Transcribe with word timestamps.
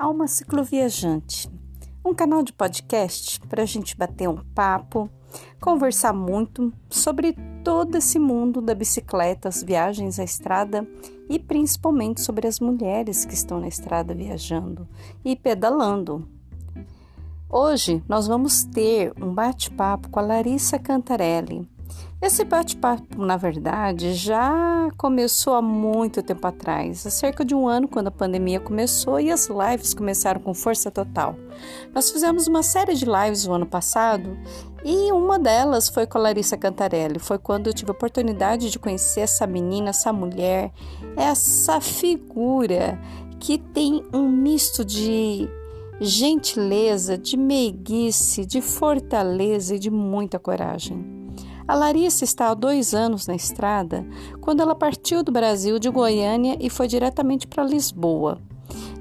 Alma 0.00 0.26
Cicloviajante, 0.26 1.46
um 2.02 2.14
canal 2.14 2.42
de 2.42 2.54
podcast 2.54 3.38
para 3.40 3.64
a 3.64 3.66
gente 3.66 3.94
bater 3.94 4.30
um 4.30 4.38
papo, 4.54 5.10
conversar 5.60 6.14
muito 6.14 6.72
sobre 6.88 7.36
todo 7.62 7.98
esse 7.98 8.18
mundo 8.18 8.62
da 8.62 8.74
bicicleta, 8.74 9.50
as 9.50 9.62
viagens 9.62 10.18
à 10.18 10.24
estrada 10.24 10.88
e 11.28 11.38
principalmente 11.38 12.22
sobre 12.22 12.48
as 12.48 12.60
mulheres 12.60 13.26
que 13.26 13.34
estão 13.34 13.60
na 13.60 13.68
estrada 13.68 14.14
viajando 14.14 14.88
e 15.22 15.36
pedalando. 15.36 16.26
Hoje 17.46 18.02
nós 18.08 18.26
vamos 18.26 18.64
ter 18.64 19.12
um 19.22 19.34
bate-papo 19.34 20.08
com 20.08 20.18
a 20.18 20.22
Larissa 20.22 20.78
Cantarelli. 20.78 21.68
Esse 22.22 22.44
bate-papo, 22.44 23.24
na 23.24 23.38
verdade, 23.38 24.12
já 24.12 24.90
começou 24.98 25.54
há 25.54 25.62
muito 25.62 26.22
tempo 26.22 26.46
atrás, 26.46 27.06
há 27.06 27.10
cerca 27.10 27.42
de 27.42 27.54
um 27.54 27.66
ano, 27.66 27.88
quando 27.88 28.08
a 28.08 28.10
pandemia 28.10 28.60
começou 28.60 29.18
e 29.18 29.30
as 29.30 29.48
lives 29.48 29.94
começaram 29.94 30.38
com 30.38 30.52
força 30.52 30.90
total. 30.90 31.34
Nós 31.94 32.10
fizemos 32.10 32.46
uma 32.46 32.62
série 32.62 32.94
de 32.94 33.06
lives 33.06 33.46
no 33.46 33.54
ano 33.54 33.64
passado 33.64 34.36
e 34.84 35.10
uma 35.12 35.38
delas 35.38 35.88
foi 35.88 36.06
com 36.06 36.18
a 36.18 36.20
Larissa 36.20 36.58
Cantarelli. 36.58 37.18
Foi 37.18 37.38
quando 37.38 37.68
eu 37.68 37.72
tive 37.72 37.90
a 37.90 37.94
oportunidade 37.94 38.70
de 38.70 38.78
conhecer 38.78 39.20
essa 39.20 39.46
menina, 39.46 39.88
essa 39.88 40.12
mulher, 40.12 40.70
essa 41.16 41.80
figura 41.80 43.00
que 43.38 43.56
tem 43.56 44.04
um 44.12 44.28
misto 44.28 44.84
de 44.84 45.48
gentileza, 45.98 47.16
de 47.16 47.38
meiguice, 47.38 48.44
de 48.44 48.60
fortaleza 48.60 49.76
e 49.76 49.78
de 49.78 49.90
muita 49.90 50.38
coragem. 50.38 51.19
A 51.70 51.74
Larissa 51.76 52.24
está 52.24 52.48
há 52.48 52.54
dois 52.54 52.94
anos 52.94 53.28
na 53.28 53.36
estrada 53.36 54.04
quando 54.40 54.60
ela 54.60 54.74
partiu 54.74 55.22
do 55.22 55.30
Brasil 55.30 55.78
de 55.78 55.88
Goiânia 55.88 56.56
e 56.58 56.68
foi 56.68 56.88
diretamente 56.88 57.46
para 57.46 57.62
Lisboa. 57.62 58.40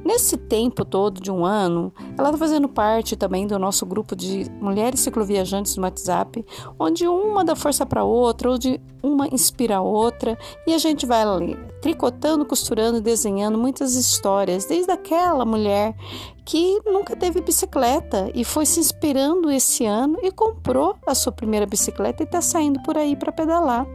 Nesse 0.03 0.37
tempo 0.37 0.85
todo 0.85 1.21
de 1.21 1.29
um 1.29 1.45
ano, 1.45 1.93
ela 2.17 2.29
está 2.29 2.37
fazendo 2.37 2.67
parte 2.69 3.15
também 3.15 3.45
do 3.45 3.59
nosso 3.59 3.85
grupo 3.85 4.15
de 4.15 4.49
mulheres 4.59 5.01
cicloviajantes 5.01 5.75
no 5.75 5.83
WhatsApp, 5.83 6.45
onde 6.79 7.07
uma 7.07 7.43
dá 7.43 7.55
força 7.55 7.85
para 7.85 8.03
outra, 8.03 8.51
onde 8.51 8.79
uma 9.03 9.27
inspira 9.27 9.77
a 9.77 9.81
outra, 9.81 10.37
e 10.67 10.73
a 10.73 10.77
gente 10.77 11.05
vai 11.05 11.21
ali 11.21 11.57
tricotando, 11.81 12.45
costurando, 12.45 13.01
desenhando 13.01 13.57
muitas 13.57 13.95
histórias, 13.95 14.65
desde 14.65 14.91
aquela 14.91 15.45
mulher 15.45 15.95
que 16.43 16.81
nunca 16.85 17.15
teve 17.15 17.41
bicicleta 17.41 18.31
e 18.33 18.43
foi 18.43 18.65
se 18.65 18.79
inspirando 18.79 19.51
esse 19.51 19.85
ano 19.85 20.17
e 20.23 20.31
comprou 20.31 20.95
a 21.05 21.13
sua 21.13 21.31
primeira 21.31 21.65
bicicleta 21.65 22.23
e 22.23 22.25
está 22.25 22.41
saindo 22.41 22.81
por 22.81 22.97
aí 22.97 23.15
para 23.15 23.31
pedalar. 23.31 23.85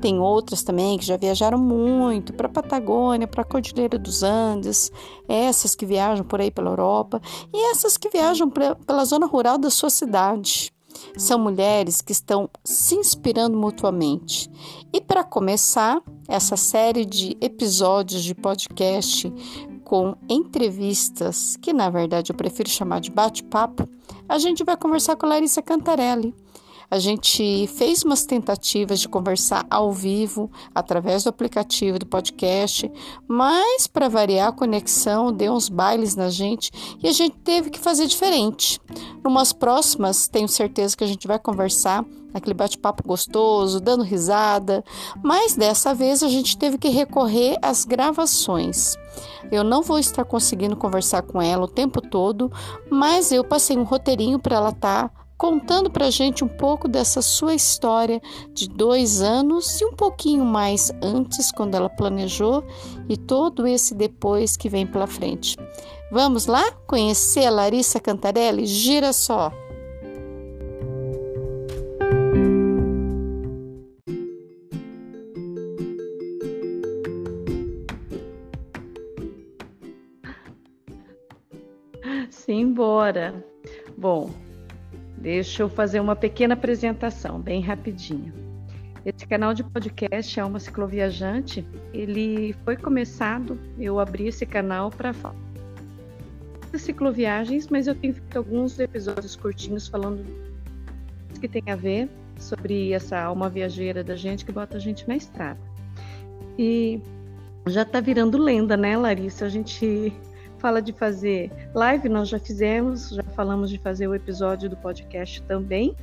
Tem 0.00 0.18
outras 0.18 0.62
também 0.62 0.96
que 0.96 1.04
já 1.04 1.16
viajaram 1.16 1.58
muito 1.58 2.32
para 2.32 2.48
Patagônia, 2.48 3.28
para 3.28 3.42
a 3.42 3.44
Cordilheira 3.44 3.98
dos 3.98 4.22
Andes, 4.22 4.90
essas 5.58 5.74
que 5.74 5.84
viajam 5.84 6.24
por 6.24 6.40
aí 6.40 6.50
pela 6.50 6.70
Europa 6.70 7.20
e 7.52 7.70
essas 7.70 7.96
que 7.96 8.08
viajam 8.08 8.48
pela 8.50 9.04
zona 9.04 9.26
rural 9.26 9.58
da 9.58 9.70
sua 9.70 9.90
cidade. 9.90 10.72
São 11.16 11.38
mulheres 11.38 12.00
que 12.00 12.12
estão 12.12 12.48
se 12.64 12.94
inspirando 12.94 13.56
mutuamente. 13.56 14.50
E 14.92 15.00
para 15.00 15.22
começar 15.22 16.00
essa 16.26 16.56
série 16.56 17.04
de 17.04 17.36
episódios 17.40 18.22
de 18.22 18.34
podcast 18.34 19.32
com 19.84 20.14
entrevistas, 20.28 21.56
que 21.56 21.72
na 21.72 21.88
verdade 21.88 22.30
eu 22.30 22.36
prefiro 22.36 22.68
chamar 22.68 23.00
de 23.00 23.10
bate-papo, 23.10 23.88
a 24.28 24.38
gente 24.38 24.64
vai 24.64 24.76
conversar 24.76 25.16
com 25.16 25.26
Larissa 25.26 25.62
Cantarelli. 25.62 26.34
A 26.90 26.98
gente 26.98 27.66
fez 27.66 28.02
umas 28.02 28.24
tentativas 28.24 29.00
de 29.00 29.08
conversar 29.08 29.66
ao 29.70 29.92
vivo 29.92 30.50
através 30.74 31.24
do 31.24 31.28
aplicativo 31.28 31.98
do 31.98 32.06
podcast, 32.06 32.90
mas 33.26 33.86
para 33.86 34.08
variar 34.08 34.48
a 34.48 34.52
conexão, 34.52 35.30
deu 35.30 35.52
uns 35.52 35.68
bailes 35.68 36.16
na 36.16 36.30
gente 36.30 36.70
e 37.02 37.06
a 37.06 37.12
gente 37.12 37.36
teve 37.38 37.68
que 37.68 37.78
fazer 37.78 38.06
diferente. 38.06 38.80
Numas 39.22 39.52
próximas, 39.52 40.28
tenho 40.28 40.48
certeza 40.48 40.96
que 40.96 41.04
a 41.04 41.06
gente 41.06 41.26
vai 41.26 41.38
conversar 41.38 42.04
aquele 42.32 42.54
bate-papo 42.54 43.02
gostoso, 43.06 43.80
dando 43.80 44.02
risada, 44.02 44.84
mas 45.22 45.54
dessa 45.54 45.94
vez 45.94 46.22
a 46.22 46.28
gente 46.28 46.56
teve 46.56 46.78
que 46.78 46.88
recorrer 46.88 47.58
às 47.62 47.84
gravações. 47.84 48.96
Eu 49.50 49.64
não 49.64 49.82
vou 49.82 49.98
estar 49.98 50.24
conseguindo 50.24 50.76
conversar 50.76 51.22
com 51.22 51.40
ela 51.40 51.64
o 51.64 51.68
tempo 51.68 52.00
todo, 52.00 52.50
mas 52.90 53.32
eu 53.32 53.44
passei 53.44 53.76
um 53.76 53.82
roteirinho 53.82 54.38
para 54.38 54.56
ela 54.56 54.70
estar 54.70 55.08
tá 55.08 55.27
contando 55.38 55.88
para 55.88 56.10
gente 56.10 56.42
um 56.44 56.48
pouco 56.48 56.88
dessa 56.88 57.22
sua 57.22 57.54
história 57.54 58.20
de 58.52 58.68
dois 58.68 59.22
anos 59.22 59.80
e 59.80 59.84
um 59.84 59.92
pouquinho 59.92 60.44
mais 60.44 60.92
antes, 61.00 61.52
quando 61.52 61.76
ela 61.76 61.88
planejou, 61.88 62.64
e 63.08 63.16
todo 63.16 63.64
esse 63.66 63.94
depois 63.94 64.56
que 64.56 64.68
vem 64.68 64.84
pela 64.84 65.06
frente. 65.06 65.56
Vamos 66.10 66.46
lá 66.46 66.72
conhecer 66.88 67.46
a 67.46 67.50
Larissa 67.50 68.00
Cantarelli? 68.00 68.66
Gira 68.66 69.12
só! 69.12 69.52
Simbora! 82.30 83.44
Bom, 83.96 84.30
Deixa 85.20 85.62
eu 85.62 85.68
fazer 85.68 86.00
uma 86.00 86.14
pequena 86.14 86.54
apresentação, 86.54 87.40
bem 87.40 87.60
rapidinho. 87.60 88.32
Esse 89.04 89.26
canal 89.26 89.52
de 89.52 89.64
podcast 89.64 90.38
é 90.38 90.44
uma 90.44 90.60
cicloviajante. 90.60 91.66
Ele 91.92 92.54
foi 92.64 92.76
começado, 92.76 93.58
eu 93.78 93.98
abri 93.98 94.28
esse 94.28 94.46
canal 94.46 94.90
para 94.90 95.12
falar 95.12 95.48
de 96.70 96.78
cicloviagens, 96.78 97.66
mas 97.68 97.86
eu 97.86 97.94
tenho 97.94 98.14
feito 98.14 98.36
alguns 98.36 98.78
episódios 98.78 99.34
curtinhos 99.34 99.88
falando 99.88 100.24
que 101.40 101.48
tem 101.48 101.62
a 101.66 101.76
ver 101.76 102.08
sobre 102.38 102.92
essa 102.92 103.18
alma 103.18 103.48
viajeira 103.48 104.04
da 104.04 104.14
gente 104.14 104.44
que 104.44 104.52
bota 104.52 104.76
a 104.76 104.80
gente 104.80 105.06
na 105.08 105.16
estrada. 105.16 105.58
E 106.58 107.00
já 107.66 107.82
está 107.82 108.00
virando 108.00 108.38
lenda, 108.38 108.76
né, 108.76 108.96
Larissa? 108.96 109.46
A 109.46 109.48
gente 109.48 110.12
fala 110.58 110.82
de 110.82 110.92
fazer 110.92 111.50
live, 111.74 112.08
nós 112.08 112.28
já 112.28 112.38
fizemos, 112.38 113.10
já 113.10 113.22
falamos 113.22 113.70
de 113.70 113.78
fazer 113.78 114.06
o 114.06 114.14
episódio 114.14 114.68
do 114.68 114.76
podcast 114.76 115.42
também. 115.42 115.94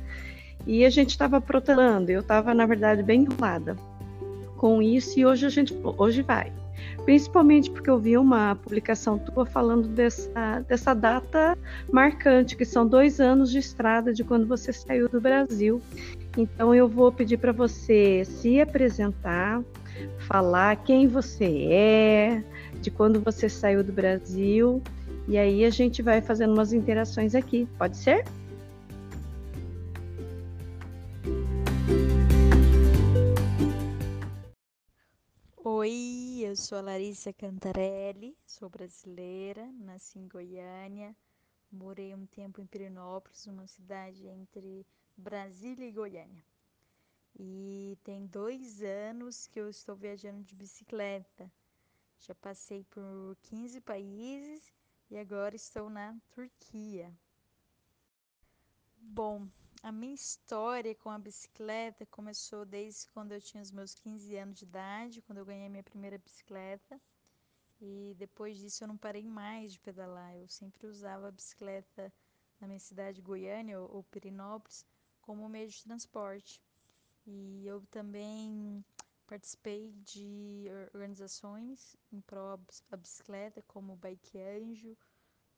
E 0.66 0.84
a 0.84 0.90
gente 0.90 1.10
estava 1.10 1.40
protelando, 1.40 2.10
eu 2.10 2.20
estava, 2.20 2.52
na 2.54 2.66
verdade, 2.66 3.02
bem 3.02 3.22
enrolada 3.22 3.76
com 4.56 4.80
isso, 4.80 5.18
e 5.18 5.26
hoje 5.26 5.46
a 5.46 5.48
gente 5.50 5.76
hoje 5.98 6.22
vai. 6.22 6.52
Principalmente 7.04 7.70
porque 7.70 7.88
eu 7.88 7.98
vi 7.98 8.16
uma 8.16 8.56
publicação 8.56 9.18
tua 9.18 9.46
falando 9.46 9.86
dessa, 9.86 10.60
dessa 10.66 10.92
data 10.92 11.56
marcante, 11.92 12.56
que 12.56 12.64
são 12.64 12.86
dois 12.86 13.20
anos 13.20 13.50
de 13.50 13.58
estrada 13.58 14.12
de 14.12 14.24
quando 14.24 14.46
você 14.46 14.72
saiu 14.72 15.08
do 15.08 15.20
Brasil. 15.20 15.80
Então 16.36 16.74
eu 16.74 16.88
vou 16.88 17.12
pedir 17.12 17.36
para 17.36 17.52
você 17.52 18.24
se 18.24 18.60
apresentar, 18.60 19.62
falar 20.26 20.76
quem 20.76 21.06
você 21.06 21.68
é, 21.70 22.44
de 22.80 22.90
quando 22.90 23.20
você 23.20 23.48
saiu 23.48 23.82
do 23.82 23.92
Brasil. 23.92 24.82
E 25.28 25.36
aí 25.36 25.64
a 25.64 25.70
gente 25.70 26.02
vai 26.02 26.20
fazendo 26.20 26.52
umas 26.52 26.72
interações 26.72 27.34
aqui. 27.34 27.66
Pode 27.78 27.96
ser? 27.96 28.24
Oi, 35.64 36.40
eu 36.42 36.54
sou 36.54 36.78
a 36.78 36.80
Larissa 36.80 37.32
Cantarelli, 37.32 38.36
sou 38.46 38.68
brasileira, 38.68 39.68
nasci 39.80 40.18
em 40.18 40.28
Goiânia, 40.28 41.14
morei 41.70 42.14
um 42.14 42.24
tempo 42.26 42.60
em 42.60 42.66
Pirinópolis, 42.66 43.46
uma 43.46 43.66
cidade 43.66 44.26
entre 44.26 44.86
Brasília 45.16 45.88
e 45.88 45.92
Goiânia. 45.92 46.44
E 47.38 47.98
tem 48.02 48.26
dois 48.26 48.80
anos 48.82 49.46
que 49.46 49.60
eu 49.60 49.68
estou 49.68 49.94
viajando 49.94 50.42
de 50.42 50.54
bicicleta. 50.54 51.50
Já 52.20 52.34
passei 52.34 52.84
por 52.84 53.36
15 53.42 53.80
países 53.80 54.72
e 55.10 55.16
agora 55.16 55.54
estou 55.54 55.88
na 55.88 56.16
Turquia. 56.30 57.12
Bom, 58.98 59.48
a 59.82 59.92
minha 59.92 60.14
história 60.14 60.94
com 60.94 61.10
a 61.10 61.18
bicicleta 61.18 62.04
começou 62.06 62.64
desde 62.64 63.06
quando 63.12 63.32
eu 63.32 63.40
tinha 63.40 63.62
os 63.62 63.70
meus 63.70 63.94
15 63.94 64.36
anos 64.36 64.58
de 64.58 64.64
idade, 64.64 65.22
quando 65.22 65.38
eu 65.38 65.44
ganhei 65.44 65.68
minha 65.68 65.82
primeira 65.82 66.18
bicicleta. 66.18 67.00
E 67.80 68.14
depois 68.18 68.56
disso 68.58 68.82
eu 68.82 68.88
não 68.88 68.96
parei 68.96 69.28
mais 69.28 69.72
de 69.72 69.78
pedalar. 69.78 70.34
Eu 70.36 70.48
sempre 70.48 70.86
usava 70.86 71.28
a 71.28 71.30
bicicleta 71.30 72.12
na 72.60 72.66
minha 72.66 72.80
cidade, 72.80 73.20
Goiânia 73.20 73.78
ou 73.78 74.02
Pirinópolis, 74.04 74.84
como 75.20 75.48
meio 75.48 75.68
de 75.68 75.82
transporte. 75.84 76.60
E 77.26 77.66
eu 77.66 77.84
também 77.90 78.84
Participei 79.26 79.92
de 80.04 80.66
organizações 80.94 81.96
em 82.12 82.20
pró 82.20 82.58
da 82.88 82.96
bicicleta, 82.96 83.62
como 83.66 83.94
o 83.94 83.96
Bike 83.96 84.38
Anjo, 84.38 84.96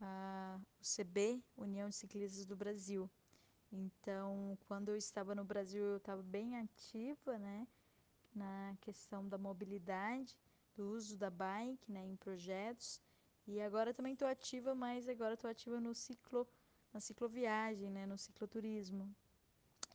a, 0.00 0.58
o 0.80 0.84
CB, 0.84 1.42
União 1.56 1.88
de 1.88 1.94
Ciclistas 1.94 2.46
do 2.46 2.56
Brasil. 2.56 3.10
Então, 3.70 4.56
quando 4.66 4.88
eu 4.88 4.96
estava 4.96 5.34
no 5.34 5.44
Brasil, 5.44 5.84
eu 5.84 5.96
estava 5.98 6.22
bem 6.22 6.56
ativa, 6.56 7.38
né, 7.38 7.68
na 8.34 8.74
questão 8.80 9.28
da 9.28 9.36
mobilidade, 9.36 10.34
do 10.74 10.90
uso 10.92 11.18
da 11.18 11.28
bike, 11.28 11.92
né, 11.92 12.06
em 12.06 12.16
projetos. 12.16 13.00
E 13.46 13.60
agora 13.60 13.92
também 13.92 14.14
estou 14.14 14.28
ativa, 14.28 14.74
mas 14.74 15.08
agora 15.08 15.34
estou 15.34 15.50
ativa 15.50 15.80
no 15.80 15.94
ciclo, 15.94 16.46
na 16.92 17.00
cicloviagem, 17.00 17.90
né, 17.90 18.06
no 18.06 18.16
cicloturismo. 18.16 19.14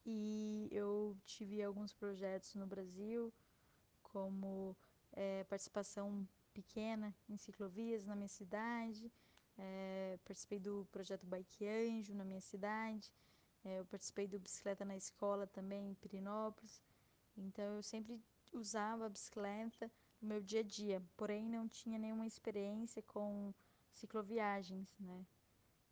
E 0.05 0.67
eu 0.71 1.17
tive 1.25 1.63
alguns 1.63 1.93
projetos 1.93 2.53
no 2.55 2.67
Brasil, 2.67 3.33
como 4.13 4.77
é, 5.11 5.43
participação 5.45 6.25
pequena 6.53 7.13
em 7.27 7.35
ciclovias 7.35 8.05
na 8.05 8.15
minha 8.15 8.29
cidade, 8.29 9.11
é, 9.57 10.19
participei 10.23 10.59
do 10.59 10.87
projeto 10.91 11.25
Bike 11.25 11.67
Anjo 11.67 12.13
na 12.13 12.23
minha 12.23 12.41
cidade, 12.41 13.11
é, 13.65 13.79
eu 13.79 13.85
participei 13.85 14.27
do 14.27 14.39
Bicicleta 14.39 14.85
na 14.85 14.95
Escola 14.95 15.47
também 15.47 15.89
em 15.89 15.93
Pirinópolis. 15.95 16.81
Então 17.35 17.65
eu 17.75 17.83
sempre 17.83 18.21
usava 18.51 19.07
a 19.07 19.09
bicicleta 19.09 19.91
no 20.21 20.27
meu 20.27 20.41
dia 20.41 20.59
a 20.59 20.63
dia, 20.63 21.01
porém 21.17 21.49
não 21.49 21.67
tinha 21.67 21.97
nenhuma 21.97 22.27
experiência 22.27 23.01
com 23.01 23.53
cicloviagens, 23.91 24.87
né? 24.99 25.25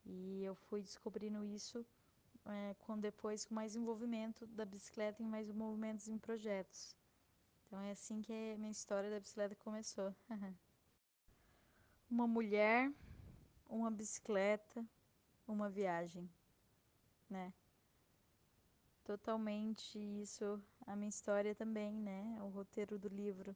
E 0.05 0.43
eu 0.43 0.55
fui 0.55 0.81
descobrindo 0.81 1.43
isso 1.45 1.85
é, 2.45 2.75
com 2.79 2.99
depois 2.99 3.45
com 3.45 3.55
mais 3.55 3.75
envolvimento 3.75 4.45
da 4.47 4.65
bicicleta 4.65 5.21
em 5.21 5.25
mais 5.25 5.49
movimentos 5.51 6.07
em 6.07 6.17
projetos. 6.17 6.95
Então 7.71 7.81
é 7.83 7.91
assim 7.91 8.21
que 8.21 8.33
a 8.33 8.57
minha 8.57 8.69
história 8.69 9.09
da 9.09 9.17
bicicleta 9.17 9.55
começou. 9.55 10.13
uma 12.11 12.27
mulher, 12.27 12.91
uma 13.69 13.89
bicicleta, 13.89 14.85
uma 15.47 15.69
viagem, 15.69 16.29
né? 17.29 17.53
Totalmente 19.05 19.97
isso, 19.97 20.61
a 20.85 20.97
minha 20.97 21.07
história 21.07 21.55
também, 21.55 21.93
né? 21.93 22.37
O 22.41 22.49
roteiro 22.49 22.99
do 22.99 23.07
livro 23.07 23.55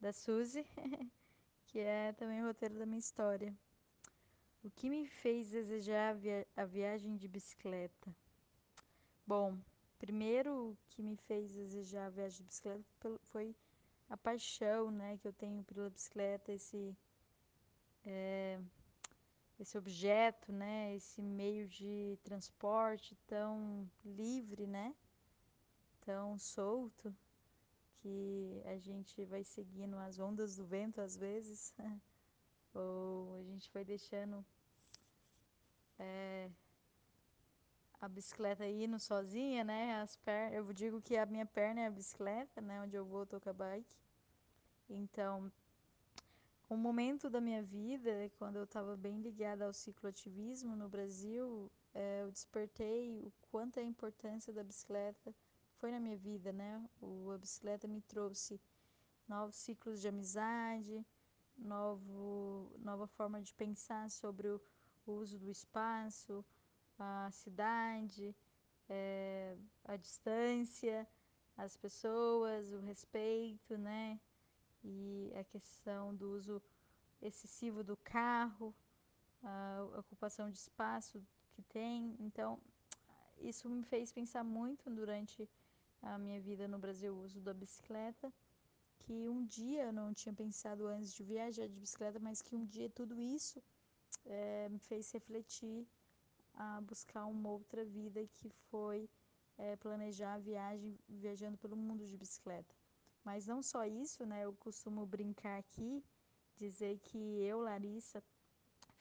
da 0.00 0.14
Suzy, 0.14 0.64
que 1.66 1.78
é 1.78 2.14
também 2.14 2.42
o 2.42 2.46
roteiro 2.46 2.78
da 2.78 2.86
minha 2.86 3.00
história. 3.00 3.54
O 4.64 4.70
que 4.70 4.88
me 4.88 5.06
fez 5.06 5.50
desejar 5.50 6.12
a, 6.12 6.14
via 6.14 6.46
a 6.56 6.64
viagem 6.64 7.18
de 7.18 7.28
bicicleta? 7.28 8.16
Bom, 9.26 9.58
primeiro 10.02 10.76
que 10.90 11.00
me 11.00 11.16
fez 11.16 11.52
desejar 11.52 12.06
a 12.06 12.10
viagem 12.10 12.38
de 12.38 12.42
bicicleta 12.42 12.84
foi 13.30 13.54
a 14.10 14.16
paixão, 14.16 14.90
né, 14.90 15.16
que 15.18 15.28
eu 15.28 15.32
tenho 15.32 15.62
pela 15.62 15.88
bicicleta, 15.88 16.52
esse 16.52 16.92
é, 18.04 18.60
esse 19.60 19.78
objeto, 19.78 20.52
né, 20.52 20.92
esse 20.96 21.22
meio 21.22 21.68
de 21.68 22.18
transporte 22.24 23.16
tão 23.28 23.88
livre, 24.04 24.66
né, 24.66 24.92
tão 26.00 26.36
solto, 26.36 27.14
que 28.00 28.60
a 28.64 28.76
gente 28.78 29.24
vai 29.24 29.44
seguindo 29.44 29.96
as 29.98 30.18
ondas 30.18 30.56
do 30.56 30.66
vento 30.66 31.00
às 31.00 31.16
vezes, 31.16 31.72
ou 32.74 33.36
a 33.36 33.42
gente 33.44 33.70
vai 33.72 33.84
deixando 33.84 34.44
é, 35.96 36.50
a 38.02 38.08
bicicleta 38.08 38.66
indo 38.66 38.98
sozinha, 38.98 39.62
né, 39.62 40.02
as 40.02 40.16
per 40.16 40.52
eu 40.52 40.72
digo 40.72 41.00
que 41.00 41.16
a 41.16 41.24
minha 41.24 41.46
perna 41.46 41.82
é 41.82 41.86
a 41.86 41.90
bicicleta, 41.90 42.60
né, 42.60 42.82
onde 42.82 42.96
eu 42.96 43.04
vou 43.04 43.24
tocar 43.24 43.52
bike, 43.52 43.96
então 44.90 45.50
um 46.68 46.76
momento 46.76 47.30
da 47.30 47.40
minha 47.40 47.62
vida, 47.62 48.10
quando 48.38 48.56
eu 48.56 48.64
estava 48.64 48.96
bem 48.96 49.20
ligada 49.20 49.66
ao 49.66 49.72
cicloativismo 49.72 50.74
no 50.74 50.88
Brasil, 50.88 51.70
é, 51.94 52.22
eu 52.22 52.32
despertei 52.32 53.20
o 53.20 53.30
quanto 53.50 53.78
é 53.78 53.82
a 53.82 53.84
importância 53.84 54.52
da 54.54 54.64
bicicleta. 54.64 55.34
Foi 55.76 55.90
na 55.90 56.00
minha 56.00 56.16
vida, 56.16 56.50
né? 56.50 56.82
O, 56.98 57.30
a 57.30 57.36
bicicleta 57.36 57.86
me 57.86 58.00
trouxe 58.00 58.58
novos 59.28 59.56
ciclos 59.56 60.00
de 60.00 60.08
amizade, 60.08 61.04
novo, 61.58 62.72
nova 62.78 63.06
forma 63.06 63.42
de 63.42 63.52
pensar 63.52 64.10
sobre 64.10 64.48
o, 64.48 64.58
o 65.06 65.12
uso 65.12 65.38
do 65.38 65.50
espaço, 65.50 66.42
a 67.02 67.30
cidade, 67.30 68.34
é, 68.88 69.56
a 69.84 69.96
distância, 69.96 71.06
as 71.56 71.76
pessoas, 71.76 72.72
o 72.72 72.80
respeito, 72.80 73.76
né? 73.76 74.18
e 74.84 75.32
a 75.36 75.44
questão 75.44 76.14
do 76.14 76.32
uso 76.32 76.60
excessivo 77.20 77.84
do 77.84 77.96
carro, 77.96 78.74
a 79.42 79.98
ocupação 79.98 80.50
de 80.50 80.58
espaço 80.58 81.22
que 81.52 81.62
tem. 81.62 82.16
Então, 82.18 82.58
isso 83.40 83.68
me 83.68 83.82
fez 83.84 84.12
pensar 84.12 84.44
muito 84.44 84.90
durante 84.90 85.48
a 86.02 86.18
minha 86.18 86.40
vida 86.40 86.66
no 86.66 86.78
Brasil, 86.78 87.14
o 87.14 87.22
uso 87.22 87.40
da 87.40 87.54
bicicleta, 87.54 88.32
que 89.00 89.28
um 89.28 89.44
dia 89.44 89.84
eu 89.84 89.92
não 89.92 90.12
tinha 90.12 90.34
pensado 90.34 90.86
antes 90.86 91.12
de 91.12 91.22
viajar 91.22 91.68
de 91.68 91.78
bicicleta, 91.78 92.18
mas 92.18 92.42
que 92.42 92.56
um 92.56 92.64
dia 92.64 92.90
tudo 92.90 93.20
isso 93.20 93.62
é, 94.26 94.68
me 94.68 94.78
fez 94.80 95.10
refletir 95.12 95.86
a 96.54 96.80
buscar 96.80 97.26
uma 97.26 97.50
outra 97.50 97.84
vida 97.84 98.26
que 98.26 98.48
foi 98.70 99.08
é, 99.58 99.76
planejar 99.76 100.34
a 100.34 100.38
viagem 100.38 100.98
viajando 101.08 101.56
pelo 101.58 101.76
mundo 101.76 102.06
de 102.06 102.16
bicicleta. 102.16 102.74
Mas 103.24 103.46
não 103.46 103.62
só 103.62 103.84
isso, 103.84 104.26
né? 104.26 104.44
Eu 104.44 104.52
costumo 104.54 105.06
brincar 105.06 105.58
aqui, 105.58 106.04
dizer 106.56 106.98
que 106.98 107.18
eu, 107.18 107.60
Larissa, 107.60 108.22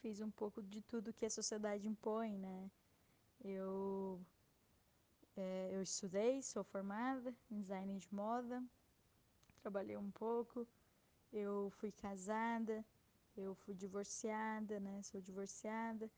fiz 0.01 0.21
um 0.21 0.29
pouco 0.31 0.61
de 0.61 0.81
tudo 0.81 1.13
que 1.13 1.25
a 1.25 1.29
sociedade 1.29 1.87
impõe, 1.87 2.37
né? 2.37 2.69
Eu, 3.43 4.21
é, 5.35 5.69
eu 5.73 5.81
estudei, 5.81 6.41
sou 6.43 6.63
formada 6.63 7.33
em 7.49 7.61
design 7.61 7.97
de 7.97 8.13
moda, 8.13 8.63
trabalhei 9.61 9.97
um 9.97 10.11
pouco, 10.11 10.67
eu 11.33 11.71
fui 11.71 11.91
casada, 11.91 12.85
eu 13.35 13.55
fui 13.55 13.73
divorciada, 13.73 14.79
né? 14.79 15.01
Sou 15.03 15.21
divorciada. 15.21 16.09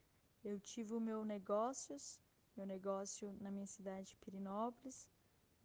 Eu 0.44 0.60
tive 0.60 0.94
o 0.94 1.00
meu 1.00 1.24
negócios, 1.24 2.19
meu 2.56 2.66
negócio 2.66 3.36
na 3.40 3.50
minha 3.50 3.68
cidade, 3.68 4.16
Pirinópolis 4.18 5.07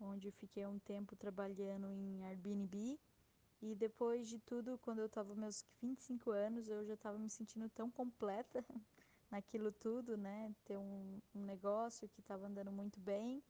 onde 0.00 0.28
eu 0.28 0.32
fiquei 0.32 0.66
um 0.66 0.78
tempo 0.78 1.16
trabalhando 1.16 1.90
em 1.90 2.24
Airbnb. 2.24 2.98
E 3.60 3.74
depois 3.74 4.28
de 4.28 4.38
tudo, 4.38 4.78
quando 4.78 5.00
eu 5.00 5.06
estava 5.06 5.34
meus 5.34 5.64
25 5.82 6.30
anos, 6.30 6.68
eu 6.68 6.84
já 6.84 6.94
estava 6.94 7.18
me 7.18 7.28
sentindo 7.28 7.68
tão 7.70 7.90
completa 7.90 8.64
naquilo 9.30 9.72
tudo, 9.72 10.16
né? 10.16 10.54
Ter 10.64 10.76
um, 10.76 11.20
um 11.34 11.42
negócio 11.42 12.08
que 12.08 12.20
estava 12.20 12.46
andando 12.46 12.70
muito 12.70 13.00
bem, 13.00 13.42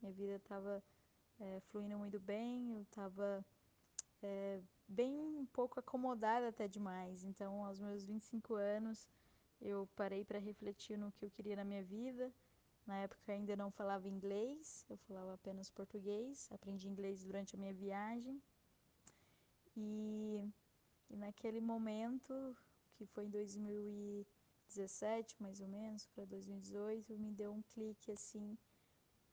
minha 0.00 0.12
vida 0.14 0.36
estava 0.36 0.82
é, 1.38 1.60
fluindo 1.68 1.98
muito 1.98 2.18
bem, 2.18 2.72
eu 2.72 2.82
estava 2.82 3.44
é, 4.22 4.60
bem 4.88 5.14
um 5.14 5.46
pouco 5.46 5.78
acomodada 5.78 6.48
até 6.48 6.66
demais. 6.66 7.22
Então, 7.22 7.62
aos 7.66 7.78
meus 7.78 8.02
25 8.06 8.54
anos, 8.54 9.06
eu 9.60 9.88
parei 9.96 10.24
para 10.24 10.38
refletir 10.38 10.98
no 10.98 11.12
que 11.12 11.24
eu 11.24 11.30
queria 11.30 11.56
na 11.56 11.64
minha 11.64 11.82
vida, 11.82 12.32
na 12.86 12.98
época 12.98 13.32
ainda 13.32 13.56
não 13.56 13.70
falava 13.70 14.06
inglês, 14.08 14.84
eu 14.88 14.96
falava 14.98 15.34
apenas 15.34 15.70
português. 15.70 16.48
Aprendi 16.50 16.88
inglês 16.88 17.22
durante 17.22 17.54
a 17.54 17.58
minha 17.58 17.72
viagem. 17.72 18.42
E, 19.76 20.44
e 21.08 21.16
naquele 21.16 21.60
momento, 21.60 22.56
que 22.94 23.06
foi 23.06 23.26
em 23.26 23.30
2017 23.30 25.40
mais 25.40 25.60
ou 25.60 25.68
menos, 25.68 26.06
para 26.08 26.24
2018, 26.24 27.16
me 27.18 27.30
deu 27.30 27.52
um 27.52 27.62
clique 27.62 28.10
assim. 28.10 28.58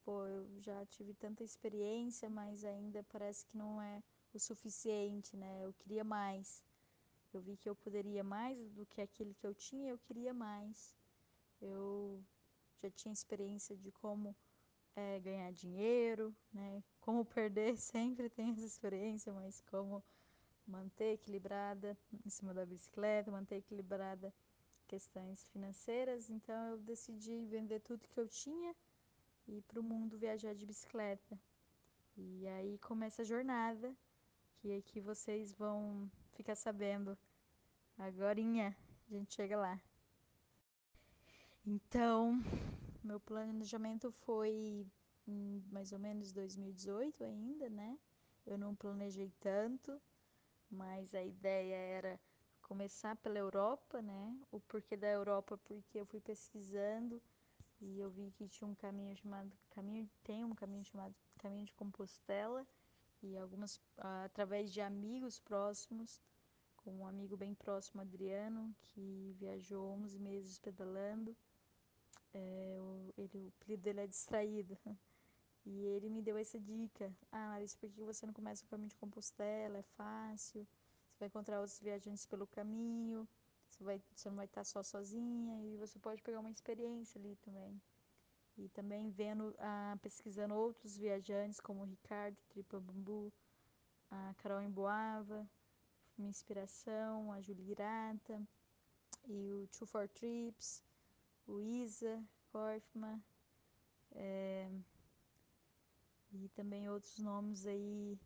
Pô, 0.03 0.27
eu 0.27 0.61
já 0.61 0.85
tive 0.85 1.15
tanta 1.15 1.43
experiência, 1.43 2.29
mas 2.29 2.63
ainda 2.63 3.03
parece 3.05 3.43
que 3.45 3.57
não 3.57 3.81
é 3.81 4.03
o 4.33 4.39
suficiente, 4.39 5.35
né? 5.35 5.65
Eu 5.65 5.73
queria 5.73 6.03
mais. 6.03 6.63
Eu 7.37 7.41
vi 7.43 7.55
que 7.55 7.69
eu 7.69 7.75
poderia 7.75 8.23
mais 8.23 8.57
do 8.71 8.83
que 8.87 8.99
aquilo 8.99 9.35
que 9.35 9.45
eu 9.45 9.53
tinha, 9.53 9.91
eu 9.91 9.99
queria 9.99 10.33
mais. 10.33 10.95
Eu 11.61 12.19
já 12.81 12.89
tinha 12.89 13.13
experiência 13.13 13.77
de 13.77 13.91
como 13.91 14.35
é, 14.95 15.19
ganhar 15.19 15.51
dinheiro, 15.53 16.35
né? 16.51 16.83
Como 16.99 17.23
perder, 17.23 17.77
sempre 17.77 18.27
tem 18.27 18.53
essa 18.53 18.65
experiência, 18.65 19.31
mas 19.31 19.61
como 19.69 20.03
manter 20.65 21.13
equilibrada 21.13 21.95
em 22.25 22.29
cima 22.31 22.55
da 22.55 22.65
bicicleta, 22.65 23.29
manter 23.29 23.57
equilibrada 23.57 24.33
questões 24.87 25.45
financeiras. 25.53 26.31
Então 26.31 26.71
eu 26.71 26.77
decidi 26.79 27.45
vender 27.45 27.81
tudo 27.81 28.07
que 28.07 28.19
eu 28.19 28.27
tinha 28.27 28.75
e 29.47 29.61
para 29.61 29.79
o 29.79 29.83
mundo 29.83 30.17
viajar 30.17 30.55
de 30.55 30.65
bicicleta. 30.65 31.39
E 32.17 32.47
aí 32.47 32.79
começa 32.79 33.21
a 33.21 33.25
jornada, 33.25 33.95
que 34.55 34.75
aqui 34.75 34.99
vocês 34.99 35.53
vão 35.53 36.09
ficar 36.33 36.55
sabendo 36.55 37.15
agora. 37.97 38.39
A 38.39 39.13
gente 39.13 39.33
chega 39.33 39.57
lá. 39.57 39.79
Então, 41.65 42.41
meu 43.03 43.19
planejamento 43.19 44.11
foi 44.11 44.85
mais 45.71 45.91
ou 45.91 45.99
menos 45.99 46.31
2018 46.31 47.23
ainda, 47.23 47.69
né? 47.69 47.97
Eu 48.45 48.57
não 48.57 48.75
planejei 48.75 49.31
tanto, 49.39 50.01
mas 50.69 51.13
a 51.13 51.23
ideia 51.23 51.75
era 51.75 52.19
começar 52.61 53.15
pela 53.17 53.37
Europa, 53.37 54.01
né? 54.01 54.37
O 54.51 54.59
porquê 54.59 54.95
da 54.95 55.07
Europa, 55.07 55.57
porque 55.57 55.99
eu 55.99 56.05
fui 56.05 56.19
pesquisando 56.19 57.21
e 57.81 57.99
eu 57.99 58.09
vi 58.09 58.31
que 58.31 58.47
tinha 58.47 58.67
um 58.67 58.75
caminho 58.75 59.15
chamado 59.15 59.51
caminho 59.69 60.09
tem 60.23 60.43
um 60.43 60.55
caminho 60.55 60.83
chamado 60.83 61.13
caminho 61.37 61.65
de 61.65 61.73
Compostela 61.73 62.65
e 63.21 63.37
algumas 63.37 63.79
através 63.97 64.71
de 64.71 64.81
amigos 64.81 65.39
próximos 65.39 66.21
com 66.87 66.99
um 66.99 67.05
amigo 67.05 67.35
bem 67.35 67.53
próximo, 67.53 67.99
Adriano, 67.99 68.73
que 68.81 69.35
viajou 69.37 69.89
11 69.89 70.17
meses 70.19 70.57
pedalando. 70.57 71.35
É, 72.33 72.77
o, 72.79 73.13
ele, 73.17 73.37
o 73.43 73.47
apelido 73.49 73.83
dele 73.83 73.99
é 73.99 74.07
Distraído. 74.07 74.77
E 75.65 75.85
ele 75.85 76.09
me 76.09 76.21
deu 76.21 76.37
essa 76.37 76.57
dica. 76.57 77.13
Ah, 77.29 77.49
Larissa, 77.49 77.77
por 77.77 77.89
que 77.89 78.05
você 78.05 78.25
não 78.25 78.33
começa 78.33 78.63
o 78.63 78.69
caminho 78.69 78.87
de 78.87 78.95
Compostela? 78.95 79.79
É 79.79 79.83
fácil. 79.97 80.65
Você 81.11 81.19
vai 81.19 81.27
encontrar 81.27 81.59
outros 81.59 81.77
viajantes 81.81 82.25
pelo 82.25 82.47
caminho. 82.47 83.27
Você, 83.69 83.83
vai, 83.83 84.01
você 84.15 84.29
não 84.29 84.37
vai 84.37 84.45
estar 84.45 84.63
só 84.63 84.81
sozinha. 84.81 85.61
E 85.65 85.75
você 85.75 85.99
pode 85.99 86.21
pegar 86.21 86.39
uma 86.39 86.49
experiência 86.49 87.19
ali 87.19 87.35
também. 87.43 87.81
E 88.57 88.69
também 88.69 89.09
vendo, 89.09 89.53
ah, 89.59 89.97
pesquisando 90.01 90.55
outros 90.55 90.95
viajantes, 90.95 91.59
como 91.59 91.81
o 91.81 91.85
Ricardo 91.85 92.37
Tripa 92.47 92.79
Bambu, 92.79 93.33
a 94.09 94.33
Carol 94.37 94.61
Emboava, 94.61 95.45
minha 96.17 96.29
inspiração, 96.29 97.31
a 97.31 97.41
Julie 97.41 97.65
Grata, 97.65 98.41
e 99.27 99.51
o 99.53 99.67
Two 99.67 99.85
for 99.87 100.07
Trips, 100.09 100.83
o 101.45 101.59
Isa 101.61 102.23
Korfman, 102.51 103.21
é, 104.11 104.69
e 106.31 106.49
também 106.49 106.89
outros 106.89 107.19
nomes 107.19 107.65
aí 107.65 108.17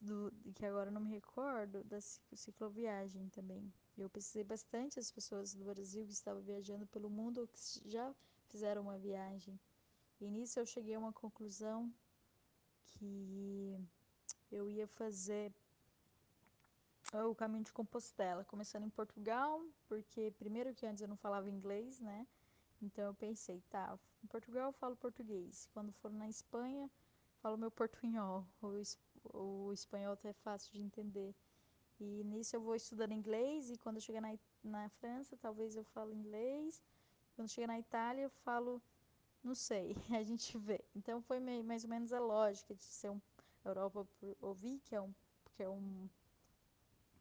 do, 0.00 0.32
que 0.54 0.64
agora 0.64 0.90
não 0.90 1.00
me 1.00 1.10
recordo, 1.10 1.84
da 1.84 2.00
cicloviagem 2.00 3.28
também. 3.28 3.72
Eu 3.96 4.08
pesquisei 4.10 4.44
bastante 4.44 4.98
as 4.98 5.10
pessoas 5.10 5.54
do 5.54 5.64
Brasil 5.64 6.04
que 6.04 6.12
estavam 6.12 6.42
viajando 6.42 6.86
pelo 6.86 7.10
mundo 7.10 7.42
ou 7.42 7.46
que 7.46 7.58
já 7.88 8.14
fizeram 8.48 8.82
uma 8.82 8.98
viagem. 8.98 9.58
E 10.20 10.28
nisso 10.30 10.58
eu 10.58 10.66
cheguei 10.66 10.94
a 10.94 10.98
uma 10.98 11.12
conclusão 11.12 11.92
que 12.86 13.78
eu 14.50 14.68
ia 14.70 14.86
fazer 14.86 15.52
o 17.22 17.34
caminho 17.34 17.62
de 17.62 17.72
Compostela, 17.72 18.44
começando 18.44 18.84
em 18.84 18.90
Portugal, 18.90 19.62
porque 19.88 20.32
primeiro 20.38 20.74
que 20.74 20.86
antes 20.86 21.00
eu 21.00 21.08
não 21.08 21.16
falava 21.16 21.48
inglês, 21.48 22.00
né? 22.00 22.26
Então 22.82 23.04
eu 23.04 23.14
pensei, 23.14 23.62
tá, 23.70 23.98
em 24.22 24.26
Portugal 24.26 24.68
eu 24.68 24.72
falo 24.72 24.96
português. 24.96 25.68
Quando 25.72 25.92
for 25.92 26.12
na 26.12 26.28
Espanha, 26.28 26.90
falo 27.40 27.56
meu 27.56 27.70
portunhol. 27.70 28.46
O, 29.32 29.72
espanhol 29.72 30.14
até 30.14 30.30
é 30.30 30.32
fácil 30.32 30.72
de 30.72 30.82
entender. 30.82 31.34
E 32.00 32.24
nisso 32.24 32.56
eu 32.56 32.60
vou 32.60 32.74
estudando 32.74 33.12
inglês 33.12 33.70
e 33.70 33.78
quando 33.78 33.96
eu 33.96 34.02
chegar 34.02 34.20
na, 34.20 34.36
na 34.62 34.88
França, 34.88 35.36
talvez 35.36 35.76
eu 35.76 35.84
falo 35.84 36.12
inglês. 36.12 36.82
Quando 37.36 37.48
chegar 37.48 37.68
na 37.68 37.78
Itália, 37.78 38.22
eu 38.22 38.30
falo, 38.30 38.82
não 39.42 39.54
sei, 39.54 39.94
a 40.18 40.22
gente 40.22 40.58
vê. 40.58 40.84
Então 40.94 41.22
foi 41.22 41.38
meio, 41.38 41.62
mais 41.62 41.84
ou 41.84 41.90
menos 41.90 42.12
a 42.12 42.18
lógica 42.18 42.74
de 42.74 42.82
ser 42.82 43.10
um 43.10 43.20
Europa 43.64 44.06
ouvir 44.40 44.80
que 44.80 44.94
é 44.94 45.00
um 45.00 45.14
que 45.56 45.62
é 45.62 45.68
um 45.68 46.08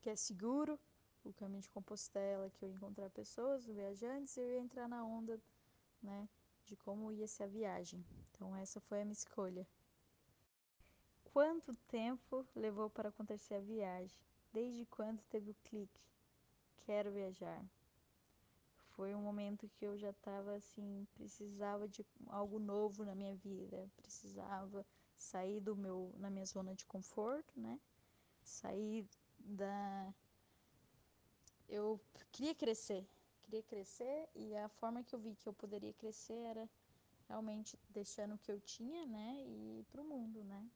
que 0.04 0.10
é 0.10 0.16
seguro, 0.18 0.78
o 1.24 1.32
caminho 1.32 1.62
de 1.62 1.70
Compostela, 1.70 2.50
que 2.50 2.66
eu 2.66 2.70
ia 2.70 2.76
encontrar 2.76 3.10
pessoas, 3.12 3.66
viajantes, 3.66 4.36
eu 4.36 4.52
ia 4.52 4.60
entrar 4.60 4.90
na 4.90 5.02
onda, 5.06 5.40
né, 6.02 6.28
de 6.66 6.76
como 6.76 7.10
ia 7.14 7.26
ser 7.26 7.44
a 7.44 7.48
viagem. 7.48 8.06
Então 8.30 8.54
essa 8.58 8.82
foi 8.82 9.02
a 9.02 9.06
minha 9.06 9.14
escolha. 9.14 9.66
Quanto 11.32 11.74
tempo 11.88 12.46
levou 12.54 12.90
para 12.90 13.10
acontecer 13.10 13.56
a 13.56 13.60
viagem? 13.62 14.20
Desde 14.52 14.86
quando 14.88 15.24
teve 15.30 15.52
o 15.52 15.56
clique? 15.64 16.02
Quero 16.86 17.10
viajar. 17.10 17.64
Foi 18.90 19.16
um 19.16 19.22
momento 19.22 19.70
que 19.70 19.86
eu 19.86 19.98
já 19.98 20.10
estava 20.10 20.56
assim, 20.56 21.08
precisava 21.16 21.88
de 21.88 22.06
algo 22.28 22.60
novo 22.60 23.06
na 23.06 23.16
minha 23.16 23.36
vida, 23.36 23.90
precisava 23.96 24.86
sair 25.18 25.62
do 25.62 25.78
meu 25.78 26.14
na 26.18 26.30
minha 26.30 26.46
zona 26.46 26.76
de 26.76 26.86
conforto, 26.86 27.58
né? 27.58 27.80
Sair 28.44 29.08
da 29.44 30.14
eu 31.70 32.00
queria 32.32 32.54
crescer, 32.54 33.08
queria 33.42 33.64
crescer 33.64 34.30
e 34.36 34.56
a 34.58 34.70
forma 34.70 35.04
que 35.04 35.16
eu 35.16 35.20
vi 35.20 35.36
que 35.36 35.48
eu 35.48 35.54
poderia 35.54 35.94
crescer 35.94 36.34
era 36.34 36.70
realmente 37.28 37.80
deixando 37.90 38.36
o 38.36 38.38
que 38.38 38.52
eu 38.52 38.60
tinha, 38.60 39.06
né, 39.08 39.44
e 39.46 39.80
ir 39.80 39.84
pro 39.86 40.04
mundo, 40.04 40.44
né? 40.44 40.70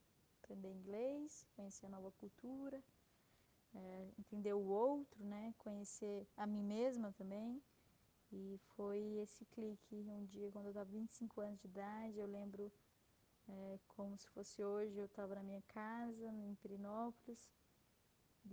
aprender 0.47 0.71
inglês, 0.71 1.45
conhecer 1.55 1.87
a 1.87 1.89
nova 1.89 2.09
cultura, 2.11 2.81
é, 3.75 4.07
entender 4.17 4.53
o 4.53 4.65
outro, 4.65 5.23
né? 5.25 5.53
Conhecer 5.57 6.25
a 6.37 6.47
mim 6.47 6.63
mesma 6.63 7.11
também. 7.17 7.61
E 8.31 8.57
foi 8.75 8.99
esse 9.17 9.45
clique 9.45 9.95
um 10.09 10.25
dia, 10.25 10.49
quando 10.51 10.65
eu 10.65 10.71
estava 10.71 10.89
25 10.89 11.41
anos 11.41 11.59
de 11.59 11.67
idade, 11.67 12.17
eu 12.17 12.25
lembro 12.25 12.71
é, 13.49 13.79
como 13.89 14.17
se 14.17 14.27
fosse 14.29 14.63
hoje, 14.63 14.97
eu 14.97 15.05
estava 15.05 15.35
na 15.35 15.43
minha 15.43 15.61
casa, 15.67 16.27
em 16.27 16.55
Pirinópolis, 16.55 17.49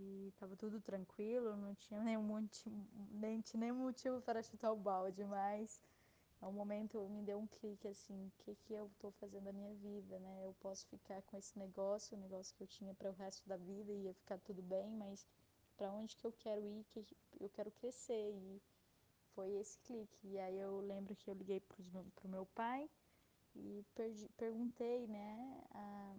e 0.03 0.29
estava 0.29 0.55
tudo 0.55 0.79
tranquilo, 0.81 1.55
não 1.55 1.75
tinha 1.75 2.01
nenhum 2.03 2.23
motivo, 2.23 2.75
nem, 3.11 3.71
motivo 3.71 4.21
para 4.21 4.41
chutar 4.43 4.71
o 4.71 4.75
balde, 4.75 5.23
mas 5.23 5.81
é 6.41 6.45
um 6.47 6.51
momento 6.51 7.07
me 7.09 7.23
deu 7.23 7.39
um 7.39 7.47
clique 7.47 7.87
assim, 7.87 8.27
o 8.27 8.31
que 8.43 8.55
que 8.55 8.73
eu 8.73 8.87
estou 8.87 9.11
fazendo 9.13 9.45
da 9.45 9.53
minha 9.53 9.73
vida, 9.75 10.19
né? 10.19 10.41
Eu 10.43 10.53
posso 10.59 10.85
ficar 10.87 11.21
com 11.23 11.37
esse 11.37 11.57
negócio, 11.57 12.17
o 12.17 12.21
negócio 12.21 12.55
que 12.55 12.63
eu 12.63 12.67
tinha 12.67 12.93
para 12.93 13.09
o 13.09 13.13
resto 13.13 13.47
da 13.47 13.57
vida 13.57 13.91
e 13.91 14.03
ia 14.03 14.13
ficar 14.13 14.37
tudo 14.39 14.61
bem, 14.61 14.91
mas 14.91 15.25
para 15.77 15.91
onde 15.91 16.15
que 16.15 16.25
eu 16.25 16.31
quero 16.31 16.61
ir, 16.65 16.85
que 16.85 17.05
eu 17.39 17.49
quero 17.49 17.71
crescer 17.71 18.31
e 18.31 18.61
foi 19.33 19.51
esse 19.55 19.77
clique. 19.79 20.27
E 20.27 20.39
aí 20.39 20.57
eu 20.59 20.79
lembro 20.81 21.15
que 21.15 21.29
eu 21.29 21.33
liguei 21.33 21.59
para 21.59 22.27
o 22.27 22.29
meu 22.29 22.45
pai 22.47 22.89
e 23.55 23.85
perdi, 23.95 24.29
perguntei, 24.37 25.07
né, 25.07 25.63
a, 25.71 26.15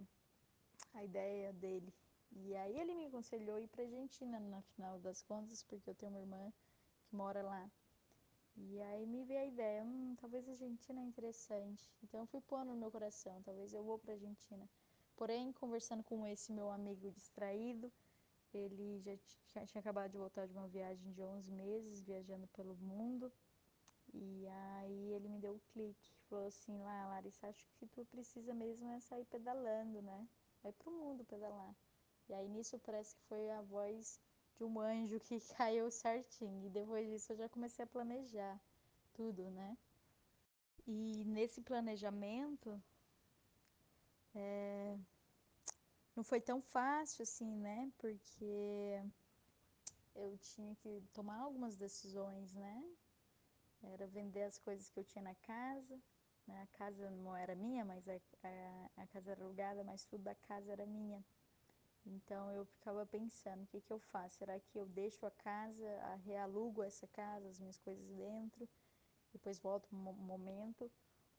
a 0.95 1.05
ideia 1.05 1.53
dele. 1.53 1.93
E 2.33 2.55
aí 2.57 2.79
ele 2.79 2.95
me 2.95 3.07
aconselhou 3.07 3.59
ir 3.59 3.69
para 3.69 3.85
Argentina 3.85 4.39
no 4.39 4.63
final 4.63 4.99
das 4.99 5.23
contas, 5.23 5.63
porque 5.63 5.91
eu 5.91 5.95
tenho 5.95 6.13
uma 6.13 6.21
irmã 6.21 6.53
que 7.05 7.17
mora 7.17 7.43
lá. 7.43 7.71
E 8.57 8.81
aí 8.81 9.07
me 9.07 9.23
veio 9.25 9.41
a 9.41 9.45
ideia, 9.47 9.85
hum, 9.85 10.17
talvez 10.19 10.49
a 10.49 10.53
Argentina 10.53 11.01
é 11.01 11.05
interessante. 11.05 11.93
Então 12.03 12.21
eu 12.21 12.27
fui 12.27 12.41
pondo 12.41 12.73
no 12.73 12.77
meu 12.77 12.91
coração, 12.91 13.43
talvez 13.43 13.73
eu 13.75 13.85
vou 13.85 13.99
para 13.99 14.15
Argentina. 14.15 14.69
Porém, 15.15 15.53
conversando 15.53 16.03
com 16.03 16.27
esse 16.27 16.53
meu 16.53 16.71
amigo 16.71 17.11
distraído, 17.11 17.93
ele 18.53 19.03
já 19.55 19.67
tinha 19.67 19.81
acabado 19.81 20.11
de 20.11 20.19
voltar 20.19 20.47
de 20.47 20.53
uma 20.53 20.69
viagem 20.69 21.13
de 21.13 21.23
11 21.23 21.51
meses, 21.53 22.03
viajando 22.03 22.47
pelo 22.49 22.75
mundo. 22.77 23.33
E 24.15 24.47
aí 24.49 25.13
ele 25.13 25.29
me 25.29 25.39
deu 25.39 25.53
o 25.53 25.57
um 25.57 25.61
clique, 25.73 26.15
falou 26.29 26.47
assim, 26.47 26.79
lá, 26.79 27.09
Larissa, 27.09 27.49
acho 27.49 27.67
que 27.79 27.87
tu 27.87 28.05
precisa 28.07 28.55
mesmo 28.55 28.89
é 28.91 29.01
sair 29.01 29.25
pedalando, 29.27 30.01
né? 30.01 30.29
Vai 30.63 30.73
pro 30.73 30.91
mundo 30.91 31.25
pedalar. 31.25 31.75
E 32.29 32.35
aí 32.35 32.49
nisso 32.49 32.79
parece 32.81 33.15
que 33.15 33.23
foi 33.23 33.51
a 33.51 33.63
voz 33.63 34.21
de 34.57 34.65
um 34.65 34.81
anjo 34.81 35.21
que 35.21 35.39
caiu 35.57 35.91
certinho. 35.91 36.67
E 36.67 36.71
depois 36.71 37.09
disso 37.09 37.33
eu 37.33 37.37
já 37.37 37.49
comecei 37.49 37.85
a 37.85 37.89
planejar 37.89 38.61
tudo, 39.15 39.51
né? 39.51 39.77
E 40.87 41.25
nesse 41.25 41.61
planejamento 41.61 42.81
é, 44.35 44.97
não 46.15 46.23
foi 46.23 46.41
tão 46.41 46.61
fácil 46.61 47.23
assim, 47.23 47.57
né? 47.57 47.91
Porque 47.99 49.03
eu 50.15 50.37
tinha 50.39 50.75
que 50.77 51.03
tomar 51.13 51.39
algumas 51.39 51.77
decisões, 51.77 52.55
né? 52.55 52.85
Era 53.83 54.07
vender 54.07 54.45
as 54.45 54.59
coisas 54.59 54.89
que 54.89 54.99
eu 54.99 55.05
tinha 55.05 55.23
na 55.23 55.35
casa. 55.35 55.99
Né? 56.47 56.63
A 56.63 56.79
casa 56.79 57.11
não 57.11 57.37
era 57.37 57.55
minha, 57.55 57.85
mas 57.85 58.07
a, 58.09 58.15
a, 58.15 59.03
a 59.03 59.07
casa 59.09 59.33
era 59.33 59.43
alugada, 59.43 59.83
mas 59.85 60.05
tudo 60.05 60.23
da 60.23 60.35
casa 60.35 60.73
era 60.73 60.87
minha. 60.87 61.23
Então 62.27 62.51
eu 62.51 62.65
ficava 62.65 63.07
pensando, 63.07 63.63
o 63.63 63.67
que, 63.69 63.81
que 63.81 63.93
eu 63.93 64.01
faço? 64.01 64.39
Será 64.39 64.59
que 64.59 64.77
eu 64.77 64.85
deixo 64.87 65.25
a 65.25 65.31
casa, 65.31 65.89
a 66.07 66.17
realugo 66.17 66.83
essa 66.83 67.07
casa, 67.07 67.49
as 67.49 67.61
minhas 67.61 67.79
coisas 67.79 68.05
dentro, 68.17 68.69
depois 69.33 69.61
volto 69.61 69.95
um 69.95 69.97
momento? 69.97 70.91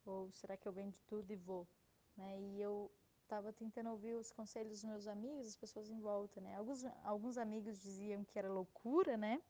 Ou 0.05 0.31
será 0.31 0.55
que 0.55 0.65
eu 0.65 0.71
vendo 0.71 0.95
tudo 1.05 1.29
e 1.29 1.35
vou? 1.35 1.67
Né? 2.15 2.39
E 2.39 2.61
eu 2.61 2.89
estava 3.23 3.51
tentando 3.51 3.89
ouvir 3.89 4.13
os 4.13 4.31
conselhos 4.31 4.79
dos 4.79 4.83
meus 4.85 5.07
amigos, 5.07 5.45
as 5.45 5.57
pessoas 5.57 5.89
em 5.89 5.99
volta, 5.99 6.39
né? 6.39 6.55
Alguns, 6.55 6.85
alguns 7.03 7.37
amigos 7.37 7.81
diziam 7.81 8.23
que 8.23 8.39
era 8.39 8.49
loucura, 8.49 9.17
né? 9.17 9.41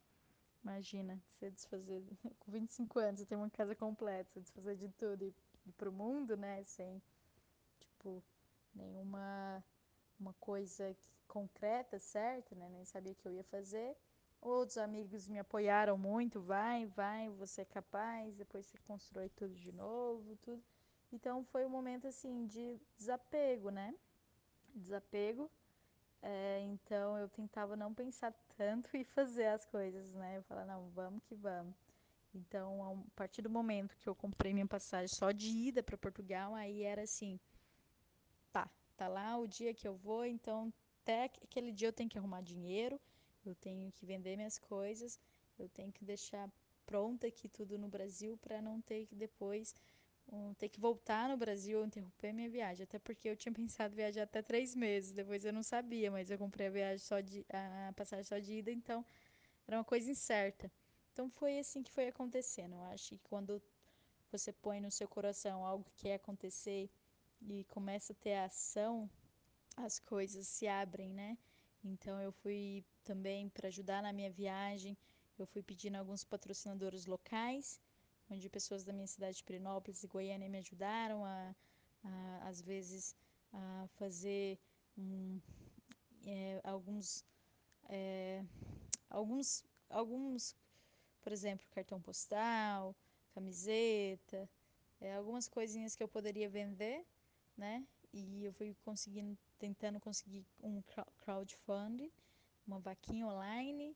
Imagina, 0.64 1.22
você 1.30 1.52
desfazer, 1.52 2.04
com 2.40 2.52
25 2.52 2.98
anos, 2.98 3.20
você 3.20 3.28
tem 3.28 3.38
uma 3.38 3.52
casa 3.52 3.76
completa, 3.76 4.28
você 4.32 4.42
desfazer 4.42 4.76
de 4.76 4.90
tudo 4.94 5.24
e 5.24 5.36
ir 5.68 5.72
pro 5.74 5.92
mundo, 5.92 6.36
né? 6.36 6.64
Sem, 6.64 7.00
tipo, 7.80 8.24
nenhuma 8.74 9.64
uma 10.20 10.34
coisa 10.40 10.96
concreta, 11.38 12.00
certa, 12.00 12.56
né? 12.56 12.68
Nem 12.70 12.84
sabia 12.84 13.14
que 13.14 13.28
eu 13.28 13.32
ia 13.32 13.44
fazer. 13.44 13.96
Outros 14.42 14.78
amigos 14.78 15.28
me 15.28 15.40
apoiaram 15.40 15.98
muito, 15.98 16.42
vai, 16.42 16.88
vai, 16.88 17.30
você 17.30 17.62
é 17.62 17.66
capaz, 17.66 18.36
depois 18.36 18.66
você 18.66 18.78
constrói 18.80 19.30
tudo 19.30 19.54
de 19.54 19.72
novo, 19.72 20.36
tudo. 20.38 20.64
Então 21.12 21.44
foi 21.46 21.66
um 21.66 21.70
momento 21.70 22.08
assim 22.08 22.48
de 22.48 22.80
desapego, 22.98 23.70
né? 23.70 23.94
Desapego. 24.74 25.50
É, 26.22 26.62
então 26.62 27.18
eu 27.18 27.30
tentava 27.30 27.76
não 27.76 27.94
pensar 27.94 28.34
tanto 28.58 28.90
e 28.98 29.04
fazer 29.04 29.48
as 29.48 29.66
coisas, 29.66 30.14
né? 30.14 30.38
Eu 30.38 30.44
falava, 30.44 30.68
não, 30.74 30.90
vamos 30.90 31.24
que 31.26 31.36
vamos. 31.36 31.76
Então, 32.34 32.84
a 32.84 33.16
partir 33.16 33.42
do 33.42 33.50
momento 33.50 33.98
que 33.98 34.08
eu 34.08 34.16
comprei 34.16 34.54
minha 34.54 34.68
passagem 34.68 35.08
só 35.08 35.32
de 35.32 35.50
ida 35.50 35.82
para 35.82 35.98
Portugal, 35.98 36.54
aí 36.54 36.84
era 36.84 37.04
assim, 37.04 37.40
tá, 38.52 38.70
tá 38.96 39.08
lá 39.08 39.38
o 39.38 39.48
dia 39.48 39.74
que 39.74 39.88
eu 39.88 39.96
vou, 39.96 40.26
então 40.26 40.72
até 41.08 41.24
aquele 41.24 41.72
dia 41.72 41.88
eu 41.88 41.94
tenho 41.94 42.10
que 42.10 42.18
arrumar 42.18 42.42
dinheiro 42.42 43.00
Eu 43.46 43.56
tenho 43.56 43.90
que 43.94 44.06
vender 44.06 44.36
minhas 44.36 44.60
coisas, 44.60 45.18
eu 45.58 45.70
tenho 45.70 45.92
que 45.92 46.04
deixar 46.04 46.52
pronta 46.86 47.28
aqui 47.28 47.48
tudo 47.48 47.78
no 47.78 47.88
Brasil 47.88 48.38
para 48.38 48.62
não 48.62 48.82
ter 48.82 49.06
que 49.06 49.16
depois 49.16 49.74
um, 50.30 50.54
ter 50.56 50.68
que 50.68 50.82
voltar 50.82 51.30
no 51.30 51.38
Brasil 51.38 51.80
ou 51.80 51.86
interromper 51.86 52.34
minha 52.34 52.50
viagem. 52.50 52.84
Até 52.84 53.00
porque 53.00 53.30
eu 53.30 53.38
tinha 53.38 53.54
pensado 53.56 53.96
viajar 53.96 54.24
até 54.24 54.42
três 54.42 54.76
meses, 54.76 55.14
depois 55.14 55.46
eu 55.46 55.54
não 55.54 55.64
sabia, 55.64 56.12
mas 56.12 56.30
eu 56.30 56.38
comprei 56.38 56.68
a 56.68 56.70
viagem 56.70 57.00
só 57.00 57.22
de 57.22 57.46
a 57.50 57.94
passagem 57.94 58.26
só 58.26 58.38
de 58.38 58.54
ida, 58.56 58.72
então 58.72 59.06
era 59.66 59.78
uma 59.78 59.86
coisa 59.86 60.12
incerta. 60.12 60.70
Então 61.14 61.30
foi 61.30 61.58
assim 61.60 61.82
que 61.84 61.92
foi 61.92 62.10
acontecendo. 62.10 62.76
Eu 62.76 62.84
acho 62.84 63.10
que 63.12 63.20
quando 63.20 63.62
você 64.30 64.52
põe 64.52 64.82
no 64.82 64.92
seu 64.92 65.08
coração 65.08 65.66
algo 65.66 65.86
que 65.86 66.04
quer 66.04 66.16
acontecer 66.16 66.90
e 67.42 67.64
começa 67.66 68.12
a 68.12 68.16
ter 68.16 68.36
ação, 68.36 69.10
as 69.78 70.00
coisas 70.00 70.48
se 70.48 70.68
abrem, 70.68 71.14
né? 71.14 71.38
Então 71.84 72.20
eu 72.22 72.32
fui 72.32 72.84
também 73.04 73.48
para 73.50 73.68
ajudar 73.68 74.02
na 74.02 74.12
minha 74.12 74.32
viagem, 74.32 74.98
eu 75.38 75.46
fui 75.46 75.62
pedindo 75.62 75.96
alguns 75.96 76.24
patrocinadores 76.24 77.06
locais, 77.06 77.80
onde 78.30 78.50
pessoas 78.50 78.84
da 78.84 78.92
minha 78.92 79.08
cidade 79.08 79.38
de 79.38 79.44
Pirenópolis 79.44 80.04
e 80.04 80.08
Goiânia 80.08 80.50
me 80.50 80.58
ajudaram 80.58 81.24
a, 81.24 81.56
a 82.04 82.48
às 82.50 82.62
vezes 82.62 83.16
a 83.54 83.88
fazer 83.96 84.60
um, 84.98 85.40
é, 86.26 86.60
alguns 86.64 87.24
é, 87.88 88.44
alguns 89.10 89.64
alguns 89.90 90.56
por 91.22 91.32
exemplo 91.32 91.66
cartão 91.70 92.02
postal 92.02 92.96
camiseta 93.34 94.50
é, 95.00 95.16
algumas 95.16 95.48
coisinhas 95.48 95.96
que 95.96 96.04
eu 96.04 96.08
poderia 96.08 96.50
vender 96.50 97.06
né 97.56 97.86
e 98.14 98.46
eu 98.46 98.54
fui 98.54 98.76
conseguindo 98.84 99.38
tentando 99.60 100.00
conseguir 100.00 100.46
um 100.62 100.82
crowdfunding 101.18 102.12
uma 102.68 102.80
vaquinha 102.80 103.26
online 103.26 103.96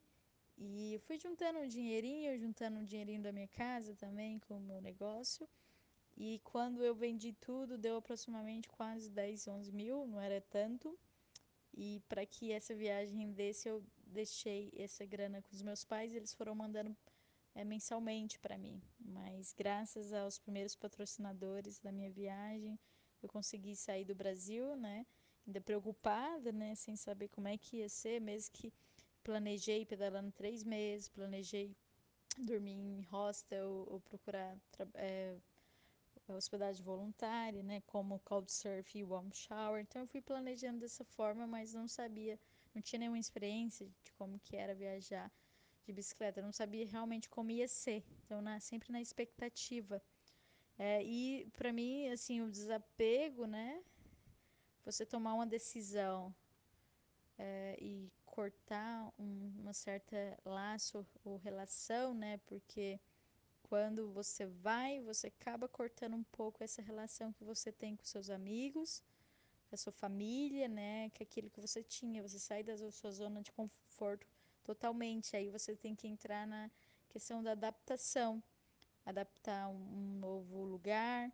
e 0.57 0.99
fui 1.05 1.17
juntando 1.17 1.59
um 1.59 1.67
dinheirinho, 1.67 2.39
juntando 2.39 2.79
um 2.79 2.83
dinheirinho 2.83 3.21
da 3.21 3.31
minha 3.31 3.47
casa 3.47 3.95
também 3.95 4.39
com 4.39 4.57
o 4.57 4.61
meu 4.61 4.81
negócio. 4.81 5.47
E 6.15 6.39
quando 6.43 6.83
eu 6.83 6.93
vendi 6.95 7.33
tudo, 7.33 7.77
deu 7.77 7.97
aproximadamente 7.97 8.69
quase 8.69 9.09
10, 9.09 9.47
11 9.47 9.71
mil, 9.71 10.07
não 10.07 10.19
era 10.19 10.41
tanto. 10.41 10.97
E 11.73 12.01
para 12.07 12.25
que 12.25 12.51
essa 12.51 12.75
viagem 12.75 13.17
rendesse, 13.17 13.67
eu 13.67 13.83
deixei 14.05 14.71
essa 14.75 15.05
grana 15.05 15.41
com 15.41 15.51
os 15.51 15.61
meus 15.61 15.83
pais, 15.83 16.13
eles 16.13 16.33
foram 16.33 16.53
mandando 16.53 16.95
é, 17.55 17.63
mensalmente 17.63 18.37
para 18.39 18.57
mim. 18.57 18.81
Mas 18.99 19.53
graças 19.53 20.13
aos 20.13 20.37
primeiros 20.37 20.75
patrocinadores 20.75 21.79
da 21.79 21.91
minha 21.91 22.11
viagem, 22.11 22.77
eu 23.21 23.29
consegui 23.29 23.75
sair 23.75 24.05
do 24.05 24.15
Brasil, 24.15 24.75
né? 24.75 25.05
Ainda 25.45 25.61
preocupada, 25.61 26.51
né? 26.51 26.75
Sem 26.75 26.95
saber 26.95 27.27
como 27.29 27.47
é 27.47 27.57
que 27.57 27.77
ia 27.77 27.89
ser, 27.89 28.19
mesmo 28.21 28.51
que 28.53 28.73
planejei 29.23 29.85
pedalando 29.85 30.31
três 30.31 30.63
meses, 30.63 31.07
planejei 31.09 31.75
dormir 32.37 32.71
em 32.73 33.01
hostel 33.03 33.85
ou 33.87 33.99
procurar 34.01 34.57
é, 34.95 35.35
hospedagem 36.27 36.83
voluntária, 36.83 37.61
né, 37.63 37.81
como 37.87 38.19
Couchsurf 38.19 38.97
e 38.97 39.03
Warm 39.03 39.29
Shower. 39.33 39.81
Então 39.81 40.01
eu 40.01 40.07
fui 40.07 40.21
planejando 40.21 40.79
dessa 40.79 41.03
forma, 41.03 41.45
mas 41.45 41.73
não 41.73 41.87
sabia, 41.87 42.39
não 42.73 42.81
tinha 42.81 42.99
nenhuma 42.99 43.19
experiência 43.19 43.87
de 44.03 44.11
como 44.13 44.39
que 44.39 44.55
era 44.55 44.73
viajar 44.73 45.31
de 45.85 45.91
bicicleta, 45.91 46.41
não 46.41 46.51
sabia 46.51 46.85
realmente 46.85 47.29
como 47.29 47.51
ia 47.51 47.67
ser. 47.67 48.03
Então 48.25 48.41
na, 48.41 48.59
sempre 48.59 48.91
na 48.91 49.01
expectativa. 49.01 50.01
É, 50.77 51.03
e 51.03 51.47
para 51.57 51.71
mim, 51.71 52.09
assim, 52.09 52.41
o 52.41 52.49
desapego, 52.49 53.45
né, 53.45 53.81
você 54.83 55.05
tomar 55.05 55.33
uma 55.35 55.45
decisão 55.45 56.33
é, 57.37 57.77
e 57.79 58.11
cortar 58.25 59.13
um, 59.19 59.51
uma 59.59 59.73
certa 59.73 60.15
laço 60.45 61.05
ou 61.23 61.37
relação, 61.37 62.13
né? 62.13 62.37
Porque 62.45 62.99
quando 63.63 64.11
você 64.11 64.46
vai, 64.46 65.01
você 65.01 65.27
acaba 65.27 65.67
cortando 65.67 66.15
um 66.15 66.24
pouco 66.24 66.63
essa 66.63 66.81
relação 66.81 67.33
que 67.33 67.43
você 67.43 67.72
tem 67.72 67.96
com 67.96 68.03
seus 68.03 68.29
amigos, 68.29 69.03
com 69.69 69.75
a 69.75 69.77
sua 69.77 69.91
família, 69.91 70.67
né? 70.67 71.09
Que 71.11 71.24
aquilo 71.24 71.50
que 71.50 71.59
você 71.59 71.83
tinha, 71.83 72.22
você 72.22 72.39
sai 72.39 72.63
da 72.63 72.75
sua 72.91 73.11
zona 73.11 73.41
de 73.41 73.51
conforto 73.51 74.27
totalmente. 74.63 75.35
Aí 75.35 75.50
você 75.50 75.75
tem 75.75 75.96
que 75.96 76.07
entrar 76.07 76.46
na 76.48 76.69
questão 77.09 77.43
da 77.43 77.51
adaptação, 77.51 78.41
adaptar 79.05 79.70
um, 79.70 80.20
novo 80.20 80.64
lugar, 80.64 81.31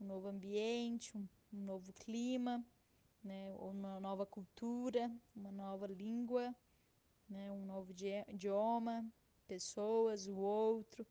um 0.00 0.06
novo 0.06 0.28
ambiente, 0.28 1.16
um, 1.16 1.28
um 1.52 1.64
novo 1.64 1.92
clima 1.92 2.64
né, 3.22 3.54
uma 3.58 4.00
nova 4.00 4.26
cultura, 4.26 5.10
uma 5.34 5.52
nova 5.52 5.86
língua, 5.86 6.54
né, 7.28 7.50
um 7.50 7.64
novo 7.64 7.94
idioma, 8.28 9.06
pessoas, 9.46 10.26
o 10.26 10.36
outro. 10.36 11.06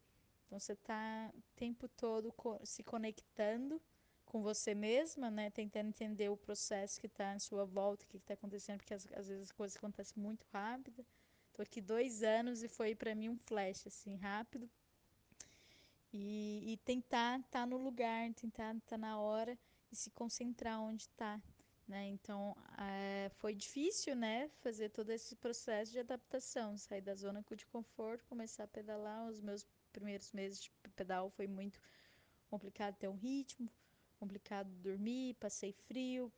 Então 0.46 0.60
você 0.60 0.74
está 0.74 1.32
o 1.34 1.42
tempo 1.56 1.88
todo 1.88 2.34
se 2.64 2.84
conectando 2.84 3.82
com 4.26 4.42
você 4.42 4.74
mesma, 4.74 5.32
né, 5.32 5.50
tentando 5.50 5.90
entender 5.90 6.30
o 6.30 6.38
processo 6.38 7.00
que 7.00 7.08
está 7.08 7.34
à 7.34 7.40
sua 7.40 7.66
volta, 7.66 8.04
o 8.04 8.08
que 8.08 8.18
está 8.18 8.34
acontecendo, 8.34 8.78
porque 8.78 8.94
às, 8.94 9.06
às, 9.14 9.28
vezes 9.28 9.44
as 9.44 9.52
coisas 9.52 9.78
acontecem 9.78 10.22
muito 10.22 10.46
rápido. 10.52 11.06
Estou 11.48 11.64
aqui 11.64 11.82
dois 11.82 12.24
anos 12.24 12.64
e 12.64 12.68
foi 12.68 12.96
para 12.96 13.16
mim 13.16 13.30
um 13.30 13.38
flash 13.38 13.88
assim 13.88 14.16
rápido. 14.16 14.70
E, 16.14 16.74
e 16.74 16.78
tentar 16.78 17.40
estar 17.40 17.62
tá 17.62 17.66
no 17.66 17.78
lugar, 17.78 18.34
tentar 18.34 18.76
estar 18.76 18.90
tá 18.90 18.98
na 18.98 19.20
hora 19.20 19.58
e 19.92 19.96
se 19.96 20.10
concentrar 20.12 20.82
onde 20.82 21.04
está. 21.04 21.42
Né? 21.88 22.08
Então, 22.08 22.56
é, 22.78 23.30
foi 23.36 23.54
difícil, 23.54 24.16
né, 24.16 24.50
fazer 24.62 24.90
todo 24.90 25.10
esse 25.10 25.36
processo 25.36 25.92
de 25.92 26.00
adaptação, 26.00 26.78
sair 26.78 27.02
da 27.02 27.16
zona 27.16 27.44
de 27.56 27.66
conforto, 27.66 28.26
começar 28.26 28.64
a 28.64 28.68
pedalar. 28.68 29.28
Os 29.28 29.42
meus 29.42 29.68
primeiros 29.92 30.32
meses 30.32 30.62
de 30.62 30.72
pedal 30.96 31.30
foi 31.30 31.48
muito 31.48 31.82
complicado 32.50 32.96
ter 32.96 33.10
um 33.10 33.16
ritmo, 33.16 33.70
complicado 34.20 34.70
dormir, 34.76 35.34
passei 35.36 35.74
frio, 35.74 36.32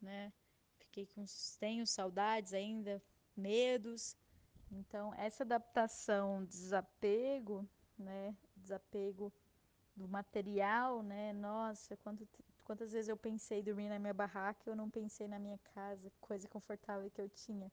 né? 0.00 0.32
Fiquei 0.78 1.06
com 1.06 1.24
tenho 1.58 1.86
saudades 1.86 2.54
ainda, 2.54 3.02
medos. 3.36 4.16
Então, 4.70 5.12
essa 5.14 5.42
adaptação, 5.42 6.44
desapego, 6.44 7.68
né, 7.98 8.34
desapego 8.66 9.32
do 9.96 10.06
material, 10.08 11.02
né? 11.02 11.32
Nossa, 11.32 11.96
quanto 11.96 12.26
Quantas 12.66 12.90
vezes 12.90 13.08
eu 13.08 13.16
pensei 13.16 13.60
em 13.60 13.62
dormir 13.62 13.88
na 13.88 13.96
minha 13.96 14.12
barraca, 14.12 14.68
eu 14.68 14.74
não 14.74 14.90
pensei 14.90 15.28
na 15.28 15.38
minha 15.38 15.56
casa, 15.72 16.12
coisa 16.20 16.48
confortável 16.48 17.08
que 17.08 17.20
eu 17.20 17.28
tinha. 17.28 17.70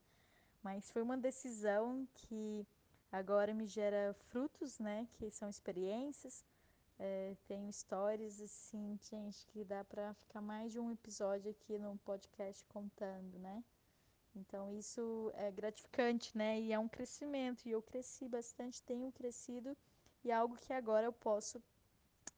Mas 0.62 0.92
foi 0.92 1.02
uma 1.02 1.18
decisão 1.18 2.08
que 2.14 2.64
agora 3.12 3.56
me 3.56 3.66
gera 3.66 4.16
frutos, 4.30 4.78
né? 4.78 5.08
Que 5.14 5.32
são 5.32 5.50
experiências. 5.50 6.46
É, 7.00 7.36
tenho 7.48 7.68
histórias 7.68 8.40
assim, 8.40 9.00
gente, 9.10 9.48
que 9.48 9.64
dá 9.64 9.84
para 9.84 10.14
ficar 10.14 10.42
mais 10.42 10.72
de 10.72 10.80
um 10.80 10.92
episódio 10.92 11.50
aqui 11.50 11.80
no 11.80 11.98
podcast 12.06 12.64
contando, 12.68 13.40
né? 13.40 13.64
Então 14.36 14.72
isso 14.72 15.32
é 15.34 15.50
gratificante, 15.50 16.38
né? 16.38 16.62
E 16.62 16.72
é 16.72 16.78
um 16.78 16.88
crescimento. 16.88 17.66
E 17.66 17.72
eu 17.72 17.82
cresci 17.82 18.28
bastante, 18.28 18.84
tenho 18.84 19.12
crescido 19.12 19.76
e 20.24 20.32
é 20.32 20.34
algo 20.34 20.58
que 20.58 20.74
agora 20.74 21.06
eu 21.06 21.14
posso 21.14 21.62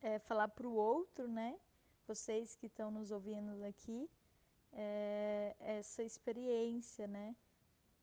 é, 0.01 0.19
falar 0.19 0.47
para 0.49 0.67
o 0.67 0.73
outro, 0.73 1.27
né? 1.27 1.57
vocês 2.07 2.55
que 2.55 2.67
estão 2.67 2.91
nos 2.91 3.11
ouvindo 3.11 3.63
aqui 3.63 4.09
é, 4.71 5.55
essa 5.59 6.03
experiência, 6.03 7.07
né? 7.07 7.35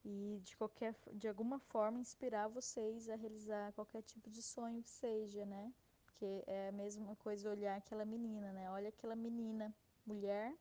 E 0.04 0.40
de 0.42 0.56
qualquer, 0.56 0.94
de 1.12 1.28
alguma 1.28 1.60
forma 1.60 2.00
inspirar 2.00 2.48
vocês 2.48 3.08
a 3.08 3.14
realizar 3.14 3.72
qualquer 3.72 4.02
tipo 4.02 4.28
de 4.28 4.42
sonho 4.42 4.82
que 4.82 4.90
seja, 4.90 5.46
né? 5.46 5.72
Porque 6.04 6.42
é 6.46 6.68
a 6.68 6.72
mesma 6.72 7.14
coisa 7.16 7.50
olhar 7.50 7.76
aquela 7.76 8.04
menina, 8.04 8.52
né? 8.52 8.70
Olha 8.70 8.88
aquela 8.88 9.14
menina, 9.14 9.72
mulher, 10.04 10.52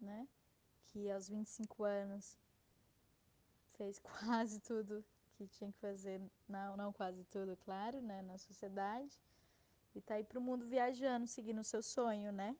né? 0.00 0.26
Que 0.86 1.10
aos 1.10 1.28
25 1.28 1.84
anos 1.84 2.36
fez 3.74 4.00
quase 4.02 4.58
tudo 4.60 5.04
que 5.36 5.46
tinha 5.48 5.70
que 5.72 5.78
fazer, 5.78 6.20
não, 6.48 6.76
não 6.76 6.92
quase 6.92 7.24
tudo, 7.24 7.56
claro, 7.58 8.00
né? 8.02 8.22
Na 8.22 8.38
sociedade 8.38 9.18
e 9.94 10.00
tá 10.00 10.14
aí 10.14 10.24
pro 10.24 10.40
mundo 10.40 10.66
viajando, 10.66 11.26
seguindo 11.26 11.60
o 11.60 11.64
seu 11.64 11.82
sonho, 11.82 12.32
né? 12.32 12.56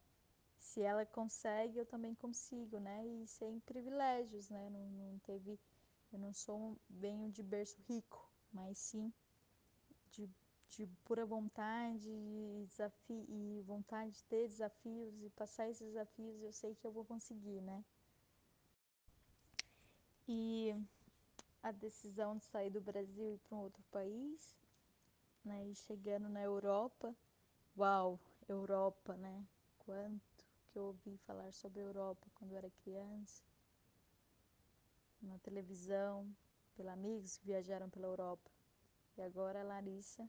Se 0.58 0.80
ela 0.80 1.04
consegue, 1.04 1.78
eu 1.78 1.86
também 1.86 2.14
consigo, 2.14 2.78
né? 2.78 3.06
E 3.06 3.26
sem 3.26 3.60
privilégios, 3.60 4.48
né? 4.48 4.70
Não, 4.70 4.88
não 4.88 5.18
teve, 5.20 5.58
eu 6.12 6.18
não 6.18 6.32
sou 6.32 6.78
venho 6.88 7.30
de 7.30 7.42
berço 7.42 7.76
rico, 7.88 8.30
mas 8.52 8.78
sim 8.78 9.12
de, 10.10 10.30
de 10.70 10.86
pura 11.04 11.26
vontade 11.26 12.08
e 12.08 12.66
desafio 12.68 13.24
e 13.28 13.62
vontade 13.62 14.12
de 14.12 14.24
ter 14.24 14.48
desafios 14.48 15.22
e 15.22 15.30
passar 15.30 15.68
esses 15.68 15.86
desafios, 15.86 16.42
eu 16.42 16.52
sei 16.52 16.74
que 16.74 16.86
eu 16.86 16.92
vou 16.92 17.04
conseguir, 17.04 17.60
né? 17.60 17.84
E 20.28 20.74
a 21.68 21.72
decisão 21.72 22.36
de 22.36 22.44
sair 22.44 22.70
do 22.70 22.80
Brasil 22.80 23.30
e 23.30 23.34
ir 23.34 23.38
para 23.38 23.56
um 23.56 23.60
outro 23.60 23.82
país, 23.90 24.56
né? 25.44 25.66
E 25.66 25.74
chegando 25.74 26.28
na 26.28 26.42
Europa, 26.42 27.14
Uau, 27.78 28.18
Europa, 28.48 29.14
né? 29.18 29.46
Quanto 29.80 30.46
que 30.72 30.78
eu 30.78 30.84
ouvi 30.84 31.18
falar 31.26 31.52
sobre 31.52 31.82
Europa 31.82 32.26
quando 32.34 32.52
eu 32.52 32.56
era 32.56 32.70
criança, 32.70 33.42
na 35.20 35.38
televisão, 35.40 36.34
pela 36.74 36.92
amigos 36.92 37.36
que 37.36 37.44
viajaram 37.44 37.90
pela 37.90 38.06
Europa. 38.06 38.50
E 39.18 39.20
agora 39.20 39.60
a 39.60 39.62
Larissa 39.62 40.26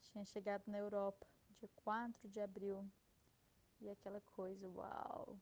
tinha 0.00 0.24
chegado 0.24 0.64
na 0.66 0.78
Europa, 0.78 1.28
dia 1.60 1.70
4 1.76 2.28
de 2.28 2.40
abril. 2.40 2.84
E 3.80 3.88
aquela 3.88 4.20
coisa, 4.34 4.66
uau! 4.68 5.38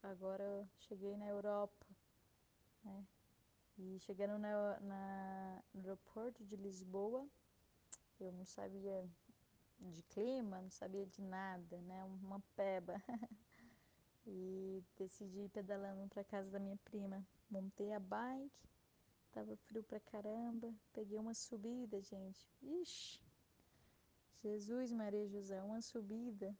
Agora 0.00 0.44
eu 0.44 0.68
cheguei 0.78 1.16
na 1.16 1.26
Europa, 1.26 1.86
né? 2.84 3.04
E 3.84 3.98
chegando 3.98 4.38
na, 4.38 4.78
na, 4.80 5.62
no 5.74 5.80
aeroporto 5.80 6.44
de 6.44 6.54
Lisboa, 6.54 7.26
eu 8.20 8.30
não 8.30 8.44
sabia 8.44 9.04
de 9.80 10.02
clima, 10.04 10.62
não 10.62 10.70
sabia 10.70 11.04
de 11.04 11.20
nada, 11.20 11.80
né? 11.80 12.04
Uma 12.04 12.40
peba. 12.54 12.94
e 14.24 14.84
decidi 14.96 15.40
ir 15.40 15.48
pedalando 15.48 16.08
para 16.08 16.22
casa 16.22 16.48
da 16.48 16.60
minha 16.60 16.76
prima. 16.84 17.26
Montei 17.50 17.92
a 17.92 17.98
bike, 17.98 18.68
tava 19.32 19.56
frio 19.56 19.82
pra 19.82 19.98
caramba, 19.98 20.72
peguei 20.92 21.18
uma 21.18 21.34
subida, 21.34 22.00
gente. 22.00 22.46
Ixi! 22.62 23.20
Jesus 24.44 24.92
Maria 24.92 25.26
José, 25.26 25.60
uma 25.60 25.82
subida. 25.82 26.56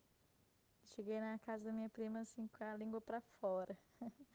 Cheguei 0.86 1.20
na 1.20 1.38
casa 1.38 1.66
da 1.66 1.72
minha 1.72 1.88
prima 1.88 2.18
assim 2.18 2.48
com 2.48 2.64
a 2.64 2.74
língua 2.74 3.00
para 3.00 3.20
fora. 3.20 3.78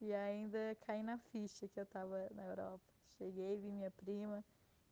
e 0.00 0.12
ainda 0.14 0.76
caí 0.86 1.02
na 1.02 1.18
ficha 1.18 1.68
que 1.68 1.78
eu 1.78 1.86
tava 1.86 2.28
na 2.34 2.44
Europa. 2.44 2.84
Cheguei, 3.18 3.56
vi 3.56 3.70
minha 3.70 3.90
prima, 3.90 4.44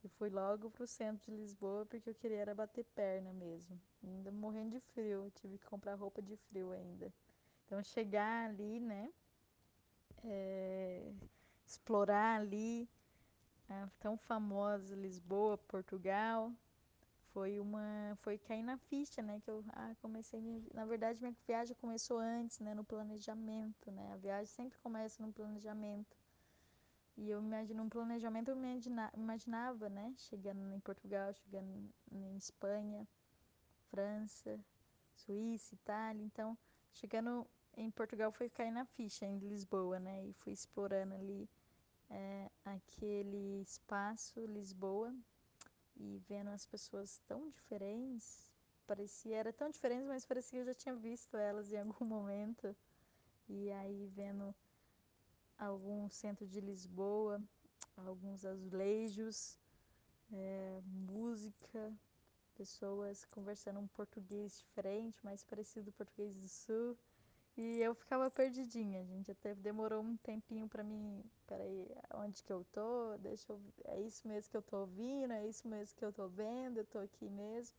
e 0.05 0.09
fui 0.09 0.31
logo 0.31 0.71
pro 0.71 0.87
centro 0.87 1.31
de 1.31 1.37
Lisboa 1.37 1.87
porque 1.87 2.11
eu 2.11 2.14
queria 2.14 2.38
era 2.38 2.55
bater 2.55 2.85
perna 2.94 3.33
mesmo. 3.33 3.81
Ainda 4.03 4.31
morrendo 4.31 4.71
de 4.71 4.81
frio, 4.81 5.31
tive 5.35 5.59
que 5.59 5.66
comprar 5.66 5.94
roupa 5.94 6.23
de 6.23 6.37
frio 6.37 6.73
ainda. 6.73 7.12
Então 7.66 7.83
chegar 7.83 8.49
ali, 8.49 8.81
né? 8.81 9.12
É, 10.25 11.12
explorar 11.66 12.40
ali 12.40 12.88
a 13.68 13.88
tão 14.01 14.16
famosa 14.16 14.94
Lisboa, 14.94 15.59
Portugal, 15.59 16.53
foi 17.33 17.59
uma 17.61 18.17
foi 18.23 18.38
cair 18.38 18.62
na 18.62 18.77
ficha, 18.79 19.23
né? 19.23 19.41
Que 19.41 19.51
eu 19.51 19.64
ah, 19.73 19.95
comecei 20.01 20.41
minha, 20.41 20.62
na 20.75 20.85
verdade 20.85 21.21
minha 21.21 21.35
viagem 21.47 21.77
começou 21.77 22.19
antes, 22.19 22.59
né? 22.61 22.75
No 22.75 22.85
planejamento, 22.85 23.91
né? 23.91 24.12
A 24.12 24.17
viagem 24.17 24.47
sempre 24.47 24.79
começa 24.79 25.23
no 25.23 25.33
planejamento. 25.33 26.17
E 27.17 27.31
eu 27.31 27.41
imagino 27.41 27.83
um 27.83 27.88
planejamento, 27.88 28.49
eu 28.51 28.57
imaginava, 29.17 29.88
né? 29.88 30.14
Chegando 30.17 30.73
em 30.73 30.81
Portugal, 30.81 31.35
chegando 31.35 31.93
em 32.12 32.37
Espanha, 32.37 33.07
França, 33.91 34.59
Suíça, 35.17 35.75
Itália. 35.75 36.23
Então, 36.23 36.57
chegando 36.93 37.45
em 37.77 37.91
Portugal 37.91 38.31
foi 38.31 38.49
cair 38.49 38.71
na 38.71 38.85
ficha, 38.85 39.27
em 39.27 39.38
Lisboa, 39.38 39.99
né? 39.99 40.27
E 40.27 40.33
fui 40.35 40.53
explorando 40.53 41.14
ali 41.14 41.49
é, 42.11 42.51
aquele 42.64 43.61
espaço, 43.62 44.45
Lisboa, 44.47 45.12
e 45.99 46.19
vendo 46.29 46.51
as 46.51 46.65
pessoas 46.65 47.19
tão 47.27 47.51
diferentes. 47.51 48.51
Parecia, 48.87 49.37
era 49.37 49.53
tão 49.53 49.71
diferente, 49.71 50.05
mas 50.05 50.25
parecia 50.25 50.59
que 50.59 50.69
eu 50.69 50.73
já 50.73 50.75
tinha 50.75 50.95
visto 50.95 51.37
elas 51.37 51.73
em 51.73 51.79
algum 51.79 52.05
momento. 52.07 52.75
E 53.49 53.71
aí 53.73 54.07
vendo 54.15 54.55
algum 55.59 56.09
centro 56.09 56.47
de 56.47 56.61
Lisboa, 56.61 57.43
alguns 57.97 58.45
azulejos, 58.45 59.59
é, 60.33 60.81
música, 60.85 61.93
pessoas 62.55 63.25
conversando 63.27 63.81
um 63.81 63.87
português 63.89 64.59
diferente, 64.59 65.25
mais 65.25 65.43
parecido 65.45 65.87
com 65.87 65.91
o 65.91 66.07
português 66.07 66.35
do 66.35 66.49
sul. 66.49 66.97
E 67.59 67.81
eu 67.81 67.94
ficava 67.94 68.31
perdidinha, 68.31 69.05
gente. 69.05 69.31
Até 69.31 69.55
demorou 69.55 70.03
um 70.03 70.16
tempinho 70.16 70.66
para 70.68 70.83
mim. 70.83 71.23
Peraí, 71.47 71.87
onde 72.14 72.42
que 72.42 72.53
eu 72.53 72.64
tô? 72.73 73.18
Deixa 73.18 73.53
eu. 73.53 73.61
É 73.85 74.01
isso 74.01 74.27
mesmo 74.27 74.51
que 74.51 74.57
eu 74.57 74.62
tô 74.62 74.79
ouvindo? 74.79 75.33
É 75.33 75.47
isso 75.47 75.68
mesmo 75.68 75.94
que 75.99 76.05
eu 76.05 76.12
tô 76.12 76.29
vendo? 76.29 76.79
Eu 76.79 76.87
tô 76.87 76.99
aqui 77.01 77.29
mesmo. 77.29 77.77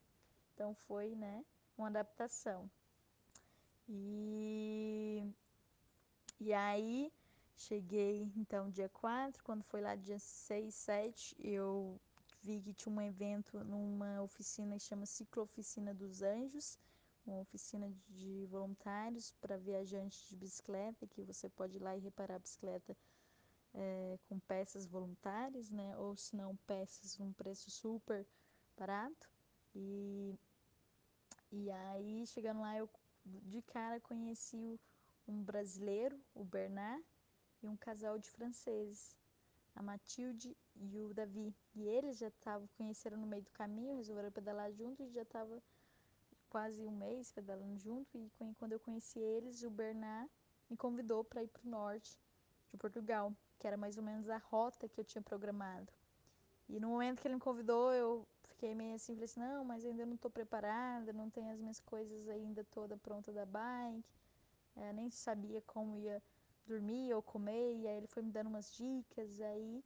Então 0.54 0.76
foi, 0.88 1.16
né? 1.16 1.44
Uma 1.78 1.88
adaptação. 1.88 2.70
E. 3.88 5.24
E 6.40 6.54
aí 6.54 7.12
Cheguei 7.60 8.32
então 8.38 8.70
dia 8.70 8.88
4, 8.88 9.44
quando 9.44 9.64
foi 9.64 9.82
lá 9.82 9.94
dia 9.94 10.18
6, 10.18 10.74
7, 10.74 11.36
eu 11.44 12.00
vi 12.42 12.62
que 12.62 12.74
tinha 12.74 12.96
um 12.96 13.02
evento 13.02 13.62
numa 13.66 14.22
oficina 14.22 14.78
que 14.78 14.84
chama 14.84 15.06
Ciclooficina 15.06 15.94
dos 15.94 16.22
Anjos, 16.22 16.80
uma 17.30 17.42
oficina 17.42 17.92
de 18.08 18.46
voluntários 18.48 19.32
para 19.40 19.58
viajantes 19.58 20.28
de 20.28 20.36
bicicleta, 20.36 21.08
que 21.08 21.22
você 21.22 21.48
pode 21.50 21.78
ir 21.78 21.82
lá 21.82 21.96
e 21.96 22.00
reparar 22.00 22.36
a 22.36 22.40
bicicleta 22.40 22.98
é, 23.74 24.18
com 24.28 24.40
peças 24.40 24.86
voluntárias, 24.88 25.70
né? 25.70 25.98
Ou 25.98 26.16
se 26.16 26.36
não, 26.36 26.56
peças 26.68 27.18
num 27.18 27.32
preço 27.32 27.70
super 27.70 28.26
barato. 28.78 29.30
E, 29.76 30.38
e 31.52 31.70
aí, 31.72 32.26
chegando 32.26 32.62
lá, 32.62 32.76
eu 32.78 32.90
de 33.26 33.62
cara 33.62 34.00
conheci 34.00 34.80
um 35.28 35.44
brasileiro, 35.44 36.20
o 36.34 36.44
Bernard, 36.44 37.04
e 37.62 37.68
um 37.68 37.78
casal 37.78 38.18
de 38.18 38.30
franceses, 38.32 39.16
a 39.76 39.84
Matilde 39.84 40.58
e 40.76 41.00
o 41.00 41.14
Davi. 41.14 41.54
E 41.76 41.88
eles 41.88 42.18
já 42.18 42.30
estavam, 42.30 42.68
conheceram 42.76 43.18
no 43.18 43.28
meio 43.28 43.44
do 43.44 43.52
caminho, 43.52 43.98
resolveram 43.98 44.32
pedalar 44.32 44.72
junto 44.72 45.04
e 45.04 45.10
já 45.10 45.22
estava 45.22 45.62
quase 46.50 46.86
um 46.86 46.92
mês 46.92 47.32
pedalando 47.32 47.78
junto. 47.78 48.18
E 48.18 48.32
quando 48.58 48.74
eu 48.74 48.80
conheci 48.80 49.20
eles, 49.20 49.64
o 49.64 49.70
Bernard 49.70 50.30
me 50.70 50.76
convidou 50.76 51.24
para 51.24 51.44
ir 51.44 51.48
para 51.48 51.66
o 51.66 51.70
norte 51.70 52.20
de 52.72 52.78
Portugal, 52.78 53.34
que 53.58 53.68
era 53.68 53.78
mais 53.78 53.98
ou 53.98 54.04
menos 54.04 54.30
a 54.30 54.38
rota 54.38 54.88
que 54.88 55.00
eu 55.00 55.06
tinha 55.06 55.22
programado. 55.22 55.92
E 56.68 56.80
no 56.80 56.90
momento 56.90 57.22
que 57.22 57.28
ele 57.28 57.36
me 57.36 57.42
convidou, 57.42 57.92
eu 57.94 58.28
fiquei 58.44 58.76
meio 58.76 58.96
assim, 58.96 59.14
falei 59.14 59.26
assim, 59.26 59.40
não, 59.40 59.66
mas 59.66 59.86
ainda 59.86 60.06
não 60.06 60.16
estou 60.16 60.30
preparada, 60.30 61.12
não 61.14 61.30
tenho 61.30 61.52
as 61.52 61.60
minhas 61.60 61.80
coisas 61.80 62.28
ainda 62.28 62.64
toda 62.66 62.98
pronta 62.98 63.32
da 63.32 63.46
bike, 63.46 64.04
é, 64.76 64.94
nem 64.94 65.10
sabia 65.10 65.62
como 65.62 65.98
ia 65.98 66.22
dormir 66.68 67.14
ou 67.14 67.24
comer, 67.24 67.76
e 67.76 67.88
aí 67.88 67.98
ele 67.98 68.08
foi 68.08 68.22
me 68.22 68.32
dando 68.32 68.48
umas 68.48 68.72
dicas, 68.76 69.42
aí 69.42 69.84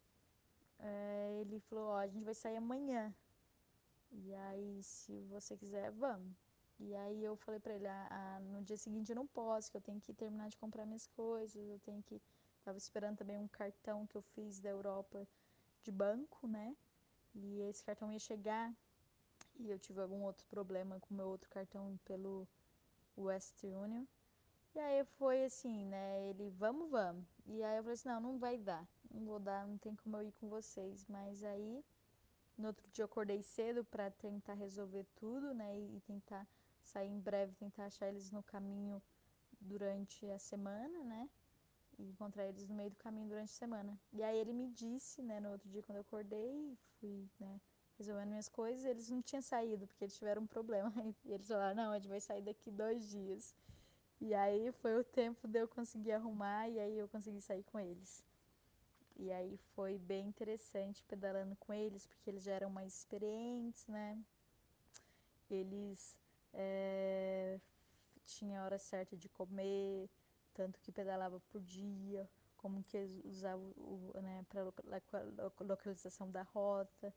é, 0.79 1.37
ele 1.39 1.59
falou, 1.61 1.89
ó, 1.91 1.97
a 1.97 2.07
gente 2.07 2.25
vai 2.25 2.33
sair 2.33 2.57
amanhã. 2.57 3.13
E 4.11 4.33
aí, 4.35 4.83
se 4.83 5.21
você 5.23 5.57
quiser, 5.57 5.89
vamos. 5.91 6.42
E 6.79 6.95
aí 6.95 7.23
eu 7.23 7.35
falei 7.35 7.59
pra 7.59 7.73
ele, 7.73 7.87
ah, 7.87 8.07
ah, 8.09 8.39
no 8.39 8.61
dia 8.63 8.77
seguinte 8.77 9.11
eu 9.11 9.15
não 9.15 9.27
posso, 9.27 9.71
que 9.71 9.77
eu 9.77 9.81
tenho 9.81 10.01
que 10.01 10.13
terminar 10.13 10.49
de 10.49 10.57
comprar 10.57 10.85
minhas 10.85 11.07
coisas, 11.07 11.69
eu 11.69 11.79
tenho 11.79 12.01
que. 12.03 12.21
Tava 12.63 12.77
esperando 12.77 13.17
também 13.17 13.37
um 13.37 13.47
cartão 13.47 14.07
que 14.07 14.15
eu 14.15 14.21
fiz 14.21 14.59
da 14.59 14.69
Europa 14.69 15.27
de 15.83 15.91
banco, 15.91 16.47
né? 16.47 16.75
E 17.35 17.61
esse 17.61 17.83
cartão 17.83 18.11
ia 18.11 18.19
chegar 18.19 18.73
e 19.59 19.69
eu 19.69 19.77
tive 19.79 20.01
algum 20.01 20.23
outro 20.23 20.45
problema 20.47 20.99
com 20.99 21.13
meu 21.13 21.27
outro 21.27 21.49
cartão 21.49 21.99
pelo 22.05 22.47
Western 23.17 23.75
Union. 23.75 24.05
E 24.75 24.79
aí 24.79 25.05
foi 25.17 25.45
assim, 25.45 25.85
né? 25.85 26.29
Ele, 26.29 26.49
vamos, 26.51 26.89
vamos. 26.89 27.25
E 27.45 27.61
aí 27.63 27.77
eu 27.77 27.83
falei 27.83 27.93
assim, 27.93 28.09
não, 28.09 28.21
não 28.21 28.37
vai 28.39 28.57
dar. 28.57 28.87
Não 29.11 29.25
vou 29.25 29.39
dar, 29.39 29.67
não 29.67 29.77
tem 29.77 29.95
como 29.95 30.17
eu 30.17 30.23
ir 30.23 30.31
com 30.33 30.49
vocês. 30.49 31.05
Mas 31.07 31.43
aí, 31.43 31.83
no 32.57 32.67
outro 32.67 32.87
dia 32.89 33.03
eu 33.03 33.05
acordei 33.05 33.43
cedo 33.43 33.83
para 33.85 34.09
tentar 34.09 34.53
resolver 34.53 35.05
tudo, 35.15 35.53
né? 35.53 35.79
E 35.79 36.01
tentar 36.01 36.47
sair 36.83 37.09
em 37.09 37.19
breve, 37.19 37.53
tentar 37.55 37.85
achar 37.85 38.07
eles 38.07 38.31
no 38.31 38.43
caminho 38.43 39.01
durante 39.59 40.25
a 40.29 40.39
semana, 40.39 41.03
né? 41.03 41.29
E 41.97 42.09
encontrar 42.09 42.45
eles 42.45 42.67
no 42.67 42.75
meio 42.75 42.89
do 42.89 42.97
caminho 42.97 43.27
durante 43.27 43.49
a 43.51 43.53
semana. 43.53 43.99
E 44.11 44.23
aí 44.23 44.37
ele 44.37 44.53
me 44.53 44.67
disse, 44.69 45.21
né, 45.21 45.39
no 45.39 45.51
outro 45.51 45.69
dia 45.69 45.83
quando 45.83 45.97
eu 45.97 46.01
acordei, 46.01 46.77
fui, 46.99 47.29
né, 47.39 47.61
resolvendo 47.97 48.29
minhas 48.29 48.49
coisas, 48.49 48.83
eles 48.83 49.09
não 49.09 49.21
tinham 49.21 49.41
saído, 49.41 49.87
porque 49.87 50.03
eles 50.03 50.17
tiveram 50.17 50.41
um 50.43 50.47
problema. 50.47 50.91
E 51.25 51.31
eles 51.31 51.47
falaram, 51.47 51.75
não, 51.75 51.91
a 51.91 51.95
gente 51.95 52.09
vai 52.09 52.19
sair 52.19 52.41
daqui 52.41 52.71
dois 52.71 53.09
dias. 53.09 53.55
E 54.19 54.33
aí 54.33 54.71
foi 54.71 54.95
o 54.95 55.03
tempo 55.03 55.47
de 55.47 55.59
eu 55.59 55.67
conseguir 55.67 56.13
arrumar 56.13 56.69
e 56.69 56.79
aí 56.79 56.97
eu 56.97 57.07
consegui 57.09 57.41
sair 57.41 57.63
com 57.63 57.79
eles. 57.79 58.23
E 59.15 59.31
aí 59.31 59.57
foi 59.75 59.97
bem 59.97 60.27
interessante 60.27 61.03
pedalando 61.03 61.55
com 61.57 61.73
eles, 61.73 62.05
porque 62.07 62.29
eles 62.29 62.43
já 62.43 62.53
eram 62.53 62.69
mais 62.69 62.93
experientes, 62.93 63.85
né? 63.87 64.17
Eles 65.49 66.17
é, 66.53 67.59
tinham 68.23 68.61
a 68.61 68.65
hora 68.65 68.79
certa 68.79 69.17
de 69.17 69.29
comer, 69.29 70.09
tanto 70.53 70.79
que 70.79 70.91
pedalava 70.91 71.39
por 71.51 71.61
dia, 71.61 72.29
como 72.57 72.83
que 72.83 72.95
eles 72.95 73.19
usavam 73.25 73.73
né, 74.21 74.45
para 74.49 75.65
localização 75.65 76.31
da 76.31 76.43
rota, 76.43 77.13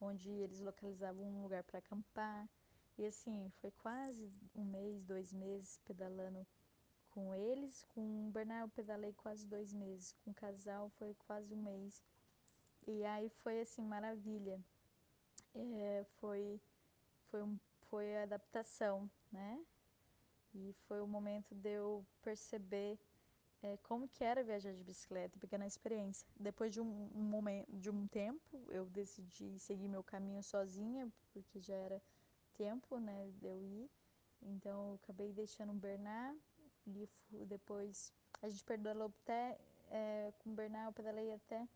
onde 0.00 0.30
eles 0.30 0.60
localizavam 0.60 1.24
um 1.24 1.42
lugar 1.42 1.62
para 1.62 1.78
acampar. 1.78 2.48
E 2.98 3.06
assim, 3.06 3.50
foi 3.60 3.70
quase 3.70 4.30
um 4.54 4.64
mês, 4.64 5.02
dois 5.04 5.32
meses 5.32 5.78
pedalando 5.84 6.46
com 7.10 7.34
eles. 7.34 7.84
Com 7.94 8.28
o 8.28 8.30
Bernard 8.30 8.64
eu 8.64 8.68
pedalei 8.70 9.12
quase 9.12 9.46
dois 9.46 9.72
meses. 9.72 10.12
Com 10.24 10.30
o 10.30 10.34
casal 10.34 10.90
foi 10.98 11.14
quase 11.14 11.54
um 11.54 11.62
mês. 11.62 12.02
E 12.86 13.04
aí 13.04 13.28
foi 13.28 13.60
assim, 13.60 13.82
maravilha. 13.84 14.60
É, 15.54 16.04
foi, 16.18 16.60
foi, 17.30 17.42
um, 17.42 17.58
foi 17.92 18.16
a 18.16 18.22
adaptação, 18.22 19.06
né? 19.30 19.62
E 20.54 20.74
foi 20.88 21.02
o 21.02 21.06
momento 21.06 21.54
de 21.54 21.68
eu 21.68 22.06
perceber 22.22 22.98
é, 23.62 23.76
como 23.82 24.08
que 24.08 24.24
era 24.24 24.42
viajar 24.42 24.72
de 24.72 24.82
bicicleta, 24.82 25.38
pequena 25.38 25.66
experiência. 25.66 26.26
Depois 26.40 26.72
de 26.72 26.80
um, 26.80 27.10
um, 27.14 27.22
momento, 27.22 27.70
de 27.70 27.90
um 27.90 28.06
tempo, 28.06 28.64
eu 28.70 28.86
decidi 28.86 29.58
seguir 29.58 29.88
meu 29.88 30.02
caminho 30.02 30.42
sozinha, 30.42 31.06
porque 31.34 31.60
já 31.60 31.74
era 31.74 32.02
tempo, 32.54 32.98
né, 32.98 33.30
de 33.34 33.46
eu 33.46 33.62
ir. 33.62 33.90
Então, 34.40 34.88
eu 34.88 34.94
acabei 34.94 35.30
deixando 35.30 35.72
o 35.72 35.74
Bernard 35.74 36.40
e 36.86 37.06
depois 37.44 38.10
a 38.40 38.48
gente 38.48 38.64
pedalou 38.64 39.12
até, 39.22 39.58
é, 39.90 40.32
com 40.38 40.50
o 40.50 40.54
Bernard 40.54 40.86
eu 40.86 40.92
pedalei 40.94 41.30
até 41.34 41.68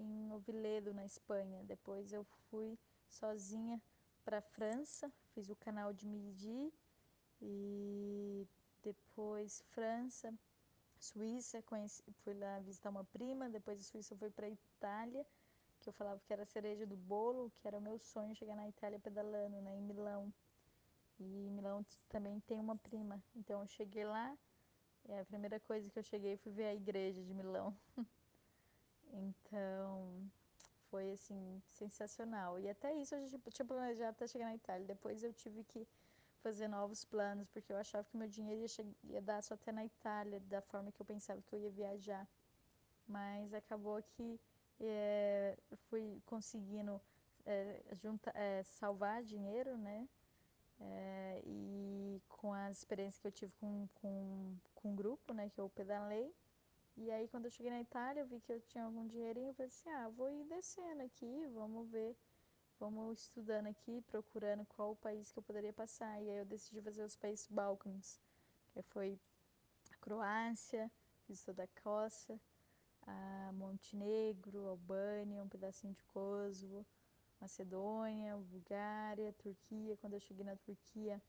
em 0.00 0.32
Oviledo, 0.32 0.92
na 0.92 1.04
Espanha. 1.04 1.62
Depois 1.62 2.12
eu 2.12 2.24
fui 2.50 2.76
sozinha 3.08 3.80
para 4.24 4.38
a 4.38 4.42
França, 4.42 5.08
fiz 5.36 5.50
o 5.50 5.56
canal 5.56 5.92
de 5.92 6.06
Midi 6.06 6.72
e 7.42 8.48
depois 8.82 9.62
França, 9.68 10.32
Suíça, 10.98 11.62
conheci, 11.62 12.02
fui 12.24 12.32
lá 12.32 12.58
visitar 12.60 12.88
uma 12.88 13.04
prima, 13.04 13.50
depois 13.50 13.76
da 13.76 13.84
Suíça 13.84 14.14
eu 14.14 14.18
fui 14.18 14.30
para 14.30 14.48
Itália, 14.48 15.26
que 15.78 15.90
eu 15.90 15.92
falava 15.92 16.18
que 16.24 16.32
era 16.32 16.44
a 16.44 16.46
cereja 16.46 16.86
do 16.86 16.96
bolo, 16.96 17.52
que 17.56 17.68
era 17.68 17.76
o 17.76 17.82
meu 17.82 17.98
sonho 17.98 18.34
chegar 18.34 18.56
na 18.56 18.66
Itália 18.66 18.98
pedalando, 18.98 19.60
né, 19.60 19.76
em 19.76 19.82
Milão. 19.82 20.32
E 21.20 21.50
Milão 21.50 21.84
também 22.08 22.40
tem 22.40 22.58
uma 22.58 22.76
prima. 22.76 23.22
Então 23.34 23.60
eu 23.60 23.66
cheguei 23.68 24.06
lá, 24.06 24.34
e 25.06 25.12
a 25.12 25.24
primeira 25.26 25.60
coisa 25.60 25.90
que 25.90 25.98
eu 25.98 26.02
cheguei 26.02 26.38
foi 26.38 26.50
ver 26.50 26.64
a 26.64 26.74
igreja 26.74 27.22
de 27.22 27.34
Milão. 27.34 27.76
então 29.12 30.30
foi 30.90 31.12
assim 31.12 31.62
sensacional. 31.66 32.58
E 32.58 32.68
até 32.68 32.94
isso 32.94 33.14
eu 33.14 33.28
já 33.28 33.38
tinha 33.50 33.66
planejado 33.66 34.10
até 34.10 34.26
chegar 34.26 34.46
na 34.46 34.54
Itália. 34.54 34.86
Depois 34.86 35.22
eu 35.22 35.32
tive 35.32 35.64
que 35.64 35.86
fazer 36.42 36.68
novos 36.68 37.04
planos, 37.04 37.48
porque 37.48 37.72
eu 37.72 37.76
achava 37.76 38.04
que 38.04 38.16
meu 38.16 38.28
dinheiro 38.28 38.60
ia, 38.60 39.14
ia 39.14 39.22
dar 39.22 39.42
só 39.42 39.54
até 39.54 39.72
na 39.72 39.84
Itália, 39.84 40.40
da 40.40 40.60
forma 40.62 40.92
que 40.92 41.00
eu 41.00 41.06
pensava 41.06 41.42
que 41.42 41.54
eu 41.54 41.60
ia 41.60 41.70
viajar. 41.70 42.26
Mas 43.06 43.52
acabou 43.54 44.02
que 44.02 44.40
é, 44.80 45.56
fui 45.88 46.20
conseguindo 46.26 47.00
é, 47.44 47.82
é, 48.34 48.62
salvar 48.64 49.22
dinheiro, 49.22 49.76
né? 49.76 50.08
É, 50.78 51.42
e 51.44 52.20
com 52.28 52.52
as 52.52 52.78
experiências 52.78 53.18
que 53.18 53.26
eu 53.26 53.32
tive 53.32 53.52
com, 53.58 53.88
com, 53.94 54.56
com 54.74 54.90
um 54.90 54.96
grupo, 54.96 55.32
né, 55.32 55.48
que 55.48 55.60
eu 55.60 55.70
pedalei. 55.70 56.34
E 56.96 57.10
aí, 57.10 57.28
quando 57.28 57.46
eu 57.46 57.50
cheguei 57.50 57.70
na 57.70 57.80
Itália, 57.80 58.20
eu 58.20 58.26
vi 58.26 58.40
que 58.40 58.52
eu 58.52 58.60
tinha 58.60 58.84
algum 58.84 59.06
dinheirinho. 59.06 59.50
Eu 59.50 59.54
falei 59.54 59.68
assim: 59.68 59.88
ah, 59.90 60.08
vou 60.08 60.30
ir 60.30 60.44
descendo 60.44 61.02
aqui, 61.02 61.46
vamos 61.54 61.88
ver 61.90 62.16
Vamos 62.78 63.22
estudando 63.22 63.68
aqui, 63.68 64.02
procurando 64.02 64.66
qual 64.66 64.92
o 64.92 64.96
país 64.96 65.32
que 65.32 65.38
eu 65.38 65.42
poderia 65.42 65.72
passar. 65.72 66.20
E 66.22 66.28
aí 66.28 66.36
eu 66.36 66.44
decidi 66.44 66.82
fazer 66.82 67.04
os 67.04 67.16
países 67.16 67.46
Balcãs, 67.48 68.20
que 68.74 68.82
foi 68.82 69.18
a 69.90 69.96
Croácia, 69.96 70.90
fiz 71.26 71.42
toda 71.42 71.62
a 71.62 71.82
Costa, 71.82 72.38
a 73.06 73.50
Montenegro, 73.54 74.68
Albânia, 74.68 75.42
um 75.42 75.48
pedacinho 75.48 75.94
de 75.94 76.04
Kosovo, 76.04 76.84
Macedônia, 77.40 78.36
Bulgária, 78.36 79.32
Turquia. 79.38 79.96
Quando 79.96 80.12
eu 80.12 80.20
cheguei 80.20 80.44
na 80.44 80.56
Turquia, 80.56 81.20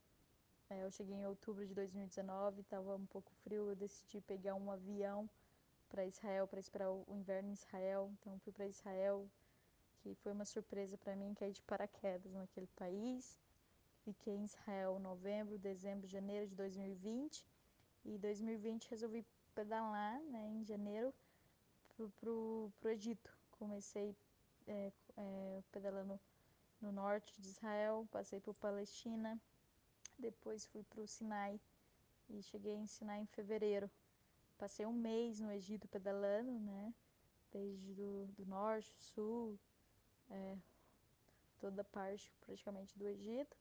é, 0.68 0.84
eu 0.84 0.90
cheguei 0.90 1.16
em 1.16 1.26
outubro 1.26 1.66
de 1.66 1.72
2019, 1.72 2.60
estava 2.60 2.94
um 2.94 3.06
pouco 3.06 3.32
frio, 3.42 3.70
eu 3.70 3.76
decidi 3.76 4.20
pegar 4.20 4.54
um 4.54 4.70
avião 4.70 5.30
para 5.88 6.04
Israel, 6.04 6.46
para 6.46 6.60
esperar 6.60 6.90
o 6.90 7.04
inverno 7.08 7.50
em 7.50 7.52
Israel. 7.52 8.10
Então 8.12 8.38
fui 8.40 8.52
para 8.52 8.66
Israel, 8.66 9.28
que 10.00 10.14
foi 10.16 10.32
uma 10.32 10.44
surpresa 10.44 10.96
para 10.96 11.16
mim, 11.16 11.34
caí 11.34 11.52
de 11.52 11.62
paraquedas 11.62 12.32
naquele 12.32 12.68
país. 12.68 13.40
Fiquei 14.04 14.34
em 14.34 14.44
Israel 14.44 14.98
novembro, 14.98 15.58
dezembro, 15.58 16.06
janeiro 16.06 16.46
de 16.46 16.54
2020. 16.54 17.44
E 18.04 18.18
2020 18.18 18.88
resolvi 18.90 19.24
pedalar, 19.54 20.20
né, 20.22 20.46
em 20.48 20.64
janeiro, 20.64 21.12
pro, 21.88 22.08
pro, 22.20 22.72
pro 22.80 22.90
Egito. 22.90 23.36
Comecei 23.50 24.16
é, 24.66 24.92
é, 25.16 25.62
pedalando 25.72 26.18
no 26.80 26.92
norte 26.92 27.40
de 27.40 27.48
Israel, 27.48 28.06
passei 28.10 28.40
por 28.40 28.54
Palestina, 28.54 29.38
depois 30.18 30.66
fui 30.66 30.82
para 30.84 31.00
o 31.00 31.08
Sinai 31.08 31.60
e 32.28 32.42
cheguei 32.42 32.74
em 32.74 32.86
Sinai 32.86 33.20
em 33.20 33.26
fevereiro. 33.26 33.90
Passei 34.58 34.84
um 34.84 34.92
mês 34.92 35.38
no 35.40 35.52
Egito 35.52 35.86
pedalando, 35.86 36.50
né? 36.50 36.92
Desde 37.52 37.94
do, 37.94 38.26
do 38.36 38.44
norte, 38.44 38.92
sul, 38.98 39.58
é, 40.28 40.58
toda 41.58 41.84
parte 41.84 42.30
praticamente 42.44 42.98
do 42.98 43.06
Egito. 43.06 43.56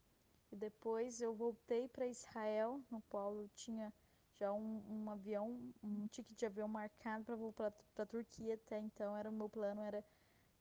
E 0.51 0.55
depois 0.55 1.21
eu 1.21 1.33
voltei 1.33 1.87
para 1.87 2.07
Israel, 2.07 2.81
no 2.89 3.01
qual 3.09 3.35
eu 3.35 3.47
tinha 3.49 3.93
já 4.33 4.51
um, 4.51 4.81
um 4.89 5.09
avião, 5.09 5.59
um 5.83 6.07
ticket 6.07 6.37
de 6.37 6.45
avião 6.45 6.67
marcado 6.67 7.25
para 7.25 7.35
voltar 7.35 7.71
para 7.93 8.03
a 8.03 8.07
Turquia. 8.07 8.55
Até 8.55 8.79
então 8.79 9.15
era 9.15 9.29
o 9.29 9.33
meu 9.33 9.49
plano 9.49 9.81
era 9.81 10.03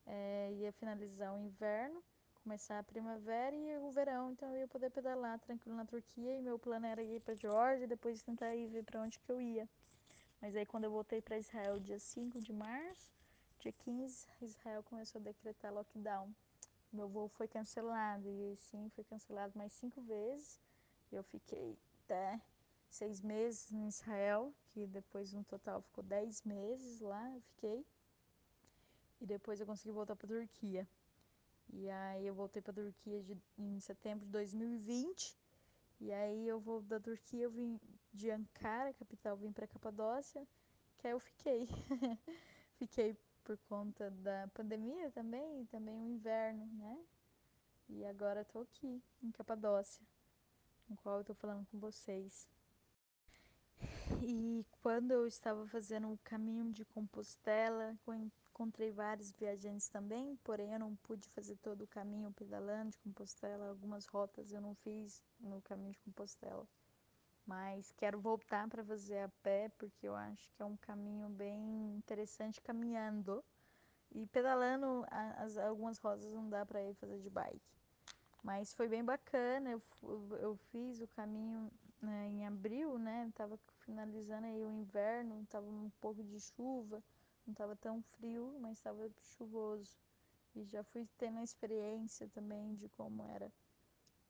é, 0.07 0.53
ia 0.53 0.73
finalizar 0.73 1.35
o 1.35 1.39
inverno, 1.39 2.03
começar 2.43 2.79
a 2.79 2.83
primavera 2.83 3.55
e 3.55 3.77
o 3.79 3.91
verão, 3.91 4.33
então 4.33 4.51
eu 4.51 4.61
ia 4.61 4.69
poder 4.69 4.91
pedalar 4.91 5.39
tranquilo 5.41 5.77
na 5.77 5.85
Turquia. 5.85 6.37
E 6.37 6.43
meu 6.43 6.59
plano 6.59 6.87
era 6.87 7.03
ir 7.03 7.21
para 7.21 7.35
Geórgia 7.35 7.85
e 7.85 7.89
depois 7.89 8.23
tentar 8.23 8.55
ir 8.55 8.69
ver 8.69 8.85
para 8.85 9.01
onde 9.01 9.19
que 9.19 9.31
eu 9.31 9.41
ia. 9.41 9.69
Mas 10.47 10.55
aí 10.55 10.65
quando 10.65 10.85
eu 10.85 10.93
voltei 10.93 11.21
para 11.21 11.37
Israel 11.37 11.81
dia 11.81 11.99
5 11.99 12.41
de 12.41 12.53
março, 12.53 13.13
dia 13.59 13.73
15, 13.73 14.29
Israel 14.41 14.81
começou 14.85 15.21
a 15.21 15.25
decretar 15.25 15.75
lockdown. 15.75 16.33
Meu 16.93 17.09
voo 17.09 17.27
foi 17.27 17.49
cancelado 17.49 18.29
e 18.31 18.55
sim, 18.55 18.89
foi 18.95 19.03
cancelado 19.03 19.59
mais 19.59 19.73
cinco 19.73 20.01
vezes. 20.03 20.61
Eu 21.11 21.25
fiquei 21.25 21.77
até 22.05 22.41
seis 22.89 23.21
meses 23.23 23.73
em 23.73 23.89
Israel, 23.89 24.55
que 24.69 24.87
depois 24.87 25.33
no 25.33 25.43
total 25.43 25.83
ficou 25.83 26.05
dez 26.05 26.45
meses 26.45 27.01
lá, 27.01 27.29
eu 27.35 27.41
fiquei. 27.41 27.85
E 29.21 29.27
depois 29.27 29.59
eu 29.59 29.67
consegui 29.67 29.91
voltar 29.91 30.15
para 30.15 30.29
Turquia. 30.29 30.87
E 31.73 31.91
aí 31.91 32.25
eu 32.25 32.35
voltei 32.35 32.63
para 32.63 32.73
Turquia 32.73 33.21
de, 33.21 33.37
em 33.59 33.81
setembro 33.81 34.25
de 34.25 34.31
2020. 34.31 35.37
E 36.03 36.13
aí 36.13 36.47
eu 36.47 36.61
vou 36.61 36.81
da 36.83 37.01
Turquia, 37.01 37.43
eu 37.43 37.51
vim 37.51 37.81
de 38.17 38.31
Ankara, 38.31 38.95
capital, 38.95 39.37
vim 39.37 39.53
para 39.53 39.67
Capadócia, 39.67 40.47
que 40.99 41.07
aí 41.07 41.13
eu 41.13 41.21
fiquei. 41.21 41.69
fiquei 42.79 43.17
por 43.45 43.57
conta 43.69 44.11
da 44.11 44.49
pandemia 44.55 45.11
também, 45.13 45.63
e 45.63 45.67
também 45.67 46.01
o 46.01 46.09
inverno, 46.09 46.67
né? 46.73 46.99
E 47.89 48.05
agora 48.05 48.41
estou 48.41 48.63
aqui, 48.63 49.01
em 49.23 49.31
Capadócia, 49.31 50.05
no 50.89 50.97
qual 50.97 51.17
eu 51.17 51.21
estou 51.21 51.37
falando 51.37 51.65
com 51.67 51.79
vocês. 51.79 52.49
E 54.23 54.65
quando 54.83 55.13
eu 55.13 55.27
estava 55.27 55.67
fazendo 55.69 56.11
o 56.11 56.19
caminho 56.25 56.73
de 56.73 56.85
Compostela, 56.87 57.97
encontrei 58.09 58.91
vários 58.91 59.31
viajantes 59.31 59.89
também, 59.89 60.37
porém 60.43 60.73
eu 60.73 60.81
não 60.81 60.97
pude 60.97 61.29
fazer 61.29 61.57
todo 61.57 61.83
o 61.83 61.87
caminho 61.87 62.33
pedalando 62.33 62.91
de 62.91 62.99
Compostela, 62.99 63.69
algumas 63.69 64.07
rotas 64.07 64.53
eu 64.53 64.61
não 64.61 64.75
fiz 64.77 65.23
no 65.39 65.61
caminho 65.63 65.93
de 65.93 65.99
Compostela. 66.01 66.67
Mas 67.47 67.93
quero 67.93 68.21
voltar 68.21 68.69
para 68.69 68.85
fazer 68.85 69.21
a 69.21 69.29
pé, 69.43 69.71
porque 69.79 70.09
eu 70.09 70.17
acho 70.17 70.53
que 70.53 70.63
é 70.63 70.65
um 70.65 70.77
caminho 70.77 71.29
bem 71.29 71.97
interessante 71.97 72.61
caminhando. 72.61 73.45
E 74.13 74.27
pedalando, 74.27 75.07
as, 75.11 75.57
algumas 75.57 75.99
rodas 75.99 76.33
não 76.33 76.49
dá 76.49 76.67
para 76.67 76.83
ir 76.83 76.95
fazer 76.95 77.21
de 77.21 77.31
bike. 77.31 77.61
Mas 78.43 78.75
foi 78.75 78.89
bem 78.89 79.05
bacana, 79.05 79.71
eu, 79.71 79.83
eu 80.41 80.57
fiz 80.71 81.01
o 81.01 81.09
caminho 81.09 81.71
né, 82.01 82.29
em 82.29 82.47
abril, 82.47 82.99
né? 82.99 83.31
Tava 83.35 83.59
finalizando 83.85 84.47
aí 84.47 84.65
o 84.65 84.73
inverno, 84.73 85.47
tava 85.49 85.69
um 85.69 85.91
pouco 86.01 86.23
de 86.23 86.41
chuva, 86.41 87.03
não 87.47 87.55
tava 87.55 87.77
tão 87.77 88.03
frio, 88.03 88.57
mas 88.61 88.79
estava 88.79 89.09
chuvoso. 89.37 89.97
E 90.55 90.65
já 90.65 90.83
fui 90.83 91.07
tendo 91.19 91.39
a 91.39 91.45
experiência 91.45 92.29
também 92.29 92.75
de 92.75 92.89
como 92.91 93.23
era 93.29 93.53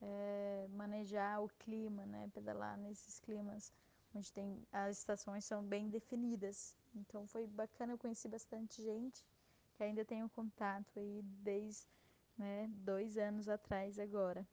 é, 0.00 0.66
manejar 0.70 1.42
o 1.42 1.48
clima, 1.58 2.04
né? 2.06 2.30
Pedalar 2.32 2.76
nesses 2.78 3.18
climas 3.20 3.72
onde 4.14 4.32
tem 4.32 4.66
as 4.72 4.98
estações 4.98 5.44
são 5.44 5.62
bem 5.62 5.88
definidas. 5.88 6.74
Então 6.94 7.26
foi 7.26 7.46
bacana, 7.46 7.92
eu 7.92 7.98
conheci 7.98 8.28
bastante 8.28 8.82
gente 8.82 9.24
que 9.76 9.84
ainda 9.84 10.04
tenho 10.04 10.28
contato 10.30 10.98
aí 10.98 11.22
desde 11.42 11.86
né, 12.38 12.68
dois 12.76 13.18
anos 13.18 13.48
atrás 13.48 13.98
agora. 13.98 14.46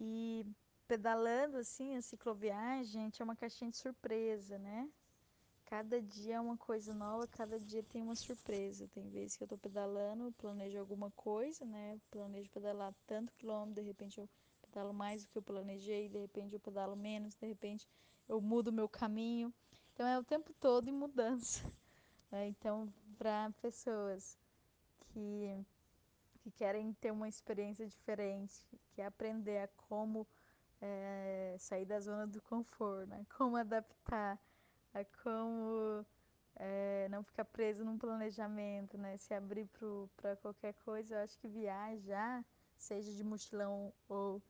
E 0.00 0.44
pedalando 0.88 1.56
assim, 1.56 1.96
a 1.96 2.02
cicloviagem, 2.02 2.84
gente, 2.84 3.22
é 3.22 3.24
uma 3.24 3.36
caixinha 3.36 3.70
de 3.70 3.76
surpresa, 3.76 4.58
né? 4.58 4.88
Cada 5.72 6.02
dia 6.02 6.34
é 6.34 6.40
uma 6.40 6.58
coisa 6.58 6.92
nova, 6.92 7.26
cada 7.26 7.58
dia 7.58 7.82
tem 7.82 8.02
uma 8.02 8.14
surpresa. 8.14 8.86
Tem 8.88 9.08
vezes 9.08 9.38
que 9.38 9.42
eu 9.42 9.48
tô 9.48 9.56
pedalando, 9.56 10.30
planejo 10.32 10.78
alguma 10.78 11.10
coisa, 11.12 11.64
né? 11.64 11.98
Planejo 12.10 12.50
pedalar 12.50 12.94
tanto 13.06 13.32
quilômetro, 13.32 13.76
de 13.76 13.88
repente 13.88 14.20
eu 14.20 14.28
pedalo 14.60 14.92
mais 14.92 15.22
do 15.22 15.30
que 15.30 15.38
eu 15.38 15.42
planejei, 15.42 16.10
de 16.10 16.18
repente 16.18 16.52
eu 16.52 16.60
pedalo 16.60 16.94
menos, 16.94 17.34
de 17.34 17.46
repente 17.46 17.88
eu 18.28 18.38
mudo 18.38 18.70
meu 18.70 18.86
caminho. 18.86 19.50
Então 19.94 20.06
é 20.06 20.18
o 20.18 20.22
tempo 20.22 20.52
todo 20.60 20.88
em 20.88 20.92
mudança. 20.92 21.64
Né? 22.30 22.48
Então, 22.48 22.92
para 23.16 23.50
pessoas 23.62 24.38
que, 25.08 25.66
que 26.40 26.50
querem 26.50 26.92
ter 26.94 27.10
uma 27.10 27.28
experiência 27.28 27.86
diferente, 27.86 28.54
que 28.94 29.00
é 29.00 29.06
aprender 29.06 29.58
a 29.58 29.68
como 29.88 30.26
é, 30.82 31.56
sair 31.58 31.86
da 31.86 31.98
zona 32.00 32.26
do 32.26 32.42
conforto, 32.42 33.06
né? 33.06 33.26
como 33.36 33.56
adaptar 33.56 34.38
é 34.94 35.04
como 35.22 36.04
é, 36.56 37.08
não 37.10 37.22
ficar 37.22 37.44
preso 37.44 37.84
num 37.84 37.98
planejamento, 37.98 38.98
né? 38.98 39.16
Se 39.16 39.34
abrir 39.34 39.68
para 40.16 40.36
qualquer 40.36 40.74
coisa. 40.84 41.14
Eu 41.14 41.24
acho 41.24 41.38
que 41.38 41.48
viajar, 41.48 42.44
seja 42.76 43.12
de 43.12 43.24
mochilão 43.24 43.92
ou 44.08 44.42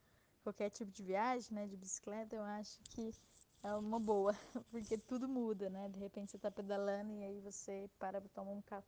qualquer 0.42 0.70
tipo 0.70 0.90
de 0.90 1.02
viagem, 1.02 1.55
né? 1.55 1.66
De 1.66 1.76
bicicleta, 1.76 2.37
eu 2.37 2.42
acho 2.42 2.81
que 2.85 3.14
é 3.62 3.72
uma 3.74 4.00
boa, 4.00 4.35
porque 4.70 4.98
tudo 4.98 5.28
muda, 5.28 5.70
né? 5.70 5.88
De 5.88 5.98
repente 5.98 6.31
você 6.31 6.37
está 6.37 6.50
pedalando 6.50 7.12
e 7.12 7.22
aí 7.22 7.40
você 7.40 7.88
para 7.98 8.20
para 8.20 8.31
tomar 8.31 8.50
um 8.52 8.62
café, 8.62 8.87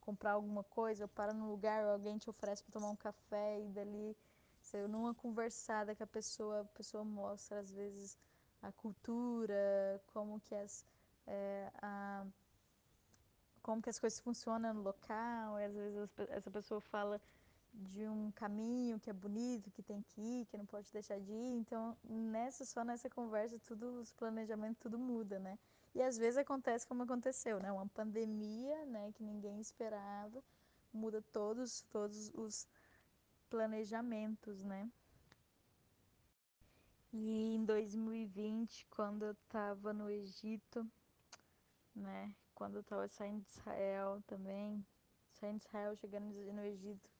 comprar 0.00 0.32
alguma 0.32 0.64
coisa, 0.64 1.04
ou 1.04 1.08
para 1.08 1.32
num 1.32 1.50
lugar, 1.50 1.84
ou 1.84 1.92
alguém 1.92 2.18
te 2.18 2.28
oferece 2.28 2.64
para 2.64 2.72
tomar 2.72 2.90
um 2.90 2.96
café 2.96 3.60
e 3.60 3.68
dali 3.68 4.16
você 4.60 4.86
numa 4.88 5.14
conversada 5.14 5.94
que 5.94 6.02
a 6.02 6.06
pessoa, 6.06 6.62
a 6.62 6.64
pessoa 6.64 7.04
mostra 7.04 7.60
às 7.60 7.70
vezes 7.72 8.18
a 8.62 8.72
cultura, 8.72 10.02
como 10.06 10.40
que 10.40 10.54
as 10.54 10.86
é, 11.26 11.70
a, 11.80 12.26
como 13.62 13.82
que 13.82 13.90
as 13.90 13.98
coisas 13.98 14.20
funcionam 14.20 14.74
no 14.74 14.82
local, 14.82 15.56
às 15.56 15.74
vezes 15.74 16.10
essa 16.30 16.50
pessoa 16.50 16.80
fala 16.80 17.20
de 17.72 18.06
um 18.06 18.30
caminho 18.32 19.00
que 19.00 19.10
é 19.10 19.12
bonito, 19.12 19.70
que 19.70 19.82
tem 19.82 20.02
que 20.02 20.20
ir, 20.20 20.46
que 20.46 20.56
não 20.56 20.66
pode 20.66 20.92
deixar 20.92 21.18
de 21.18 21.32
ir. 21.32 21.56
Então, 21.56 21.96
nessa 22.04 22.64
só 22.64 22.84
nessa 22.84 23.10
conversa, 23.10 23.58
tudo 23.58 24.00
os 24.00 24.12
planejamentos 24.12 24.78
tudo 24.80 24.98
muda, 24.98 25.38
né? 25.38 25.58
E 25.94 26.02
às 26.02 26.16
vezes 26.16 26.36
acontece 26.36 26.86
como 26.86 27.02
aconteceu, 27.02 27.58
né? 27.60 27.72
Uma 27.72 27.86
pandemia, 27.88 28.84
né, 28.86 29.12
que 29.12 29.22
ninguém 29.22 29.60
esperava, 29.60 30.42
muda 30.92 31.22
todos 31.32 31.82
todos 31.90 32.30
os 32.34 32.66
planejamentos, 33.48 34.62
né? 34.62 34.88
E 37.12 37.54
em 37.54 37.64
2020, 37.64 38.86
quando 38.90 39.24
eu 39.24 39.32
estava 39.32 39.92
no 39.92 40.10
Egito, 40.10 40.86
né? 41.94 42.34
Quando 42.54 42.76
eu 42.76 42.80
estava 42.80 43.08
saindo 43.08 43.42
de 43.42 43.50
Israel 43.50 44.22
também, 44.26 44.84
saindo 45.32 45.60
de 45.60 45.66
Israel, 45.66 45.96
chegando 45.96 46.32
no 46.52 46.64
Egito, 46.64 47.10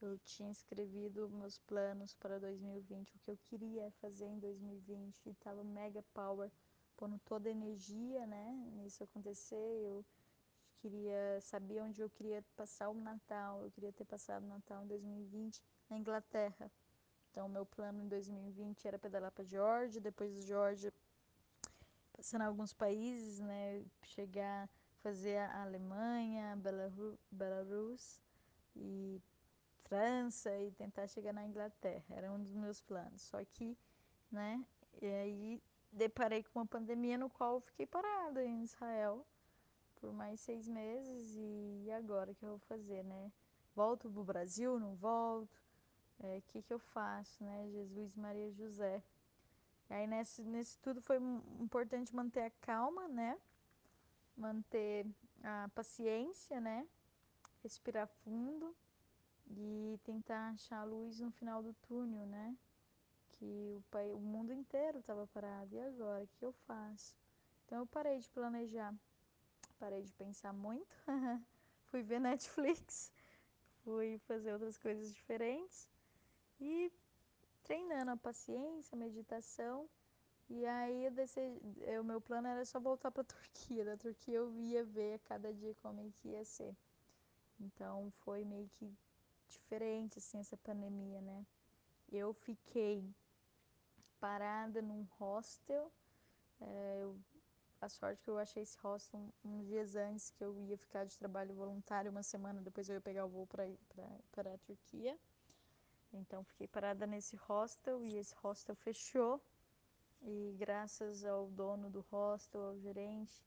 eu 0.00 0.18
tinha 0.18 0.50
escrevido 0.50 1.28
meus 1.30 1.58
planos 1.58 2.14
para 2.14 2.38
2020, 2.40 3.14
o 3.14 3.18
que 3.20 3.30
eu 3.30 3.38
queria 3.44 3.90
fazer 4.00 4.26
em 4.26 4.38
2020, 4.38 5.26
e 5.26 5.30
estava 5.30 5.62
mega 5.62 6.02
power, 6.12 6.50
pondo 6.96 7.18
toda 7.24 7.48
a 7.48 7.52
energia, 7.52 8.26
né, 8.26 8.52
nisso 8.74 9.04
acontecer. 9.04 9.56
Eu 9.56 10.04
queria 10.82 11.40
saber 11.40 11.80
onde 11.80 12.02
eu 12.02 12.10
queria 12.10 12.44
passar 12.56 12.90
o 12.90 12.94
Natal. 12.94 13.62
Eu 13.62 13.70
queria 13.70 13.92
ter 13.92 14.04
passado 14.04 14.42
o 14.42 14.48
Natal 14.48 14.82
em 14.82 14.88
2020 14.88 15.62
na 15.88 15.96
Inglaterra. 15.96 16.70
Então, 17.30 17.48
meu 17.48 17.64
plano 17.64 18.02
em 18.02 18.08
2020 18.08 18.86
era 18.86 18.98
pedalar 18.98 19.30
para 19.30 19.44
Georgia, 19.44 20.00
depois 20.00 20.34
de 20.34 20.42
Georgia, 20.42 20.92
passando 22.22 22.42
alguns 22.42 22.72
países, 22.72 23.40
né, 23.40 23.84
chegar, 24.04 24.70
fazer 25.02 25.38
a 25.38 25.62
Alemanha, 25.62 26.56
Belarus, 27.32 28.20
e 28.76 29.20
França 29.82 30.56
e 30.56 30.70
tentar 30.70 31.08
chegar 31.08 31.32
na 31.32 31.44
Inglaterra. 31.44 32.04
Era 32.10 32.30
um 32.30 32.40
dos 32.40 32.54
meus 32.54 32.80
planos. 32.80 33.22
Só 33.22 33.44
que, 33.44 33.76
né, 34.30 34.64
e 35.00 35.06
aí 35.06 35.62
deparei 35.90 36.44
com 36.44 36.60
uma 36.60 36.66
pandemia 36.66 37.18
no 37.18 37.28
qual 37.28 37.60
fiquei 37.60 37.86
parada 37.86 38.44
em 38.44 38.62
Israel 38.62 39.26
por 39.96 40.12
mais 40.12 40.38
seis 40.40 40.68
meses 40.68 41.34
e 41.36 41.90
agora 41.90 42.30
o 42.30 42.34
que 42.36 42.44
eu 42.44 42.50
vou 42.50 42.58
fazer, 42.60 43.02
né? 43.02 43.32
Volto 43.74 44.08
pro 44.08 44.22
Brasil, 44.22 44.78
não 44.78 44.94
volto? 44.94 45.60
O 46.20 46.26
é, 46.26 46.40
que, 46.40 46.62
que 46.62 46.72
eu 46.72 46.78
faço, 46.78 47.42
né? 47.42 47.68
Jesus, 47.68 48.14
Maria, 48.14 48.52
José. 48.52 49.02
Aí 49.92 50.06
nesse, 50.06 50.42
nesse 50.42 50.78
tudo 50.78 51.02
foi 51.02 51.18
importante 51.60 52.14
manter 52.14 52.44
a 52.44 52.50
calma, 52.62 53.06
né? 53.08 53.38
Manter 54.34 55.06
a 55.44 55.68
paciência, 55.74 56.58
né? 56.60 56.86
Respirar 57.62 58.08
fundo 58.24 58.74
e 59.50 60.00
tentar 60.02 60.48
achar 60.50 60.78
a 60.80 60.84
luz 60.84 61.20
no 61.20 61.30
final 61.30 61.62
do 61.62 61.74
túnel, 61.86 62.24
né? 62.24 62.56
Que 63.32 63.74
o, 63.76 63.82
pai, 63.90 64.10
o 64.12 64.18
mundo 64.18 64.50
inteiro 64.50 64.98
estava 64.98 65.26
parado. 65.26 65.76
E 65.76 65.80
agora? 65.80 66.24
O 66.24 66.28
que 66.38 66.44
eu 66.44 66.52
faço? 66.66 67.14
Então 67.66 67.80
eu 67.80 67.86
parei 67.86 68.18
de 68.18 68.30
planejar, 68.30 68.94
parei 69.78 70.02
de 70.02 70.12
pensar 70.12 70.52
muito, 70.52 70.94
fui 71.86 72.02
ver 72.02 72.20
Netflix, 72.20 73.12
fui 73.84 74.18
fazer 74.26 74.52
outras 74.52 74.78
coisas 74.78 75.12
diferentes 75.12 75.88
e 76.60 76.90
treinando 77.62 78.10
a 78.10 78.16
paciência, 78.16 78.94
a 78.94 78.98
meditação. 78.98 79.88
E 80.48 80.66
aí 80.66 81.06
o 82.00 82.04
meu 82.04 82.20
plano 82.20 82.48
era 82.48 82.64
só 82.64 82.78
voltar 82.78 83.10
para 83.10 83.22
a 83.22 83.24
Turquia. 83.32 83.84
Da 83.84 83.96
Turquia 83.96 84.36
eu 84.36 84.52
ia 84.52 84.84
ver 84.84 85.18
cada 85.20 85.52
dia 85.52 85.74
como 85.82 86.00
é 86.00 86.10
que 86.10 86.28
ia 86.28 86.44
ser. 86.44 86.76
Então 87.60 88.10
foi 88.24 88.44
meio 88.44 88.68
que 88.78 88.92
diferente 89.48 90.18
assim 90.18 90.38
essa 90.38 90.56
pandemia, 90.56 91.20
né? 91.20 91.46
Eu 92.10 92.32
fiquei 92.32 93.08
parada 94.20 94.82
num 94.82 95.06
hostel. 95.18 95.90
É, 96.60 96.98
eu, 97.00 97.18
a 97.80 97.88
sorte 97.88 98.22
que 98.22 98.30
eu 98.30 98.38
achei 98.38 98.62
esse 98.62 98.78
hostel 98.78 99.20
uns 99.44 99.66
dias 99.66 99.96
antes 99.96 100.30
que 100.30 100.44
eu 100.44 100.56
ia 100.60 100.76
ficar 100.76 101.04
de 101.04 101.18
trabalho 101.18 101.54
voluntário 101.54 102.10
uma 102.10 102.22
semana, 102.22 102.60
depois 102.60 102.88
eu 102.88 102.94
ia 102.94 103.00
pegar 103.00 103.24
o 103.24 103.28
voo 103.28 103.46
para 103.46 104.54
a 104.54 104.58
Turquia. 104.58 105.18
Então 106.12 106.44
fiquei 106.44 106.66
parada 106.66 107.06
nesse 107.06 107.36
hostel 107.36 108.04
e 108.04 108.16
esse 108.16 108.34
hostel 108.36 108.74
fechou. 108.76 109.40
E 110.22 110.54
graças 110.58 111.24
ao 111.24 111.48
dono 111.48 111.90
do 111.90 112.00
hostel, 112.10 112.62
ao 112.62 112.78
gerente, 112.78 113.42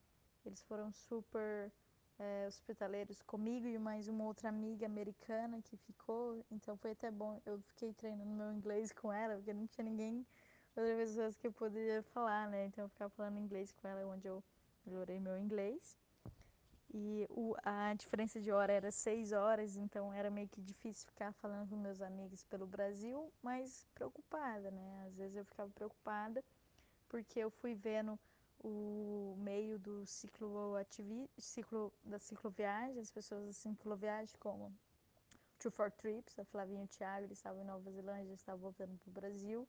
eles 0.45 0.61
foram 0.63 0.91
super 0.91 1.71
é, 2.19 2.45
hospitaleiros 2.47 3.21
comigo 3.21 3.67
e 3.67 3.77
mais 3.77 4.07
uma 4.07 4.25
outra 4.25 4.49
amiga 4.49 4.85
americana 4.85 5.61
que 5.61 5.77
ficou. 5.77 6.43
Então 6.51 6.75
foi 6.77 6.91
até 6.91 7.11
bom. 7.11 7.41
Eu 7.45 7.61
fiquei 7.61 7.93
treinando 7.93 8.31
meu 8.31 8.51
inglês 8.51 8.91
com 8.91 9.11
ela, 9.11 9.35
porque 9.35 9.53
não 9.53 9.67
tinha 9.67 9.85
ninguém, 9.85 10.25
outras 10.75 10.97
pessoas 10.97 11.37
que 11.37 11.47
eu 11.47 11.53
poderia 11.53 12.03
falar, 12.03 12.49
né? 12.49 12.65
Então 12.65 12.85
eu 12.85 12.89
ficava 12.89 13.09
falando 13.11 13.37
inglês 13.39 13.71
com 13.71 13.87
ela, 13.87 14.05
onde 14.05 14.27
eu 14.27 14.43
melhorei 14.85 15.19
meu 15.19 15.37
inglês. 15.37 15.97
E 16.97 17.27
o, 17.29 17.53
a 17.61 17.93
diferença 17.93 18.39
de 18.39 18.49
hora 18.53 18.71
era 18.71 18.89
seis 18.89 19.33
horas, 19.33 19.75
então 19.75 20.13
era 20.13 20.29
meio 20.29 20.47
que 20.47 20.61
difícil 20.61 21.05
ficar 21.07 21.33
falando 21.33 21.67
com 21.67 21.75
meus 21.75 22.01
amigos 22.01 22.45
pelo 22.45 22.65
Brasil, 22.65 23.29
mas 23.43 23.85
preocupada, 23.93 24.71
né? 24.71 25.03
Às 25.05 25.17
vezes 25.17 25.35
eu 25.35 25.43
ficava 25.43 25.69
preocupada 25.71 26.41
porque 27.09 27.37
eu 27.37 27.51
fui 27.51 27.75
vendo 27.75 28.17
o 28.63 29.35
meio 29.39 29.77
do 29.77 30.05
ciclo 30.05 30.77
ativi 30.77 31.29
ciclo 31.37 31.91
da 32.01 32.17
cicloviagem, 32.17 33.01
as 33.01 33.11
pessoas 33.11 33.45
da 33.45 33.51
cicloviagem 33.51 34.33
como 34.39 34.73
Two 35.59 35.71
for 35.71 35.91
Trips, 35.91 36.39
a 36.39 36.45
Flavinha 36.45 36.83
e 36.83 36.85
o 36.85 36.87
Thiago, 36.87 37.25
eles 37.25 37.39
estavam 37.39 37.61
em 37.61 37.65
Nova 37.65 37.91
Zelândia, 37.91 38.33
estavam 38.33 38.61
voltando 38.61 38.97
para 38.99 39.09
o 39.09 39.13
Brasil, 39.13 39.67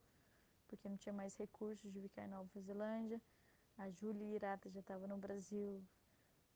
porque 0.68 0.88
não 0.88 0.96
tinha 0.96 1.12
mais 1.12 1.34
recursos 1.34 1.92
de 1.92 2.00
ficar 2.02 2.24
em 2.24 2.28
Nova 2.28 2.60
Zelândia. 2.60 3.20
A 3.76 3.90
Júlia 3.90 4.36
Irata 4.36 4.70
já 4.70 4.78
estava 4.78 5.08
no 5.08 5.16
Brasil, 5.16 5.82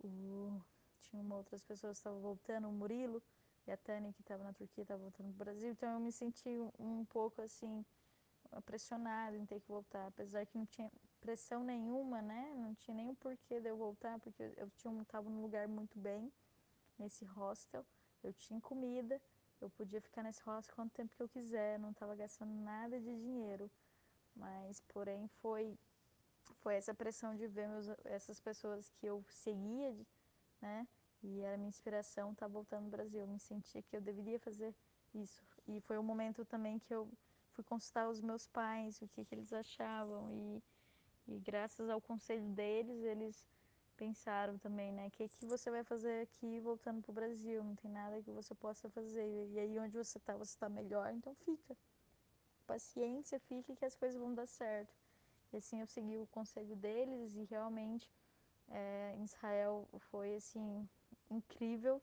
o, 0.02 0.60
tinha 1.02 1.22
uma 1.22 1.36
outras 1.36 1.62
pessoas 1.62 1.98
que 1.98 2.00
estavam 2.00 2.20
voltando, 2.20 2.68
o 2.68 2.72
Murilo 2.72 3.22
e 3.66 3.72
a 3.72 3.76
Tânia 3.76 4.12
que 4.12 4.20
estava 4.20 4.42
na 4.42 4.52
Turquia 4.52 4.82
estavam 4.82 5.04
voltando 5.04 5.26
para 5.28 5.34
o 5.34 5.44
Brasil, 5.44 5.70
então 5.70 5.92
eu 5.92 6.00
me 6.00 6.12
senti 6.12 6.48
um, 6.48 6.70
um 6.78 7.04
pouco 7.04 7.42
assim 7.42 7.84
pressionada 8.64 9.36
em 9.36 9.46
ter 9.46 9.60
que 9.60 9.68
voltar, 9.68 10.06
apesar 10.06 10.44
que 10.46 10.58
não 10.58 10.66
tinha 10.66 10.90
pressão 11.20 11.62
nenhuma, 11.62 12.20
né? 12.20 12.52
Não 12.56 12.74
tinha 12.74 12.94
nenhum 12.96 13.14
porquê 13.14 13.60
de 13.60 13.68
eu 13.68 13.76
voltar, 13.76 14.18
porque 14.18 14.42
eu, 14.42 14.52
eu 14.56 14.70
tinha, 14.70 15.02
estava 15.02 15.28
num 15.30 15.42
lugar 15.42 15.68
muito 15.68 15.98
bem, 15.98 16.32
nesse 16.98 17.24
hostel, 17.24 17.86
eu 18.22 18.32
tinha 18.32 18.60
comida, 18.60 19.20
eu 19.60 19.70
podia 19.70 20.00
ficar 20.00 20.22
nesse 20.22 20.42
hostel 20.42 20.74
quanto 20.74 20.92
tempo 20.92 21.14
que 21.14 21.22
eu 21.22 21.28
quiser, 21.28 21.78
não 21.78 21.90
estava 21.90 22.14
gastando 22.14 22.52
nada 22.52 22.98
de 22.98 23.14
dinheiro, 23.14 23.70
mas 24.34 24.80
porém 24.88 25.28
foi 25.40 25.78
foi 26.56 26.74
essa 26.74 26.94
pressão 26.94 27.34
de 27.34 27.46
ver 27.46 27.68
meus, 27.68 27.88
essas 28.05 28.40
pessoas 28.40 28.90
que 28.90 29.07
eu 29.07 29.24
seguia, 29.28 29.96
né? 30.61 30.86
E 31.22 31.40
era 31.40 31.57
minha 31.57 31.68
inspiração 31.68 32.32
estar 32.32 32.46
tá 32.46 32.53
voltando 32.53 32.84
no 32.84 32.90
Brasil. 32.90 33.20
Eu 33.20 33.28
me 33.28 33.38
sentia 33.38 33.82
que 33.82 33.96
eu 33.96 34.01
deveria 34.01 34.38
fazer 34.38 34.74
isso. 35.14 35.42
E 35.66 35.80
foi 35.80 35.96
o 35.96 36.01
um 36.01 36.05
momento 36.05 36.44
também 36.44 36.78
que 36.78 36.94
eu 36.94 37.09
fui 37.53 37.64
consultar 37.64 38.09
os 38.09 38.20
meus 38.20 38.46
pais, 38.46 39.01
o 39.03 39.09
que, 39.09 39.24
que 39.24 39.34
eles 39.34 39.53
achavam. 39.53 40.30
E, 40.32 40.62
e 41.34 41.38
graças 41.40 41.88
ao 41.90 42.01
conselho 42.01 42.48
deles, 42.51 43.03
eles 43.03 43.46
pensaram 43.96 44.57
também, 44.59 44.92
né? 44.92 45.09
O 45.09 45.11
que, 45.11 45.28
que 45.28 45.44
você 45.44 45.70
vai 45.70 45.84
fazer 45.84 46.22
aqui 46.22 46.59
voltando 46.61 47.03
para 47.03 47.11
o 47.11 47.14
Brasil? 47.14 47.62
Não 47.62 47.76
tem 47.76 47.90
nada 47.90 48.22
que 48.22 48.30
você 48.30 48.55
possa 48.55 48.88
fazer. 48.88 49.46
E 49.51 49.59
aí 49.59 49.78
onde 49.78 49.96
você 49.96 50.16
está, 50.16 50.34
você 50.36 50.55
está 50.55 50.68
melhor, 50.68 51.12
então 51.12 51.34
fica. 51.34 51.76
Paciência, 52.66 53.38
fique 53.40 53.74
que 53.74 53.84
as 53.84 53.94
coisas 53.94 54.18
vão 54.18 54.32
dar 54.32 54.46
certo. 54.46 54.99
E 55.53 55.57
assim 55.57 55.80
eu 55.80 55.86
segui 55.86 56.18
o 56.18 56.26
conselho 56.28 56.76
deles 56.76 57.34
e 57.34 57.44
realmente 57.44 58.09
é, 58.68 59.14
em 59.16 59.24
Israel 59.24 59.88
foi 60.11 60.36
assim 60.36 60.88
incrível. 61.30 62.01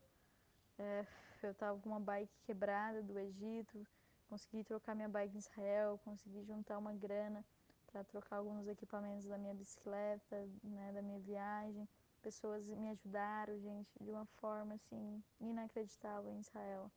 É, 0.78 1.06
eu 1.42 1.52
estava 1.52 1.78
com 1.78 1.88
uma 1.88 2.00
bike 2.00 2.32
quebrada 2.44 3.02
do 3.02 3.18
Egito, 3.18 3.86
consegui 4.28 4.62
trocar 4.64 4.94
minha 4.94 5.08
bike 5.08 5.34
em 5.34 5.38
Israel, 5.38 5.98
consegui 6.04 6.42
juntar 6.44 6.78
uma 6.78 6.92
grana 6.92 7.44
para 7.86 8.04
trocar 8.04 8.36
alguns 8.36 8.68
equipamentos 8.68 9.26
da 9.26 9.38
minha 9.38 9.54
bicicleta, 9.54 10.48
né, 10.62 10.92
da 10.92 11.00
minha 11.00 11.18
viagem. 11.20 11.88
Pessoas 12.22 12.66
me 12.66 12.90
ajudaram, 12.90 13.58
gente, 13.58 13.90
de 14.00 14.10
uma 14.10 14.26
forma 14.26 14.74
assim 14.74 15.22
inacreditável 15.40 16.30
em 16.30 16.40
Israel. 16.40 16.90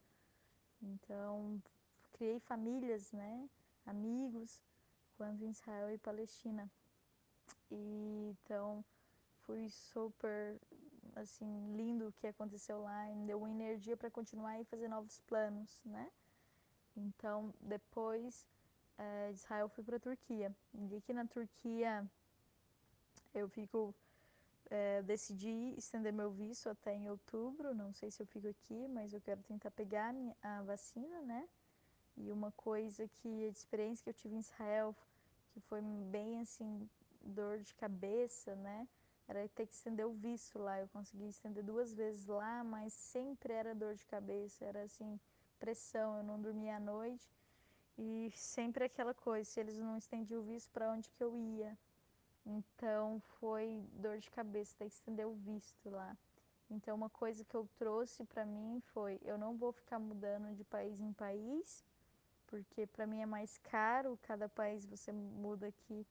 Então, 0.82 1.62
criei 2.12 2.38
famílias, 2.40 3.10
né, 3.12 3.48
amigos, 3.86 4.60
quando 5.22 5.44
em 5.44 5.50
Israel 5.50 5.88
e 5.88 5.98
Palestina. 5.98 6.68
E 7.70 8.34
então 8.34 8.84
fui 9.42 9.70
super 9.70 10.60
assim 11.14 11.76
lindo 11.76 12.08
o 12.08 12.12
que 12.12 12.26
aconteceu 12.26 12.82
lá, 12.82 13.08
e 13.08 13.14
me 13.14 13.26
deu 13.26 13.38
uma 13.38 13.50
energia 13.50 13.96
para 13.96 14.10
continuar 14.10 14.60
e 14.60 14.64
fazer 14.64 14.88
novos 14.88 15.20
planos, 15.20 15.80
né? 15.84 16.10
Então, 16.96 17.54
depois 17.60 18.44
é, 18.98 19.30
de 19.30 19.38
Israel, 19.38 19.68
fui 19.68 19.84
para 19.84 19.96
a 19.96 20.00
Turquia. 20.00 20.52
E 20.74 20.96
aqui 20.96 21.12
na 21.12 21.24
Turquia, 21.24 22.04
eu 23.32 23.48
fico. 23.48 23.94
É, 24.70 25.02
decidi 25.02 25.74
estender 25.76 26.12
meu 26.12 26.30
visto 26.32 26.68
até 26.68 26.94
em 26.94 27.08
outubro. 27.08 27.72
Não 27.74 27.92
sei 27.92 28.10
se 28.10 28.20
eu 28.22 28.26
fico 28.26 28.48
aqui, 28.48 28.88
mas 28.88 29.12
eu 29.12 29.20
quero 29.20 29.40
tentar 29.42 29.70
pegar 29.70 30.12
a, 30.42 30.58
a 30.58 30.62
vacina, 30.62 31.20
né? 31.22 31.48
E 32.16 32.30
uma 32.30 32.50
coisa 32.52 33.08
que, 33.08 33.44
a 33.44 33.48
experiência 33.48 34.02
que 34.04 34.10
eu 34.10 34.14
tive 34.14 34.34
em 34.34 34.40
Israel, 34.40 34.94
que 35.52 35.60
foi 35.60 35.80
bem 35.82 36.40
assim, 36.40 36.88
dor 37.20 37.60
de 37.60 37.74
cabeça, 37.74 38.54
né? 38.56 38.88
Era 39.28 39.48
ter 39.48 39.66
que 39.66 39.74
estender 39.74 40.06
o 40.06 40.12
visto 40.12 40.58
lá. 40.58 40.80
Eu 40.80 40.88
consegui 40.88 41.28
estender 41.28 41.62
duas 41.62 41.92
vezes 41.92 42.26
lá, 42.26 42.64
mas 42.64 42.92
sempre 42.92 43.52
era 43.52 43.74
dor 43.74 43.94
de 43.94 44.04
cabeça. 44.06 44.64
Era 44.64 44.82
assim, 44.82 45.18
pressão. 45.58 46.16
Eu 46.16 46.24
não 46.24 46.40
dormia 46.40 46.76
à 46.76 46.80
noite 46.80 47.30
e 47.98 48.30
sempre 48.34 48.84
aquela 48.84 49.14
coisa, 49.14 49.48
se 49.48 49.60
eles 49.60 49.78
não 49.78 49.96
estendiam 49.96 50.40
o 50.40 50.44
visto, 50.44 50.70
para 50.70 50.90
onde 50.90 51.10
que 51.10 51.22
eu 51.22 51.36
ia? 51.36 51.78
Então 52.44 53.20
foi 53.38 53.84
dor 53.92 54.18
de 54.18 54.30
cabeça 54.30 54.74
ter 54.78 54.88
que 54.88 54.94
estender 54.94 55.26
o 55.26 55.34
visto 55.34 55.90
lá. 55.90 56.16
Então 56.70 56.96
uma 56.96 57.10
coisa 57.10 57.44
que 57.44 57.54
eu 57.54 57.68
trouxe 57.76 58.24
para 58.24 58.46
mim 58.46 58.80
foi, 58.92 59.20
eu 59.22 59.36
não 59.36 59.56
vou 59.56 59.72
ficar 59.72 59.98
mudando 59.98 60.54
de 60.54 60.64
país 60.64 61.00
em 61.00 61.12
país, 61.12 61.84
porque 62.52 62.86
para 62.86 63.06
mim 63.06 63.22
é 63.22 63.26
mais 63.26 63.56
caro, 63.56 64.18
cada 64.20 64.46
país 64.46 64.84
você 64.84 65.10
muda 65.10 65.68
aqui, 65.68 66.06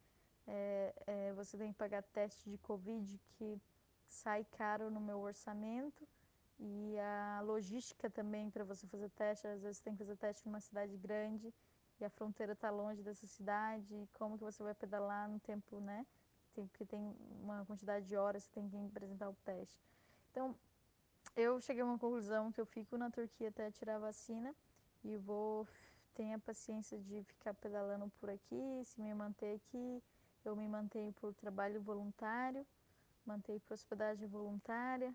é, 0.47 0.91
é, 1.05 1.33
você 1.33 1.55
tem 1.55 1.71
que 1.71 1.77
pagar 1.77 2.01
teste 2.01 2.49
de 2.49 2.57
Covid 2.57 3.21
que 3.37 3.61
sai 4.07 4.43
caro 4.57 4.89
no 4.89 4.99
meu 4.99 5.19
orçamento. 5.19 6.07
E 6.59 6.97
a 6.99 7.41
logística 7.41 8.09
também 8.09 8.49
para 8.49 8.63
você 8.63 8.87
fazer 8.87 9.09
teste, 9.11 9.47
às 9.47 9.61
vezes 9.61 9.79
tem 9.79 9.93
que 9.93 9.99
fazer 9.99 10.15
teste 10.15 10.47
numa 10.47 10.59
cidade 10.59 10.97
grande 10.97 11.53
e 11.99 12.05
a 12.05 12.09
fronteira 12.09 12.53
está 12.53 12.71
longe 12.71 13.03
dessa 13.03 13.27
cidade, 13.27 14.09
como 14.13 14.35
que 14.35 14.43
você 14.43 14.63
vai 14.63 14.73
pedalar 14.73 15.29
no 15.29 15.39
tempo, 15.39 15.79
né? 15.79 16.07
Tem, 16.55 16.65
porque 16.65 16.85
tem 16.85 17.15
uma 17.39 17.63
quantidade 17.65 18.07
de 18.07 18.17
horas 18.17 18.47
que 18.47 18.53
tem 18.53 18.67
que 18.67 18.75
apresentar 18.77 19.29
o 19.29 19.35
teste. 19.45 19.79
Então, 20.31 20.55
eu 21.35 21.61
cheguei 21.61 21.83
a 21.83 21.85
uma 21.85 21.99
conclusão 21.99 22.51
que 22.51 22.59
eu 22.59 22.65
fico 22.65 22.97
na 22.97 23.11
Turquia 23.11 23.49
até 23.49 23.69
tirar 23.71 23.97
a 23.97 23.99
vacina 23.99 24.55
e 25.03 25.17
vou 25.17 25.67
ter 26.13 26.33
a 26.33 26.39
paciência 26.39 26.97
de 26.99 27.23
ficar 27.23 27.53
pedalando 27.55 28.09
por 28.19 28.29
aqui, 28.29 28.81
se 28.85 28.99
me 29.01 29.13
manter 29.13 29.55
aqui. 29.55 30.03
Eu 30.43 30.55
me 30.55 30.67
mantenho 30.67 31.13
por 31.13 31.33
trabalho 31.35 31.81
voluntário, 31.81 32.65
mantenho 33.25 33.59
por 33.61 33.73
hospedagem 33.73 34.27
voluntária. 34.27 35.13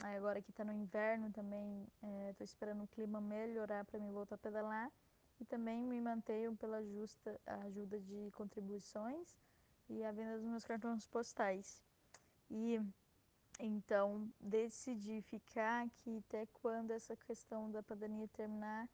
Aí 0.00 0.16
agora 0.16 0.42
que 0.42 0.50
está 0.50 0.64
no 0.64 0.72
inverno 0.72 1.30
também, 1.32 1.86
estou 2.28 2.44
é, 2.44 2.44
esperando 2.44 2.84
o 2.84 2.88
clima 2.88 3.20
melhorar 3.20 3.84
para 3.84 3.98
me 3.98 4.10
voltar 4.10 4.36
a 4.36 4.38
pedalar 4.38 4.90
e 5.40 5.44
também 5.44 5.84
me 5.84 6.00
mantenho 6.00 6.56
pela 6.56 6.82
justa 6.84 7.40
ajuda 7.46 7.98
de 8.00 8.30
contribuições 8.32 9.36
e 9.88 10.04
a 10.04 10.12
venda 10.12 10.36
dos 10.36 10.46
meus 10.46 10.64
cartões 10.64 11.06
postais. 11.06 11.82
E 12.50 12.80
então 13.60 14.28
decidi 14.40 15.20
ficar 15.22 15.86
aqui 15.86 16.22
até 16.26 16.46
quando 16.60 16.92
essa 16.92 17.16
questão 17.16 17.70
da 17.70 17.82
pandemia 17.82 18.28
terminar 18.28 18.88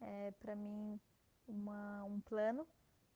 é 0.00 0.32
para 0.40 0.54
mim 0.54 1.00
uma, 1.46 2.04
um 2.04 2.20
plano, 2.20 2.66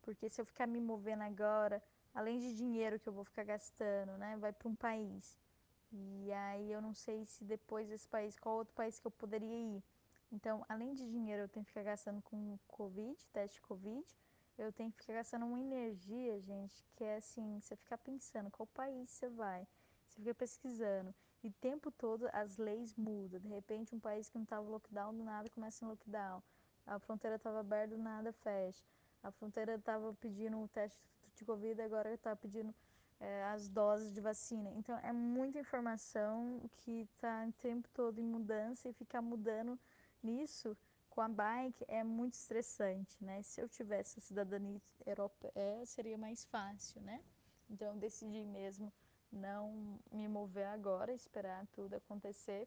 porque 0.03 0.29
se 0.29 0.41
eu 0.41 0.45
ficar 0.45 0.67
me 0.67 0.81
movendo 0.81 1.23
agora, 1.23 1.83
além 2.15 2.39
de 2.39 2.55
dinheiro 2.55 2.99
que 2.99 3.09
eu 3.09 3.13
vou 3.13 3.25
ficar 3.25 3.45
gastando, 3.45 4.17
né, 4.19 4.37
vai 4.39 4.53
para 4.53 4.69
um 4.69 4.75
país. 4.75 5.39
E 5.93 6.33
aí 6.33 6.73
eu 6.73 6.81
não 6.81 6.95
sei 6.95 7.25
se 7.27 7.45
depois 7.45 7.89
desse 7.89 8.09
país, 8.09 8.39
qual 8.39 8.57
outro 8.57 8.75
país 8.75 8.99
que 8.99 9.07
eu 9.07 9.11
poderia 9.11 9.77
ir. 9.77 9.83
Então, 10.33 10.65
além 10.67 10.95
de 10.95 11.07
dinheiro, 11.11 11.43
eu 11.43 11.49
tenho 11.49 11.65
que 11.65 11.71
ficar 11.71 11.83
gastando 11.83 12.23
com 12.23 12.59
Covid, 12.67 13.19
teste 13.33 13.61
Covid. 13.61 14.07
Eu 14.57 14.73
tenho 14.73 14.91
que 14.91 14.99
ficar 14.99 15.15
gastando 15.15 15.45
uma 15.45 15.61
energia, 15.61 16.41
gente, 16.41 16.83
que 16.97 17.05
é 17.05 17.17
assim, 17.17 17.61
você 17.61 17.77
ficar 17.77 17.99
pensando 17.99 18.51
qual 18.51 18.67
país 18.69 19.11
você 19.11 19.29
vai. 19.29 19.67
Você 20.09 20.21
fica 20.21 20.35
pesquisando. 20.35 21.15
E 21.43 21.49
o 21.49 21.53
tempo 21.61 21.91
todo 21.91 22.29
as 22.33 22.57
leis 22.57 22.95
mudam. 22.95 23.41
De 23.41 23.49
repente, 23.49 23.95
um 23.95 24.01
país 24.01 24.31
que 24.31 24.37
não 24.37 24.45
estava 24.45 24.67
lockdown, 24.67 25.15
do 25.15 25.25
nada 25.25 25.51
começa 25.51 25.85
em 25.85 25.89
lockdown. 25.89 26.43
A 26.87 26.99
fronteira 26.99 27.37
estava 27.37 27.61
aberta, 27.61 27.97
nada 27.97 28.33
fecha. 28.33 28.85
A 29.23 29.31
fronteira 29.31 29.75
estava 29.75 30.13
pedindo 30.15 30.59
o 30.59 30.69
teste 30.69 31.01
de 31.37 31.45
Covid, 31.45 31.81
agora 31.81 32.13
está 32.13 32.35
pedindo 32.35 32.75
é, 33.21 33.45
as 33.45 33.69
doses 33.69 34.13
de 34.13 34.21
vacina. 34.21 34.71
Então, 34.73 34.99
é 34.99 35.13
muita 35.13 35.61
informação 35.61 36.61
que 36.79 37.03
está 37.03 37.47
o 37.47 37.53
tempo 37.53 37.89
todo 37.95 38.19
em 38.19 38.25
mudança 38.25 38.89
e 38.89 38.93
ficar 38.93 39.23
mudando 39.23 39.79
nisso 40.23 40.77
com 41.13 41.21
a 41.21 41.29
bike 41.29 41.85
é 41.89 42.03
muito 42.03 42.35
estressante, 42.35 43.23
né? 43.23 43.43
Se 43.43 43.61
eu 43.61 43.69
tivesse 43.69 44.19
a 44.19 44.23
cidadania 44.23 44.81
europeia, 45.05 45.85
seria 45.85 46.17
mais 46.17 46.45
fácil, 46.47 47.03
né? 47.03 47.23
Então 47.69 47.89
eu 47.89 47.97
decidi 47.97 48.43
mesmo 48.45 48.91
não 49.31 49.99
me 50.11 50.27
mover 50.27 50.67
agora, 50.67 51.13
esperar 51.13 51.67
tudo 51.73 51.95
acontecer, 51.95 52.67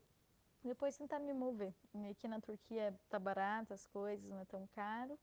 depois 0.67 0.97
tentar 0.97 1.19
me 1.19 1.33
mover. 1.33 1.73
E 1.93 2.07
aqui 2.07 2.27
na 2.27 2.39
Turquia 2.41 2.93
tá 3.09 3.19
barato 3.19 3.73
as 3.73 3.85
coisas, 3.87 4.25
não 4.29 4.39
é 4.39 4.45
tão 4.45 4.67
caro. 4.67 5.17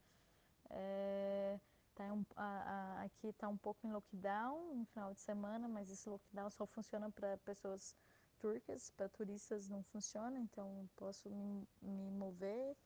É, 0.71 1.59
tá 1.95 2.05
um, 2.13 2.25
a, 2.37 2.45
a, 2.45 3.03
aqui 3.03 3.29
está 3.29 3.49
um 3.49 3.57
pouco 3.57 3.87
em 3.87 3.93
lockdown 3.93 4.75
no 4.75 4.87
final 4.87 5.13
de 5.13 5.21
semana, 5.21 5.69
mas 5.69 5.91
esse 5.91 6.09
lockdown 6.09 6.51
só 6.51 6.67
funciona 6.67 7.11
para 7.11 7.37
pessoas 7.39 7.95
turcas, 8.39 8.91
para 8.91 9.09
turistas 9.09 9.69
não 9.69 9.83
funciona, 9.85 10.39
então 10.39 10.89
posso 10.97 11.31
me, 11.31 11.69
me 11.81 12.11
mover 12.11 12.77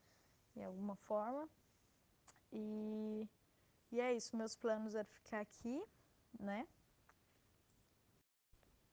de 0.54 0.62
alguma 0.62 0.96
forma. 0.96 1.48
E, 2.52 3.28
e 3.92 4.00
é 4.00 4.14
isso, 4.14 4.36
meus 4.36 4.57
planos 4.57 4.94
eram 4.94 5.09
ficar 5.09 5.40
aqui, 5.40 5.82
né? 6.38 6.66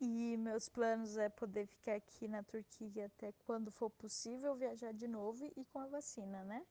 E 0.06 0.36
meus 0.36 0.68
planos 0.68 1.16
é 1.16 1.30
poder 1.30 1.66
ficar 1.66 1.96
aqui 1.96 2.28
na 2.28 2.44
Turquia 2.44 3.06
até 3.06 3.32
quando 3.46 3.72
for 3.72 3.90
possível 3.90 4.54
viajar 4.54 4.94
de 4.94 5.08
novo 5.08 5.46
e 5.56 5.64
com 5.72 5.80
a 5.80 5.88
vacina, 5.88 6.44
né? 6.44 6.62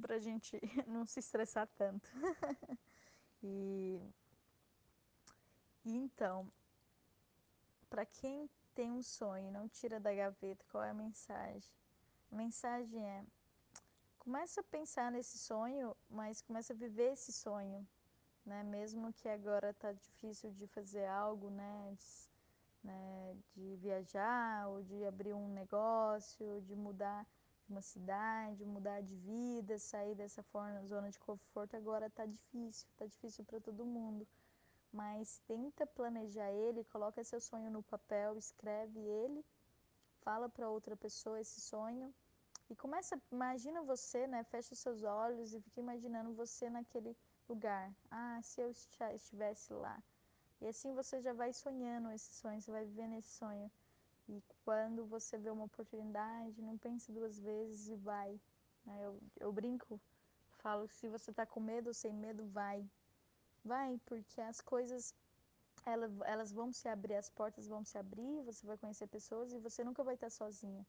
Pra 0.00 0.20
gente 0.20 0.56
não 0.86 1.04
se 1.04 1.18
estressar 1.18 1.66
tanto. 1.76 2.08
e, 3.42 4.00
então, 5.84 6.48
para 7.88 8.06
quem 8.06 8.48
tem 8.72 8.92
um 8.92 9.02
sonho 9.02 9.50
não 9.50 9.68
tira 9.68 9.98
da 9.98 10.14
gaveta, 10.14 10.64
qual 10.70 10.84
é 10.84 10.90
a 10.90 10.94
mensagem? 10.94 11.68
A 12.30 12.36
mensagem 12.36 13.04
é: 13.04 13.24
começa 14.16 14.60
a 14.60 14.64
pensar 14.64 15.10
nesse 15.10 15.36
sonho, 15.38 15.96
mas 16.08 16.40
começa 16.40 16.72
a 16.72 16.76
viver 16.76 17.14
esse 17.14 17.32
sonho, 17.32 17.84
né? 18.44 18.62
Mesmo 18.64 19.12
que 19.12 19.28
agora 19.28 19.74
tá 19.74 19.92
difícil 19.92 20.50
de 20.52 20.66
fazer 20.68 21.06
algo, 21.06 21.50
né? 21.50 21.94
De, 21.96 22.88
né? 22.88 23.36
de 23.54 23.76
viajar 23.76 24.68
ou 24.68 24.82
de 24.82 25.04
abrir 25.04 25.32
um 25.32 25.48
negócio, 25.52 26.60
de 26.62 26.74
mudar 26.74 27.26
de 27.66 27.72
uma 27.72 27.82
cidade, 27.82 28.64
mudar 28.64 29.00
de 29.02 29.14
vida, 29.16 29.78
sair 29.78 30.14
dessa 30.14 30.42
forma, 30.42 30.84
zona 30.86 31.10
de 31.10 31.18
conforto, 31.18 31.76
agora 31.76 32.10
tá 32.10 32.26
difícil, 32.26 32.88
tá 32.96 33.06
difícil 33.06 33.44
para 33.44 33.60
todo 33.60 33.84
mundo 33.84 34.26
mas 34.92 35.40
tenta 35.46 35.86
planejar 35.86 36.50
ele, 36.50 36.84
coloca 36.84 37.22
seu 37.22 37.40
sonho 37.40 37.70
no 37.70 37.82
papel, 37.82 38.36
escreve 38.36 38.98
ele, 38.98 39.44
fala 40.22 40.48
para 40.48 40.68
outra 40.68 40.96
pessoa 40.96 41.40
esse 41.40 41.60
sonho 41.60 42.12
e 42.68 42.74
começa, 42.74 43.20
imagina 43.30 43.82
você, 43.82 44.26
né, 44.26 44.44
fecha 44.44 44.74
os 44.74 44.80
seus 44.80 45.02
olhos 45.02 45.54
e 45.54 45.60
fica 45.60 45.80
imaginando 45.80 46.34
você 46.34 46.68
naquele 46.68 47.16
lugar. 47.50 47.92
Ah, 48.10 48.40
se 48.42 48.60
eu 48.60 48.70
estivesse 48.70 49.72
lá. 49.72 50.02
E 50.60 50.66
assim 50.66 50.94
você 50.94 51.20
já 51.20 51.32
vai 51.32 51.52
sonhando 51.52 52.10
esse 52.10 52.34
sonho, 52.34 52.60
você 52.60 52.70
vai 52.70 52.84
vivendo 52.84 53.14
esse 53.18 53.30
sonho. 53.30 53.70
E 54.28 54.42
quando 54.64 55.04
você 55.06 55.36
vê 55.36 55.50
uma 55.50 55.64
oportunidade, 55.64 56.62
não 56.62 56.78
pense 56.78 57.10
duas 57.10 57.38
vezes 57.38 57.88
e 57.88 57.96
vai. 57.96 58.40
Né? 58.84 59.06
Eu, 59.06 59.20
eu 59.40 59.52
brinco, 59.52 60.00
falo, 60.58 60.86
se 60.88 61.08
você 61.08 61.30
está 61.30 61.44
com 61.44 61.60
medo 61.60 61.88
ou 61.88 61.94
sem 61.94 62.12
medo, 62.12 62.46
vai. 62.46 62.88
Vai, 63.64 63.98
porque 64.06 64.40
as 64.40 64.60
coisas 64.60 65.14
elas, 65.84 66.12
elas 66.26 66.52
vão 66.52 66.72
se 66.72 66.88
abrir, 66.88 67.14
as 67.14 67.28
portas 67.30 67.66
vão 67.66 67.84
se 67.84 67.96
abrir, 67.98 68.42
você 68.42 68.66
vai 68.66 68.76
conhecer 68.76 69.06
pessoas 69.06 69.52
e 69.52 69.58
você 69.58 69.82
nunca 69.82 70.04
vai 70.04 70.14
estar 70.14 70.30
sozinha. 70.30 70.86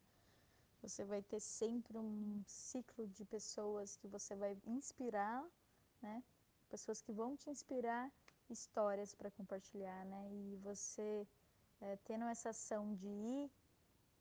Você 0.81 1.03
vai 1.03 1.21
ter 1.21 1.39
sempre 1.39 1.97
um 1.97 2.43
ciclo 2.45 3.07
de 3.07 3.23
pessoas 3.25 3.95
que 3.95 4.07
você 4.07 4.35
vai 4.35 4.57
inspirar, 4.65 5.43
né? 6.01 6.23
Pessoas 6.71 7.01
que 7.01 7.11
vão 7.11 7.35
te 7.35 7.49
inspirar 7.49 8.09
histórias 8.49 9.13
para 9.13 9.29
compartilhar, 9.31 10.05
né? 10.05 10.29
E 10.31 10.55
você 10.63 11.27
é, 11.81 11.97
tendo 12.05 12.25
essa 12.25 12.49
ação 12.49 12.95
de 12.95 13.07
ir, 13.07 13.51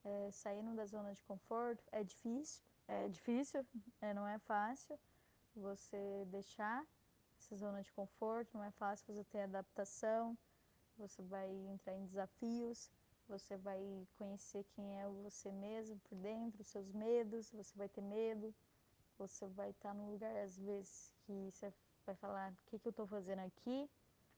é, 0.05 0.31
saindo 0.33 0.75
da 0.75 0.85
zona 0.87 1.13
de 1.15 1.23
conforto, 1.23 1.83
é 1.93 2.03
difícil, 2.03 2.63
é 2.89 3.09
difícil, 3.09 3.65
é, 4.01 4.13
não 4.13 4.27
é 4.27 4.39
fácil 4.39 4.99
você 5.55 6.25
deixar 6.27 6.85
essa 7.39 7.57
zona 7.57 7.83
de 7.83 7.93
conforto, 7.93 8.57
não 8.57 8.65
é 8.65 8.71
fácil 8.73 9.15
você 9.15 9.25
ter 9.25 9.43
adaptação, 9.43 10.37
você 10.97 11.23
vai 11.23 11.49
entrar 11.73 11.95
em 11.95 12.07
desafios, 12.07 12.91
você 13.29 13.57
vai 13.57 13.81
conhecer 14.19 14.65
quem 14.75 15.01
é 15.01 15.09
você 15.09 15.53
mesmo 15.53 15.99
por 16.01 16.17
dentro, 16.19 16.65
seus 16.65 16.91
medos, 16.93 17.51
você 17.53 17.77
vai 17.77 17.89
ter 17.89 18.03
medo, 18.03 18.53
você 19.19 19.47
vai 19.49 19.71
estar 19.71 19.95
num 19.95 20.11
lugar 20.11 20.35
às 20.37 20.59
vezes 20.59 21.13
que 21.25 21.51
você 21.53 21.73
vai 22.07 22.15
falar, 22.17 22.53
o 22.53 22.57
que, 22.67 22.79
que 22.79 22.89
eu 22.89 22.91
estou 22.91 23.07
fazendo 23.07 23.41
aqui? 23.41 23.89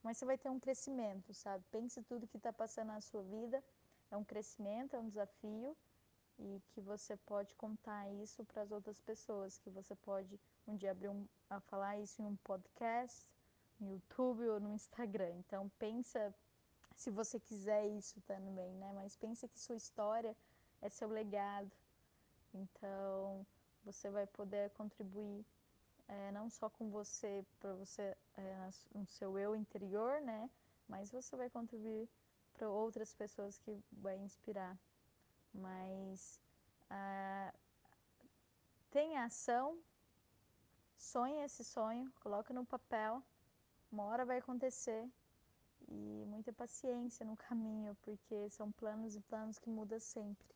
Mas 0.03 0.19
você 0.19 0.25
vai 0.25 0.37
ter 0.37 0.51
um 0.51 0.59
crescimento, 0.59 1.33
sabe? 1.33 1.65
Pense 1.71 2.03
tudo 2.03 2.27
que 2.27 2.37
está 2.37 2.53
passando 2.53 2.89
na 2.89 3.01
sua 3.01 3.23
vida, 3.23 3.63
é 4.11 4.17
um 4.17 4.25
crescimento, 4.25 4.95
é 4.95 4.99
um 4.99 5.09
desafio 5.09 5.77
e 6.39 6.61
que 6.71 6.81
você 6.81 7.17
pode 7.17 7.55
contar 7.55 8.11
isso 8.15 8.45
para 8.45 8.63
as 8.63 8.73
outras 8.73 9.01
pessoas, 9.01 9.59
que 9.59 9.71
você 9.71 9.95
pode 9.95 10.41
um 10.67 10.77
dia 10.77 10.91
abrir 10.91 11.09
um, 11.09 11.27
a 11.49 11.61
falar 11.61 11.99
isso 11.99 12.21
em 12.21 12.27
um 12.27 12.37
podcast, 12.37 13.27
no 13.79 13.93
YouTube 13.93 14.49
ou 14.49 14.61
no 14.61 14.73
Instagram. 14.73 15.31
Então 15.37 15.71
pensa 15.79 16.35
se 16.97 17.11
você 17.11 17.39
quiser 17.39 17.87
isso 17.89 18.21
também, 18.23 18.75
né? 18.75 18.93
Mas 18.95 19.17
pensa 19.17 19.49
que 19.49 19.59
sua 19.59 19.77
história 19.77 20.37
é 20.81 20.89
seu 20.89 21.09
legado. 21.09 21.71
Então 22.53 23.47
você 23.85 24.11
vai 24.11 24.27
poder 24.27 24.71
contribuir 24.71 25.45
é, 26.13 26.31
não 26.33 26.51
só 26.51 26.69
com 26.69 26.91
você, 26.91 27.45
para 27.59 27.73
você, 27.75 28.15
é, 28.37 28.71
no 28.95 29.07
seu 29.07 29.39
eu 29.39 29.57
interior, 29.57 30.21
né? 30.21 30.51
Mas 30.89 31.11
você 31.11 31.37
vai 31.37 31.49
contribuir 31.49 32.09
para 32.55 32.69
outras 32.69 33.15
pessoas 33.15 33.57
que 33.59 33.83
vai 33.93 34.17
inspirar. 34.19 34.77
Mas 35.55 36.39
ah, 36.91 37.53
tenha 38.91 39.25
ação, 39.25 39.79
sonhe 40.99 41.43
esse 41.45 41.65
sonho, 41.65 42.13
coloque 42.21 42.53
no 42.53 42.65
papel, 42.67 43.23
uma 43.91 44.05
hora 44.05 44.25
vai 44.25 44.39
acontecer 44.39 45.09
e 45.89 46.25
muita 46.27 46.53
paciência 46.53 47.25
no 47.25 47.37
caminho, 47.37 47.97
porque 48.03 48.49
são 48.51 48.71
planos 48.73 49.17
e 49.17 49.21
planos 49.21 49.59
que 49.59 49.71
mudam 49.71 49.99
sempre. 49.99 50.53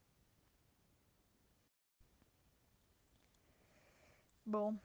Bom, 4.44 4.76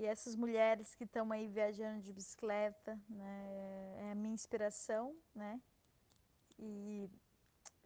e 0.00 0.06
essas 0.06 0.34
mulheres 0.34 0.94
que 0.94 1.04
estão 1.04 1.30
aí 1.30 1.46
viajando 1.46 2.00
de 2.00 2.10
bicicleta, 2.10 2.98
né, 3.06 3.96
é 3.98 4.12
a 4.12 4.14
minha 4.14 4.32
inspiração, 4.32 5.14
né? 5.34 5.60
E 6.58 7.10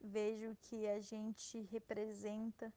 vejo 0.00 0.56
que 0.62 0.86
a 0.86 1.00
gente 1.00 1.62
representa 1.62 2.72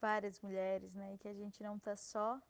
várias 0.00 0.40
mulheres, 0.40 0.94
né? 0.94 1.14
E 1.14 1.18
que 1.18 1.26
a 1.26 1.34
gente 1.34 1.60
não 1.64 1.78
está 1.78 1.96
só, 1.96 2.40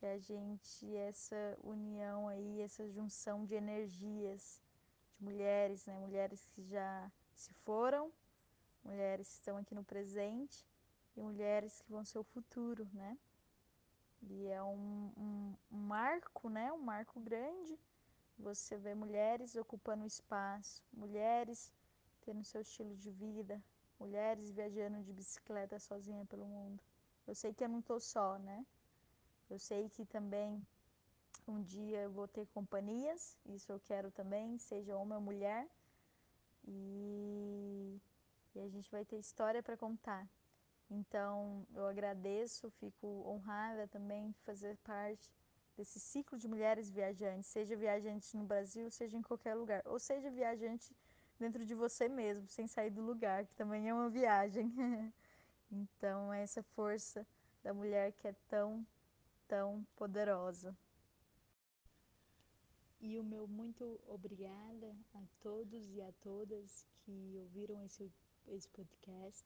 que 0.00 0.04
a 0.04 0.18
gente 0.18 0.96
essa 0.96 1.56
união 1.62 2.26
aí, 2.26 2.60
essa 2.60 2.84
junção 2.88 3.44
de 3.44 3.54
energias 3.54 4.60
de 5.16 5.24
mulheres, 5.24 5.86
né? 5.86 5.96
Mulheres 5.96 6.44
que 6.46 6.62
já 6.64 7.08
se 7.36 7.52
foram, 7.64 8.12
mulheres 8.82 9.28
que 9.28 9.34
estão 9.34 9.56
aqui 9.58 9.76
no 9.76 9.84
presente 9.84 10.66
e 11.16 11.22
mulheres 11.22 11.80
que 11.82 11.92
vão 11.92 12.04
ser 12.04 12.18
o 12.18 12.24
futuro, 12.24 12.84
né? 12.92 13.16
E 14.30 14.46
é 14.48 14.62
um, 14.62 15.12
um, 15.16 15.54
um 15.72 15.78
marco, 15.78 16.48
né? 16.48 16.72
Um 16.72 16.82
marco 16.82 17.20
grande. 17.20 17.78
Você 18.38 18.76
vê 18.76 18.94
mulheres 18.94 19.54
ocupando 19.54 20.04
espaço, 20.04 20.82
mulheres 20.92 21.72
tendo 22.22 22.42
seu 22.42 22.62
estilo 22.62 22.96
de 22.96 23.10
vida, 23.10 23.62
mulheres 23.98 24.50
viajando 24.50 25.02
de 25.02 25.12
bicicleta 25.12 25.78
sozinha 25.78 26.24
pelo 26.26 26.46
mundo. 26.46 26.82
Eu 27.26 27.34
sei 27.34 27.54
que 27.54 27.62
eu 27.62 27.68
não 27.68 27.78
estou 27.78 28.00
só, 28.00 28.38
né? 28.38 28.66
Eu 29.48 29.58
sei 29.58 29.88
que 29.88 30.04
também 30.04 30.60
um 31.46 31.62
dia 31.62 32.02
eu 32.02 32.10
vou 32.10 32.26
ter 32.26 32.46
companhias, 32.48 33.36
isso 33.46 33.70
eu 33.70 33.78
quero 33.80 34.10
também, 34.10 34.58
seja 34.58 34.96
homem 34.96 35.16
ou 35.16 35.20
mulher. 35.20 35.68
E, 36.66 38.00
e 38.54 38.60
a 38.60 38.68
gente 38.68 38.90
vai 38.90 39.04
ter 39.04 39.18
história 39.18 39.62
para 39.62 39.76
contar. 39.76 40.26
Então, 40.90 41.66
eu 41.74 41.86
agradeço, 41.86 42.70
fico 42.72 43.06
honrada 43.26 43.88
também 43.88 44.32
fazer 44.44 44.76
parte 44.78 45.32
desse 45.76 45.98
ciclo 45.98 46.38
de 46.38 46.46
mulheres 46.46 46.90
viajantes, 46.90 47.50
seja 47.50 47.76
viajante 47.76 48.36
no 48.36 48.44
Brasil, 48.44 48.90
seja 48.90 49.16
em 49.16 49.22
qualquer 49.22 49.54
lugar, 49.54 49.82
ou 49.86 49.98
seja 49.98 50.30
viajante 50.30 50.94
dentro 51.38 51.64
de 51.64 51.74
você 51.74 52.08
mesmo, 52.08 52.46
sem 52.48 52.66
sair 52.66 52.90
do 52.90 53.02
lugar, 53.02 53.46
que 53.46 53.54
também 53.54 53.88
é 53.88 53.94
uma 53.94 54.08
viagem. 54.08 54.72
então, 55.70 56.32
é 56.32 56.42
essa 56.42 56.62
força 56.62 57.26
da 57.62 57.74
mulher 57.74 58.12
que 58.12 58.28
é 58.28 58.34
tão, 58.48 58.86
tão 59.48 59.84
poderosa. 59.96 60.76
E 63.00 63.18
o 63.18 63.24
meu 63.24 63.46
muito 63.46 64.00
obrigada 64.06 64.96
a 65.14 65.22
todos 65.40 65.92
e 65.92 66.00
a 66.00 66.12
todas 66.22 66.86
que 67.00 67.36
ouviram 67.38 67.84
esse, 67.84 68.10
esse 68.46 68.68
podcast. 68.68 69.44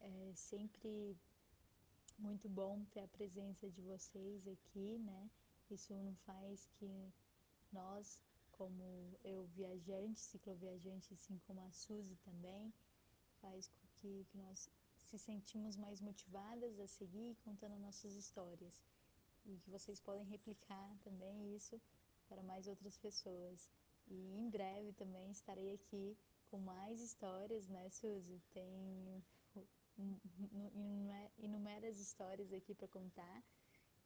É 0.00 0.32
sempre 0.34 1.16
muito 2.18 2.48
bom 2.48 2.84
ter 2.92 3.00
a 3.00 3.08
presença 3.08 3.68
de 3.70 3.80
vocês 3.82 4.46
aqui, 4.46 4.98
né? 4.98 5.30
Isso 5.70 5.92
não 5.94 6.14
faz 6.26 6.66
que 6.78 7.12
nós, 7.72 8.18
como 8.52 9.18
eu 9.22 9.46
viajante, 9.54 10.20
cicloviajante, 10.20 11.12
assim 11.14 11.38
como 11.46 11.60
a 11.62 11.70
Suzy 11.70 12.16
também, 12.24 12.72
faz 13.40 13.68
com 13.68 13.86
que, 13.96 14.24
que 14.30 14.38
nós 14.38 14.70
se 14.96 15.18
sentimos 15.18 15.76
mais 15.76 16.00
motivadas 16.00 16.78
a 16.78 16.86
seguir 16.86 17.36
contando 17.44 17.78
nossas 17.78 18.14
histórias. 18.14 18.82
E 19.46 19.56
que 19.58 19.70
vocês 19.70 20.00
podem 20.00 20.24
replicar 20.24 20.96
também 21.02 21.54
isso 21.54 21.80
para 22.28 22.42
mais 22.42 22.66
outras 22.66 22.96
pessoas. 22.98 23.70
E 24.06 24.36
em 24.36 24.48
breve 24.50 24.92
também 24.92 25.30
estarei 25.30 25.74
aqui 25.74 26.16
com 26.50 26.58
mais 26.58 27.00
histórias, 27.00 27.68
né, 27.68 27.88
Suzy? 27.90 28.40
Tem 28.52 29.22
inúmeras 31.38 31.98
histórias 31.98 32.52
aqui 32.52 32.74
para 32.74 32.88
contar 32.88 33.42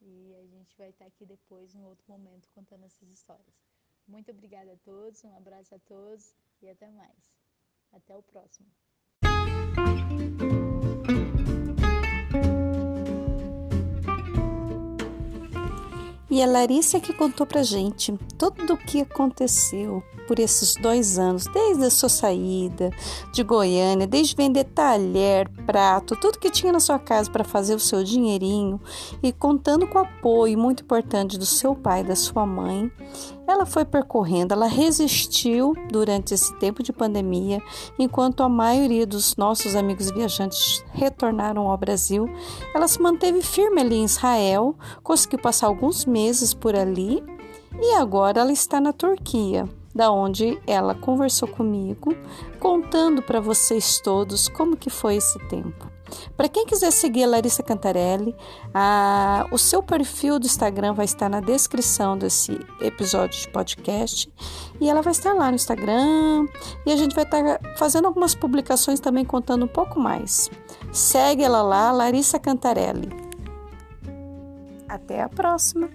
e 0.00 0.34
a 0.34 0.46
gente 0.46 0.76
vai 0.76 0.90
estar 0.90 1.06
aqui 1.06 1.24
depois, 1.24 1.74
em 1.74 1.84
outro 1.84 2.04
momento, 2.08 2.48
contando 2.50 2.84
essas 2.84 3.08
histórias. 3.08 3.54
Muito 4.06 4.30
obrigada 4.30 4.72
a 4.72 4.76
todos, 4.78 5.22
um 5.24 5.36
abraço 5.36 5.74
a 5.74 5.78
todos 5.78 6.34
e 6.60 6.68
até 6.68 6.90
mais. 6.90 7.32
Até 7.92 8.16
o 8.16 8.22
próximo. 8.22 8.68
E 16.32 16.42
a 16.42 16.46
Larissa 16.46 16.98
que 16.98 17.12
contou 17.12 17.46
pra 17.46 17.62
gente 17.62 18.18
tudo 18.38 18.72
o 18.72 18.76
que 18.78 19.02
aconteceu 19.02 20.02
por 20.26 20.38
esses 20.38 20.74
dois 20.76 21.18
anos, 21.18 21.44
desde 21.44 21.84
a 21.84 21.90
sua 21.90 22.08
saída 22.08 22.90
de 23.34 23.42
Goiânia, 23.42 24.06
desde 24.06 24.34
vender 24.34 24.64
talher, 24.64 25.46
prato, 25.66 26.16
tudo 26.16 26.38
que 26.38 26.48
tinha 26.48 26.72
na 26.72 26.80
sua 26.80 26.98
casa 26.98 27.30
para 27.30 27.44
fazer 27.44 27.74
o 27.74 27.78
seu 27.78 28.02
dinheirinho 28.02 28.80
e 29.22 29.30
contando 29.30 29.86
com 29.86 29.98
o 29.98 30.00
apoio 30.00 30.58
muito 30.58 30.82
importante 30.82 31.38
do 31.38 31.44
seu 31.44 31.74
pai 31.74 32.00
e 32.00 32.04
da 32.04 32.16
sua 32.16 32.46
mãe, 32.46 32.90
ela 33.52 33.66
foi 33.66 33.84
percorrendo, 33.84 34.54
ela 34.54 34.66
resistiu 34.66 35.74
durante 35.90 36.34
esse 36.34 36.54
tempo 36.58 36.82
de 36.82 36.92
pandemia, 36.92 37.62
enquanto 37.98 38.42
a 38.42 38.48
maioria 38.48 39.06
dos 39.06 39.36
nossos 39.36 39.76
amigos 39.76 40.10
viajantes 40.10 40.84
retornaram 40.92 41.68
ao 41.68 41.76
Brasil. 41.76 42.28
Ela 42.74 42.88
se 42.88 43.00
manteve 43.00 43.42
firme 43.42 43.80
ali 43.80 43.96
em 43.96 44.04
Israel, 44.04 44.74
conseguiu 45.02 45.38
passar 45.38 45.66
alguns 45.66 46.04
meses 46.04 46.54
por 46.54 46.74
ali 46.74 47.22
e 47.80 47.94
agora 47.94 48.40
ela 48.40 48.52
está 48.52 48.80
na 48.80 48.92
Turquia 48.92 49.68
da 49.94 50.10
onde 50.10 50.58
ela 50.66 50.94
conversou 50.94 51.46
comigo, 51.46 52.16
contando 52.58 53.22
para 53.22 53.40
vocês 53.40 54.00
todos 54.00 54.48
como 54.48 54.76
que 54.76 54.88
foi 54.88 55.16
esse 55.16 55.38
tempo. 55.48 55.91
Para 56.36 56.48
quem 56.48 56.66
quiser 56.66 56.90
seguir 56.90 57.24
a 57.24 57.28
Larissa 57.28 57.62
Cantarelli, 57.62 58.34
a, 58.74 59.46
o 59.50 59.58
seu 59.58 59.82
perfil 59.82 60.38
do 60.38 60.46
Instagram 60.46 60.94
vai 60.94 61.04
estar 61.04 61.28
na 61.28 61.40
descrição 61.40 62.16
desse 62.16 62.58
episódio 62.80 63.40
de 63.40 63.48
podcast 63.48 64.32
e 64.80 64.88
ela 64.88 65.02
vai 65.02 65.12
estar 65.12 65.32
lá 65.32 65.48
no 65.48 65.54
Instagram 65.54 66.46
e 66.86 66.92
a 66.92 66.96
gente 66.96 67.14
vai 67.14 67.24
estar 67.24 67.60
fazendo 67.76 68.06
algumas 68.06 68.34
publicações 68.34 69.00
também 69.00 69.24
contando 69.24 69.64
um 69.64 69.68
pouco 69.68 69.98
mais. 69.98 70.50
Segue 70.92 71.42
ela 71.42 71.62
lá, 71.62 71.92
Larissa 71.92 72.38
Cantarelli. 72.38 73.08
Até 74.88 75.22
a 75.22 75.28
próxima! 75.28 75.88